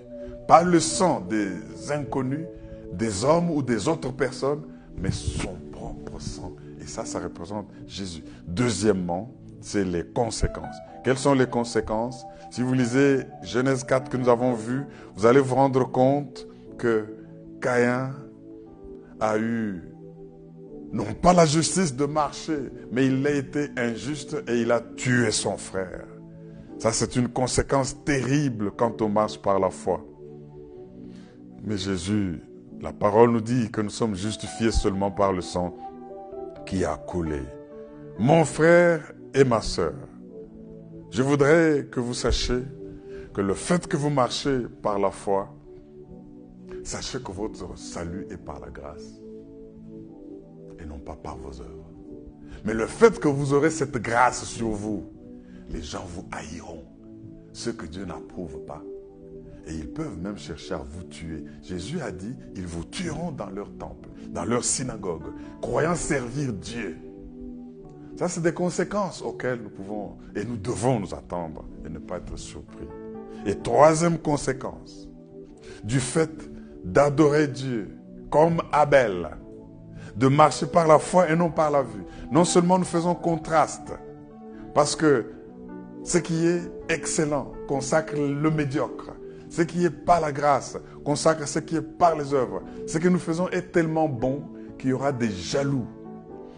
Pas 0.48 0.64
le 0.64 0.80
sang 0.80 1.22
des 1.22 1.92
inconnus, 1.92 2.46
des 2.94 3.24
hommes 3.24 3.50
ou 3.50 3.62
des 3.62 3.88
autres 3.88 4.12
personnes, 4.12 4.62
mais 4.98 5.12
son 5.12 5.58
ça, 6.96 7.04
ça 7.04 7.20
représente 7.20 7.68
Jésus. 7.88 8.24
Deuxièmement, 8.48 9.30
c'est 9.60 9.84
les 9.84 10.06
conséquences. 10.06 10.78
Quelles 11.04 11.18
sont 11.18 11.34
les 11.34 11.48
conséquences? 11.48 12.26
Si 12.52 12.62
vous 12.62 12.74
lisez 12.74 13.26
Genèse 13.44 13.84
4 13.84 14.10
que 14.10 14.16
nous 14.16 14.30
avons 14.30 14.54
vu, 14.54 14.86
vous 15.14 15.26
allez 15.26 15.42
vous 15.42 15.56
rendre 15.56 15.84
compte 15.92 16.48
que 16.78 17.06
Caïn 17.60 18.14
a 19.20 19.38
eu, 19.38 19.84
non 20.94 21.14
pas 21.22 21.34
la 21.34 21.46
justice 21.46 21.94
de 21.94 22.06
marcher, 22.06 22.72
mais 22.92 23.08
il 23.08 23.28
a 23.28 23.32
été 23.32 23.72
injuste 23.76 24.38
et 24.48 24.62
il 24.62 24.72
a 24.72 24.80
tué 24.80 25.32
son 25.32 25.58
frère. 25.58 26.06
Ça, 26.80 26.94
c'est 26.94 27.18
une 27.18 27.28
conséquence 27.28 27.96
terrible 28.06 28.72
quand 28.72 29.02
on 29.02 29.10
marche 29.10 29.42
par 29.42 29.60
la 29.60 29.70
foi. 29.70 30.06
Mais 31.62 31.78
Jésus, 31.78 32.42
la 32.80 32.94
parole 32.94 33.32
nous 33.32 33.42
dit 33.42 33.70
que 33.70 33.82
nous 33.82 33.90
sommes 33.90 34.16
justifiés 34.16 34.72
seulement 34.72 35.12
par 35.12 35.34
le 35.34 35.42
sang 35.42 35.76
qui 36.66 36.84
a 36.86 36.96
coulé. 36.98 37.42
Mon 38.18 38.46
frère 38.46 39.14
et 39.34 39.44
ma 39.44 39.62
sœur, 39.62 39.94
je 41.12 41.22
voudrais 41.22 41.88
que 41.92 42.00
vous 42.00 42.14
sachiez 42.14 42.64
que 43.34 43.42
le 43.42 43.54
fait 43.54 43.88
que 43.88 43.98
vous 43.98 44.10
marchez 44.10 44.62
par 44.82 45.00
la 45.00 45.12
foi, 45.12 45.56
Sachez 46.86 47.18
que 47.20 47.32
votre 47.32 47.76
salut 47.80 48.28
est 48.30 48.38
par 48.38 48.60
la 48.60 48.70
grâce 48.70 49.20
et 50.80 50.86
non 50.86 51.00
pas 51.00 51.16
par 51.16 51.36
vos 51.36 51.60
œuvres. 51.60 51.90
Mais 52.64 52.76
le 52.76 52.86
fait 52.86 53.20
que 53.20 53.28
vous 53.28 53.54
aurez 53.54 53.72
cette 53.72 53.98
grâce 53.98 54.46
sur 54.46 54.70
vous, 54.70 55.12
les 55.72 55.82
gens 55.82 56.06
vous 56.06 56.28
haïront. 56.32 56.86
Ce 57.54 57.72
que 57.72 57.88
Dieu 57.88 58.06
n'approuve 58.06 58.64
pas. 58.66 58.84
Et 59.68 59.74
ils 59.74 59.90
peuvent 59.90 60.18
même 60.18 60.38
chercher 60.38 60.76
à 60.76 60.78
vous 60.88 61.04
tuer. 61.04 61.44
Jésus 61.64 62.00
a 62.02 62.12
dit, 62.12 62.36
ils 62.56 62.68
vous 62.68 62.84
tueront 62.84 63.32
dans 63.32 63.50
leur 63.50 63.72
temple, 63.78 64.10
dans 64.30 64.46
leur 64.46 64.64
synagogue, 64.64 65.34
croyant 65.62 65.96
servir 65.96 66.54
Dieu. 66.54 66.98
Ça, 68.18 68.30
c'est 68.30 68.42
des 68.42 68.54
conséquences 68.54 69.22
auxquelles 69.22 69.62
nous 69.62 69.70
pouvons 69.70 70.18
et 70.36 70.46
nous 70.46 70.58
devons 70.58 71.00
nous 71.00 71.14
attendre 71.14 71.66
et 71.86 71.90
ne 71.90 72.00
pas 72.00 72.18
être 72.18 72.38
surpris. 72.38 72.88
Et 73.46 73.56
troisième 73.58 74.18
conséquence, 74.18 75.08
du 75.84 76.00
fait 76.00 76.32
d'adorer 76.84 77.48
Dieu 77.48 77.90
comme 78.30 78.62
Abel, 78.72 79.30
de 80.16 80.28
marcher 80.28 80.68
par 80.68 80.88
la 80.88 81.00
foi 81.00 81.30
et 81.30 81.36
non 81.36 81.50
par 81.50 81.72
la 81.72 81.82
vue. 81.82 82.04
Non 82.32 82.46
seulement 82.46 82.78
nous 82.78 82.86
faisons 82.86 83.16
contraste, 83.16 83.92
parce 84.74 84.96
que 84.96 85.32
ce 86.04 86.18
qui 86.18 86.46
est 86.46 86.62
excellent 86.90 87.52
consacre 87.68 88.16
le 88.16 88.52
médiocre. 88.52 89.15
Ce 89.56 89.62
qui 89.62 89.86
est 89.86 89.90
par 89.90 90.20
la 90.20 90.34
grâce 90.34 90.78
consacre 91.06 91.48
ce 91.48 91.60
qui 91.60 91.78
est 91.78 91.82
par 91.82 92.18
les 92.18 92.34
œuvres. 92.34 92.62
Ce 92.88 92.98
que 92.98 93.08
nous 93.08 93.20
faisons 93.20 93.48
est 93.52 93.72
tellement 93.72 94.10
bon 94.10 94.44
qu'il 94.78 94.90
y 94.90 94.94
aura 94.94 95.14
des 95.14 95.32
jaloux. 95.32 95.86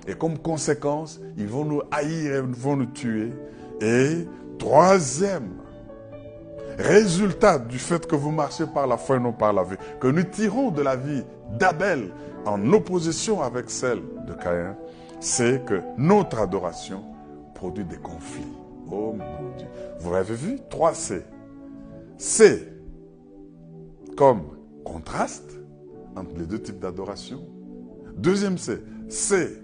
Et 0.08 0.16
comme 0.16 0.40
conséquence, 0.40 1.20
ils 1.38 1.48
vont 1.48 1.64
nous 1.64 1.84
haïr 1.92 2.38
et 2.38 2.42
vont 2.42 2.76
nous 2.76 2.88
tuer. 2.88 3.34
Et 3.82 4.28
troisième 4.58 5.58
résultat 6.80 7.60
du 7.60 7.78
fait 7.78 8.04
que 8.08 8.16
vous 8.16 8.32
marchez 8.32 8.66
par 8.66 8.88
la 8.88 8.98
foi 8.98 9.18
et 9.18 9.20
non 9.20 9.32
par 9.32 9.54
la 9.54 9.62
vue, 9.62 9.78
que 10.00 10.08
nous 10.08 10.24
tirons 10.24 10.72
de 10.72 10.82
la 10.82 10.96
vie 10.96 11.24
d'Abel 11.60 12.10
en 12.48 12.74
opposition 12.74 13.44
avec 13.44 13.70
celle 13.70 14.02
de 14.26 14.34
Caïn, 14.34 14.76
c'est 15.20 15.64
que 15.64 15.82
notre 16.00 16.40
adoration 16.40 17.04
produit 17.54 17.86
des 17.86 17.98
conflits. 17.98 18.42
Oh 18.90 19.14
mon 19.14 19.56
Dieu. 19.56 19.68
Vous 20.00 20.16
avez 20.16 20.34
vu? 20.34 20.60
3 20.68 20.94
C. 22.18 22.77
Comme 24.18 24.42
contraste 24.84 25.58
entre 26.16 26.36
les 26.38 26.48
deux 26.48 26.60
types 26.62 26.80
d'adoration. 26.80 27.48
Deuxième 28.18 28.58
C, 28.58 28.84
C 29.10 29.62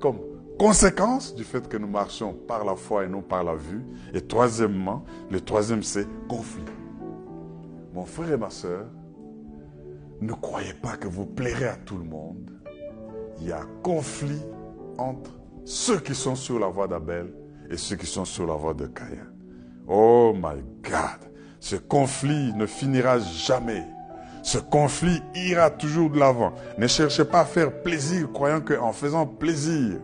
comme 0.00 0.18
conséquence 0.58 1.34
du 1.34 1.44
fait 1.44 1.68
que 1.68 1.76
nous 1.76 1.86
marchons 1.86 2.34
par 2.34 2.64
la 2.64 2.74
foi 2.74 3.04
et 3.04 3.08
non 3.08 3.22
par 3.22 3.44
la 3.44 3.54
vue. 3.54 3.84
Et 4.12 4.20
troisièmement, 4.20 5.04
le 5.30 5.40
troisième 5.40 5.82
c'est 5.82 6.06
conflit. 6.28 6.64
Mon 7.94 8.04
frère 8.04 8.32
et 8.32 8.36
ma 8.36 8.50
soeur, 8.50 8.86
ne 10.20 10.32
croyez 10.32 10.74
pas 10.74 10.96
que 10.96 11.08
vous 11.08 11.24
plairez 11.24 11.68
à 11.68 11.76
tout 11.76 11.96
le 11.96 12.04
monde. 12.04 12.50
Il 13.40 13.46
y 13.46 13.52
a 13.52 13.62
conflit 13.82 14.42
entre 14.98 15.30
ceux 15.64 16.00
qui 16.00 16.14
sont 16.14 16.34
sur 16.34 16.58
la 16.58 16.66
voie 16.68 16.88
d'Abel 16.88 17.32
et 17.70 17.76
ceux 17.76 17.96
qui 17.96 18.06
sont 18.06 18.24
sur 18.24 18.46
la 18.46 18.54
voie 18.54 18.74
de 18.74 18.86
Caïn. 18.86 19.30
Oh 19.86 20.32
my 20.34 20.60
God, 20.82 21.25
ce 21.60 21.76
conflit 21.76 22.52
ne 22.54 22.66
finira 22.66 23.18
jamais. 23.18 23.84
Ce 24.42 24.58
conflit 24.58 25.22
ira 25.34 25.70
toujours 25.70 26.10
de 26.10 26.18
l'avant. 26.18 26.52
Ne 26.78 26.86
cherchez 26.86 27.24
pas 27.24 27.40
à 27.40 27.44
faire 27.44 27.82
plaisir, 27.82 28.30
croyant 28.32 28.60
qu'en 28.60 28.92
faisant 28.92 29.26
plaisir, 29.26 29.98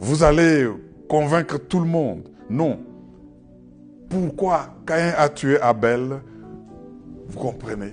vous 0.00 0.22
allez 0.24 0.66
convaincre 1.08 1.58
tout 1.58 1.80
le 1.80 1.86
monde. 1.86 2.28
Non. 2.50 2.80
Pourquoi 4.08 4.74
Caïn 4.86 5.12
a 5.16 5.28
tué 5.28 5.60
Abel? 5.60 6.20
Vous 7.28 7.38
comprenez 7.38 7.92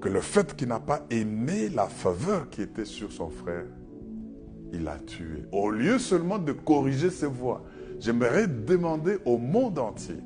que 0.00 0.08
le 0.08 0.20
fait 0.20 0.56
qu'il 0.56 0.68
n'a 0.68 0.80
pas 0.80 1.04
aimé 1.10 1.68
la 1.74 1.86
faveur 1.86 2.48
qui 2.50 2.62
était 2.62 2.84
sur 2.84 3.12
son 3.12 3.28
frère, 3.28 3.64
il 4.72 4.84
l'a 4.84 4.98
tué. 4.98 5.44
Au 5.52 5.70
lieu 5.70 5.98
seulement 5.98 6.38
de 6.38 6.52
corriger 6.52 7.10
ses 7.10 7.26
voies, 7.26 7.62
j'aimerais 8.00 8.46
demander 8.46 9.18
au 9.24 9.38
monde 9.38 9.78
entier 9.78 10.16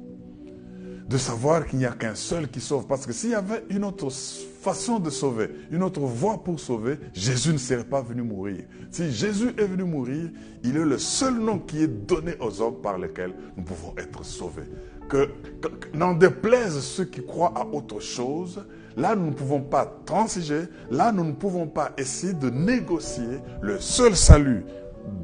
de 1.10 1.18
savoir 1.18 1.66
qu'il 1.66 1.80
n'y 1.80 1.86
a 1.86 1.90
qu'un 1.90 2.14
seul 2.14 2.46
qui 2.46 2.60
sauve. 2.60 2.86
Parce 2.86 3.04
que 3.04 3.12
s'il 3.12 3.30
y 3.30 3.34
avait 3.34 3.64
une 3.68 3.82
autre 3.82 4.10
façon 4.10 5.00
de 5.00 5.10
sauver, 5.10 5.50
une 5.72 5.82
autre 5.82 6.02
voie 6.02 6.44
pour 6.44 6.60
sauver, 6.60 7.00
Jésus 7.12 7.52
ne 7.52 7.58
serait 7.58 7.82
pas 7.82 8.00
venu 8.00 8.22
mourir. 8.22 8.62
Si 8.92 9.10
Jésus 9.10 9.48
est 9.58 9.64
venu 9.64 9.82
mourir, 9.82 10.30
il 10.62 10.76
est 10.76 10.84
le 10.84 10.98
seul 10.98 11.34
nom 11.34 11.58
qui 11.58 11.82
est 11.82 11.88
donné 11.88 12.34
aux 12.38 12.60
hommes 12.60 12.80
par 12.80 12.96
lequel 12.96 13.34
nous 13.56 13.64
pouvons 13.64 13.92
être 13.98 14.24
sauvés. 14.24 14.68
Que, 15.08 15.30
n'en 15.94 16.14
déplaise 16.14 16.78
ceux 16.78 17.06
qui 17.06 17.26
croient 17.26 17.54
à 17.56 17.66
autre 17.66 17.98
chose, 17.98 18.64
là 18.96 19.16
nous 19.16 19.26
ne 19.26 19.34
pouvons 19.34 19.62
pas 19.62 19.92
transiger, 20.06 20.68
là 20.92 21.10
nous 21.10 21.24
ne 21.24 21.32
pouvons 21.32 21.66
pas 21.66 21.90
essayer 21.98 22.34
de 22.34 22.50
négocier. 22.50 23.40
Le 23.62 23.80
seul 23.80 24.14
salut 24.14 24.64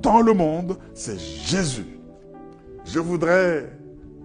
dans 0.03 0.21
le 0.21 0.33
monde, 0.33 0.79
c'est 0.95 1.21
Jésus. 1.21 1.87
Je 2.85 2.99
voudrais 2.99 3.71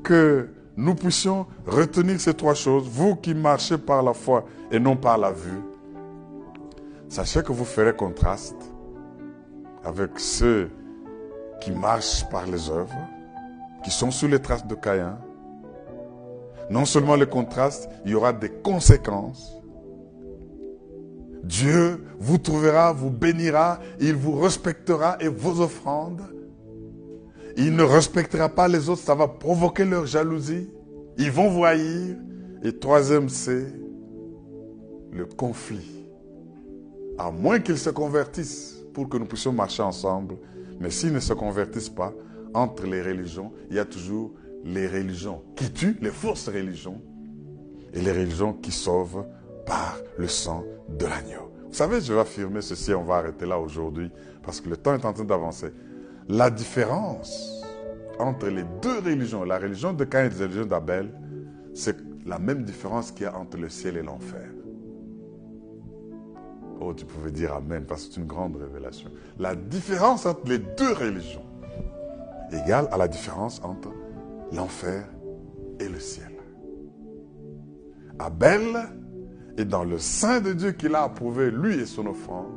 que 0.01 0.47
nous 0.78 0.95
puissions 0.95 1.45
retenir 1.65 2.19
ces 2.19 2.34
trois 2.34 2.53
choses. 2.53 2.88
Vous 2.88 3.15
qui 3.15 3.34
marchez 3.34 3.78
par 3.78 4.01
la 4.03 4.13
foi 4.13 4.45
et 4.72 4.80
non 4.80 4.95
par 4.95 5.17
la 5.17 5.32
vue, 5.32 5.61
sachez 7.09 7.43
que 7.43 7.51
vous 7.51 7.65
ferez 7.65 7.95
contraste 7.95 8.55
avec 9.84 10.19
ceux 10.19 10.69
qui 11.59 11.72
marchent 11.72 12.28
par 12.30 12.45
les 12.45 12.69
œuvres, 12.69 13.07
qui 13.84 13.91
sont 13.91 14.11
sous 14.11 14.28
les 14.28 14.39
traces 14.39 14.65
de 14.65 14.76
Caïn. 14.76 15.17
Non 16.69 16.86
seulement 16.86 17.15
le 17.15 17.26
contraste, 17.26 17.89
il 18.05 18.11
y 18.11 18.15
aura 18.15 18.32
des 18.34 18.49
conséquences. 18.49 19.57
Dieu 21.43 22.05
vous 22.19 22.38
trouvera, 22.38 22.93
vous 22.93 23.09
bénira, 23.09 23.80
il 23.99 24.15
vous 24.15 24.39
respectera 24.39 25.17
et 25.19 25.28
vos 25.28 25.59
offrandes. 25.59 26.22
Il 27.57 27.75
ne 27.75 27.83
respectera 27.83 28.49
pas 28.49 28.67
les 28.67 28.89
autres, 28.89 29.01
ça 29.01 29.15
va 29.15 29.27
provoquer 29.27 29.85
leur 29.85 30.05
jalousie. 30.05 30.69
Ils 31.17 31.31
vont 31.31 31.49
voir. 31.49 31.73
Et 32.63 32.77
troisième, 32.79 33.29
c'est 33.29 33.73
le 35.11 35.25
conflit. 35.25 36.05
À 37.17 37.31
moins 37.31 37.59
qu'ils 37.59 37.77
se 37.77 37.89
convertissent 37.89 38.77
pour 38.93 39.09
que 39.09 39.17
nous 39.17 39.25
puissions 39.25 39.51
marcher 39.51 39.83
ensemble. 39.83 40.35
Mais 40.79 40.89
s'ils 40.89 41.13
ne 41.13 41.19
se 41.19 41.33
convertissent 41.33 41.89
pas, 41.89 42.13
entre 42.53 42.85
les 42.85 43.01
religions, 43.01 43.51
il 43.69 43.75
y 43.75 43.79
a 43.79 43.85
toujours 43.85 44.31
les 44.63 44.87
religions 44.87 45.41
qui 45.55 45.71
tuent, 45.71 45.97
les 46.01 46.09
fausses 46.09 46.49
religions, 46.49 47.01
et 47.93 48.01
les 48.01 48.11
religions 48.11 48.53
qui 48.53 48.71
sauvent 48.71 49.25
par 49.65 49.97
le 50.17 50.27
sang 50.27 50.63
de 50.89 51.05
l'agneau. 51.05 51.51
Vous 51.67 51.73
savez, 51.75 52.01
je 52.01 52.13
vais 52.13 52.19
affirmer 52.19 52.61
ceci, 52.61 52.93
on 52.93 53.03
va 53.03 53.15
arrêter 53.15 53.45
là 53.45 53.57
aujourd'hui, 53.59 54.11
parce 54.43 54.59
que 54.59 54.69
le 54.69 54.77
temps 54.77 54.93
est 54.93 55.05
en 55.05 55.13
train 55.13 55.23
d'avancer. 55.23 55.71
La 56.32 56.49
différence 56.49 57.61
entre 58.17 58.47
les 58.47 58.63
deux 58.82 58.99
religions, 58.99 59.43
la 59.43 59.59
religion 59.59 59.91
de 59.91 60.05
Cain 60.05 60.27
et 60.27 60.29
la 60.29 60.45
religion 60.45 60.65
d'Abel, 60.65 61.11
c'est 61.73 61.97
la 62.25 62.39
même 62.39 62.63
différence 62.63 63.11
qu'il 63.11 63.23
y 63.23 63.25
a 63.25 63.38
entre 63.38 63.57
le 63.57 63.67
ciel 63.67 63.97
et 63.97 64.01
l'enfer. 64.01 64.49
Oh, 66.79 66.93
tu 66.93 67.03
pouvais 67.03 67.32
dire 67.32 67.53
Amen, 67.53 67.84
parce 67.86 68.05
que 68.05 68.13
c'est 68.13 68.21
une 68.21 68.27
grande 68.27 68.55
révélation. 68.55 69.09
La 69.39 69.55
différence 69.55 70.25
entre 70.25 70.47
les 70.47 70.59
deux 70.59 70.93
religions 70.93 71.43
égale 72.53 72.88
à 72.93 72.97
la 72.97 73.09
différence 73.09 73.59
entre 73.61 73.91
l'enfer 74.53 75.03
et 75.82 75.89
le 75.89 75.99
ciel. 75.99 76.32
Abel 78.19 78.61
est 79.57 79.65
dans 79.65 79.84
le 79.84 79.97
sein 79.97 80.39
de 80.39 80.53
Dieu 80.53 80.71
qu'il 80.71 80.95
a 80.95 81.03
approuvé, 81.03 81.51
lui 81.51 81.75
et 81.75 81.86
son 81.86 82.07
offrande. 82.07 82.53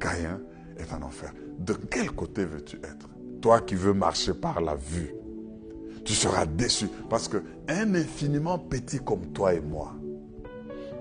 Caïn 0.00 0.40
est 0.76 0.92
en 0.92 1.02
enfer. 1.02 1.32
De 1.60 1.74
quel 1.74 2.10
côté 2.10 2.44
veux-tu 2.44 2.78
être? 2.78 3.11
Toi 3.42 3.60
qui 3.60 3.74
veux 3.74 3.92
marcher 3.92 4.34
par 4.34 4.60
la 4.60 4.76
vue, 4.76 5.12
tu 6.04 6.12
seras 6.12 6.46
déçu 6.46 6.88
parce 7.10 7.26
que 7.26 7.42
un 7.68 7.92
infiniment 7.96 8.56
petit 8.56 9.00
comme 9.00 9.26
toi 9.32 9.52
et 9.52 9.60
moi, 9.60 9.94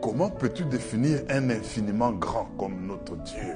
comment 0.02 0.32
peux-tu 0.32 0.66
définir 0.66 1.20
un 1.30 1.52
infiniment 1.52 2.12
grand 2.12 2.50
comme 2.58 2.88
notre 2.88 3.16
Dieu? 3.18 3.54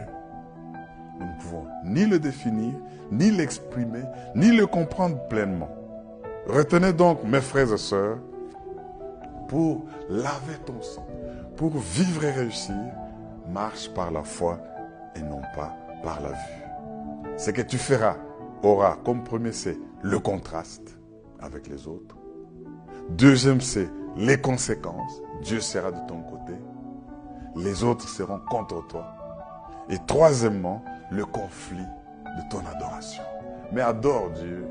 Nous 1.19 1.25
ne 1.25 1.41
pouvons 1.41 1.65
ni 1.83 2.05
le 2.05 2.19
définir, 2.19 2.73
ni 3.11 3.31
l'exprimer, 3.31 4.03
ni 4.35 4.51
le 4.51 4.67
comprendre 4.67 5.17
pleinement. 5.29 5.69
Retenez 6.47 6.93
donc, 6.93 7.23
mes 7.23 7.41
frères 7.41 7.73
et 7.73 7.77
sœurs, 7.79 8.19
pour 9.47 9.85
laver 10.09 10.59
ton 10.63 10.79
sang, 10.83 11.07
pour 11.57 11.71
vivre 11.75 12.23
et 12.23 12.31
réussir, 12.31 12.75
marche 13.51 13.89
par 13.89 14.11
la 14.11 14.21
foi 14.21 14.59
et 15.15 15.21
non 15.21 15.41
pas 15.55 15.75
par 16.03 16.21
la 16.21 16.29
vue. 16.29 17.35
Ce 17.37 17.49
que 17.49 17.63
tu 17.63 17.79
feras 17.79 18.17
aura 18.65 18.97
comme 19.03 19.23
premier 19.23 19.51
c'est 19.51 19.77
le 20.01 20.19
contraste 20.19 20.97
avec 21.39 21.67
les 21.67 21.87
autres. 21.87 22.15
Deuxième 23.09 23.61
c'est 23.61 23.89
les 24.15 24.39
conséquences. 24.39 25.21
Dieu 25.43 25.59
sera 25.59 25.91
de 25.91 26.07
ton 26.07 26.21
côté. 26.21 26.53
Les 27.55 27.83
autres 27.83 28.07
seront 28.07 28.39
contre 28.39 28.85
toi. 28.87 29.05
Et 29.89 29.97
troisièmement, 30.07 30.83
le 31.11 31.25
conflit 31.25 31.77
de 32.25 32.49
ton 32.49 32.59
adoration. 32.65 33.23
Mais 33.71 33.81
adore 33.81 34.31
Dieu, 34.31 34.65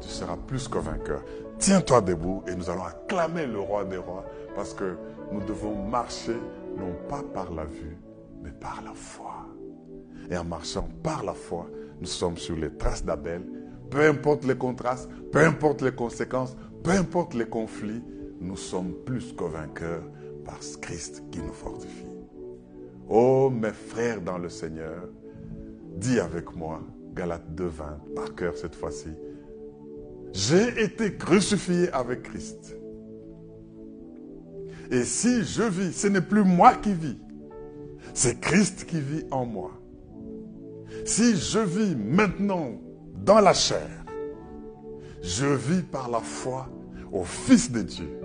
tu 0.00 0.08
seras 0.08 0.36
plus 0.36 0.68
que 0.68 0.78
vainqueur. 0.78 1.22
Tiens-toi 1.58 2.00
debout 2.02 2.42
et 2.46 2.54
nous 2.54 2.68
allons 2.68 2.84
acclamer 2.84 3.46
le 3.46 3.60
roi 3.60 3.84
des 3.84 3.96
rois 3.96 4.24
parce 4.54 4.74
que 4.74 4.96
nous 5.32 5.40
devons 5.40 5.74
marcher 5.74 6.36
non 6.76 6.94
pas 7.08 7.22
par 7.34 7.52
la 7.52 7.64
vue, 7.64 7.96
mais 8.42 8.50
par 8.50 8.82
la 8.84 8.92
foi. 8.92 9.46
Et 10.30 10.36
en 10.36 10.44
marchant 10.44 10.88
par 11.02 11.24
la 11.24 11.32
foi, 11.32 11.66
nous 12.00 12.06
sommes 12.06 12.36
sur 12.36 12.56
les 12.56 12.70
traces 12.70 13.04
d'Abel. 13.04 13.42
Peu 13.90 14.00
importe 14.06 14.44
les 14.44 14.56
contrastes, 14.56 15.08
peu 15.32 15.40
importe 15.40 15.82
les 15.82 15.92
conséquences, 15.92 16.56
peu 16.82 16.90
importe 16.90 17.34
les 17.34 17.46
conflits, 17.46 18.02
nous 18.40 18.56
sommes 18.56 18.92
plus 19.04 19.32
que 19.32 19.44
vainqueurs 19.44 20.04
par 20.44 20.58
Christ 20.80 21.24
qui 21.30 21.40
nous 21.40 21.52
fortifie. 21.52 22.06
Oh 23.08 23.50
mes 23.50 23.72
frères 23.72 24.20
dans 24.20 24.38
le 24.38 24.48
Seigneur, 24.48 25.08
dis 25.96 26.18
avec 26.18 26.54
moi, 26.54 26.82
Galates 27.14 27.50
2.20, 27.54 28.14
par 28.14 28.34
cœur 28.34 28.56
cette 28.56 28.74
fois-ci, 28.74 29.10
j'ai 30.32 30.82
été 30.82 31.16
crucifié 31.16 31.90
avec 31.92 32.24
Christ. 32.24 32.76
Et 34.90 35.04
si 35.04 35.44
je 35.44 35.62
vis, 35.62 35.92
ce 35.92 36.08
n'est 36.08 36.20
plus 36.20 36.44
moi 36.44 36.74
qui 36.74 36.92
vis, 36.92 37.18
c'est 38.14 38.40
Christ 38.40 38.84
qui 38.86 39.00
vit 39.00 39.24
en 39.30 39.46
moi. 39.46 39.72
Si 41.06 41.36
je 41.36 41.60
vis 41.60 41.94
maintenant 41.94 42.72
dans 43.14 43.38
la 43.38 43.54
chair, 43.54 43.88
je 45.22 45.46
vis 45.46 45.82
par 45.82 46.10
la 46.10 46.18
foi 46.18 46.68
au 47.12 47.22
Fils 47.22 47.70
de 47.70 47.82
Dieu 47.82 48.20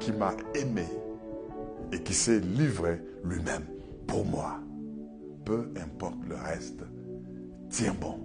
qui 0.00 0.12
m'a 0.12 0.32
aimé 0.54 0.86
et 1.92 2.02
qui 2.02 2.14
s'est 2.14 2.40
livré 2.40 3.02
lui-même 3.24 3.66
pour 4.06 4.24
moi. 4.24 4.58
Peu 5.44 5.70
importe 5.76 6.16
le 6.26 6.36
reste, 6.36 6.80
tiens 7.68 7.94
bon, 8.00 8.18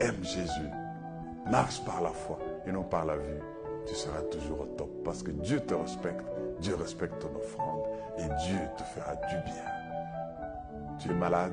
aime 0.00 0.24
Jésus, 0.24 0.70
marche 1.50 1.84
par 1.84 2.00
la 2.02 2.10
foi 2.10 2.38
et 2.66 2.72
non 2.72 2.84
par 2.84 3.04
la 3.04 3.16
vue. 3.16 3.42
Tu 3.86 3.94
seras 3.94 4.22
toujours 4.30 4.62
au 4.62 4.76
top 4.78 5.04
parce 5.04 5.22
que 5.22 5.30
Dieu 5.30 5.60
te 5.60 5.74
respecte, 5.74 6.24
Dieu 6.62 6.74
respecte 6.74 7.18
ton 7.18 7.36
offrande 7.36 7.82
et 8.16 8.46
Dieu 8.46 8.58
te 8.78 8.82
fera 8.82 9.14
du 9.14 9.34
bien. 9.44 9.78
Tu 10.98 11.10
es 11.10 11.14
malade, 11.14 11.52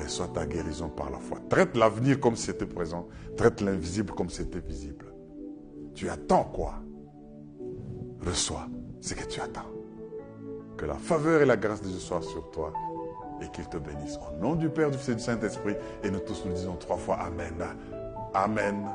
reçois 0.00 0.28
ta 0.28 0.46
guérison 0.46 0.88
par 0.88 1.10
la 1.10 1.18
foi. 1.18 1.38
Traite 1.48 1.76
l'avenir 1.76 2.20
comme 2.20 2.36
c'était 2.36 2.66
présent, 2.66 3.08
traite 3.36 3.60
l'invisible 3.60 4.12
comme 4.12 4.30
c'était 4.30 4.60
visible. 4.60 5.06
Tu 5.94 6.08
attends 6.08 6.44
quoi? 6.44 6.74
Reçois 8.24 8.66
ce 9.00 9.14
que 9.14 9.24
tu 9.24 9.40
attends. 9.40 9.70
Que 10.76 10.86
la 10.86 10.94
faveur 10.94 11.42
et 11.42 11.46
la 11.46 11.56
grâce 11.56 11.82
de 11.82 11.88
Dieu 11.88 11.98
soient 11.98 12.22
sur 12.22 12.50
toi 12.50 12.72
et 13.42 13.48
qu'il 13.48 13.68
te 13.68 13.76
bénisse. 13.76 14.18
Au 14.18 14.40
nom 14.40 14.54
du 14.54 14.68
Père, 14.68 14.90
du 14.90 14.98
Fils 14.98 15.10
et 15.10 15.14
du 15.16 15.22
Saint-Esprit, 15.22 15.74
et 16.02 16.10
nous 16.10 16.20
tous 16.20 16.44
nous 16.46 16.52
disons 16.52 16.76
trois 16.76 16.96
fois 16.96 17.16
Amen. 17.16 17.62
Amen. 18.34 18.88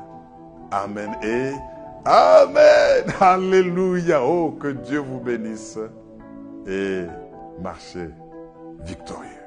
Amen 0.70 1.16
et 1.22 1.52
Amen. 2.04 3.04
Alléluia. 3.20 4.22
Oh, 4.22 4.52
que 4.52 4.68
Dieu 4.68 4.98
vous 5.00 5.20
bénisse 5.20 5.78
et 6.66 7.02
marchez 7.60 8.08
victorieux. 8.80 9.37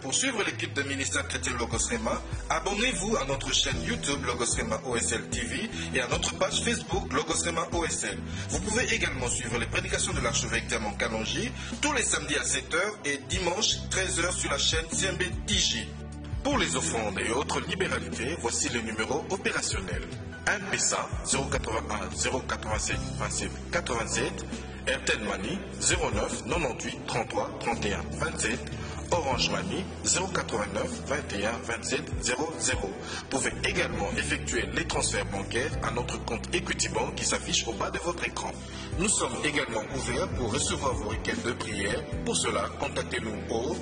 Pour 0.00 0.12
suivre 0.14 0.42
l'équipe 0.42 0.72
de 0.72 0.82
ministère 0.82 1.26
chrétien 1.28 1.52
Logos 1.56 1.86
Rema, 1.90 2.20
abonnez-vous 2.48 3.16
à 3.16 3.24
notre 3.26 3.52
chaîne 3.54 3.80
YouTube 3.82 4.24
Logos 4.24 4.56
Rema 4.56 4.80
OSL 4.86 5.28
TV 5.28 5.70
et 5.94 6.00
à 6.00 6.08
notre 6.08 6.34
page 6.38 6.62
Facebook 6.64 7.12
Logos 7.12 7.44
Rema 7.44 7.68
OSL. 7.72 8.18
Vous 8.48 8.60
pouvez 8.60 8.84
également 8.92 9.28
suivre 9.28 9.58
les 9.58 9.66
prédications 9.66 10.12
de 10.12 10.20
l'archevêque 10.20 10.66
Diamant 10.66 10.92
Kalonji 10.94 11.52
tous 11.80 11.92
les 11.92 12.02
samedis 12.02 12.36
à 12.36 12.42
7h 12.42 12.80
et 13.04 13.18
dimanche 13.28 13.76
13h 13.90 14.32
sur 14.32 14.50
la 14.50 14.58
chaîne 14.58 14.86
CMB 14.88 15.22
TJ. 15.46 15.86
Pour 16.42 16.58
les 16.58 16.74
offrandes 16.74 17.20
et 17.20 17.30
autres 17.30 17.60
libéralités, 17.60 18.36
voici 18.40 18.68
le 18.70 18.80
numéro 18.80 19.24
opérationnel. 19.30 20.02
1 20.46 20.76
PSA 20.76 21.08
081 21.26 22.08
087 22.48 22.96
27 23.18 23.50
87 23.70 24.46
Airtel 24.86 25.20
Money 25.20 25.58
09 25.80 26.44
98 26.48 27.06
33 27.06 27.58
31 27.60 28.00
27 28.12 28.58
Orange 29.12 29.50
Money 29.50 29.84
089 30.04 31.02
21 31.06 31.52
27 31.64 32.02
00. 32.22 32.36
Vous 32.80 32.88
pouvez 33.28 33.52
également 33.68 34.10
effectuer 34.16 34.64
les 34.74 34.86
transferts 34.86 35.26
bancaires 35.26 35.72
à 35.82 35.90
notre 35.90 36.22
compte 36.24 36.54
Equity 36.54 36.88
Bank 36.88 37.14
qui 37.14 37.24
s'affiche 37.24 37.66
au 37.66 37.72
bas 37.72 37.90
de 37.90 37.98
votre 37.98 38.26
écran. 38.26 38.50
Nous 38.98 39.08
sommes 39.08 39.36
également 39.44 39.82
ouverts 39.94 40.28
pour 40.36 40.52
recevoir 40.52 40.94
vos 40.94 41.10
requêtes 41.10 41.44
de 41.44 41.52
prière. 41.52 42.02
Pour 42.24 42.36
cela, 42.36 42.68
contactez-nous 42.78 43.34
au 43.54 43.76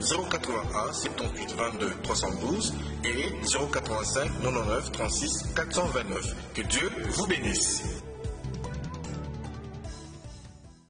081 0.00 0.92
78 0.92 1.54
22 1.56 1.92
312 2.02 2.74
et 3.04 3.32
085 3.46 4.30
99 4.42 4.92
36 4.92 5.44
429. 5.54 6.36
Que 6.54 6.62
Dieu 6.62 6.90
vous 7.10 7.26
bénisse. 7.26 8.01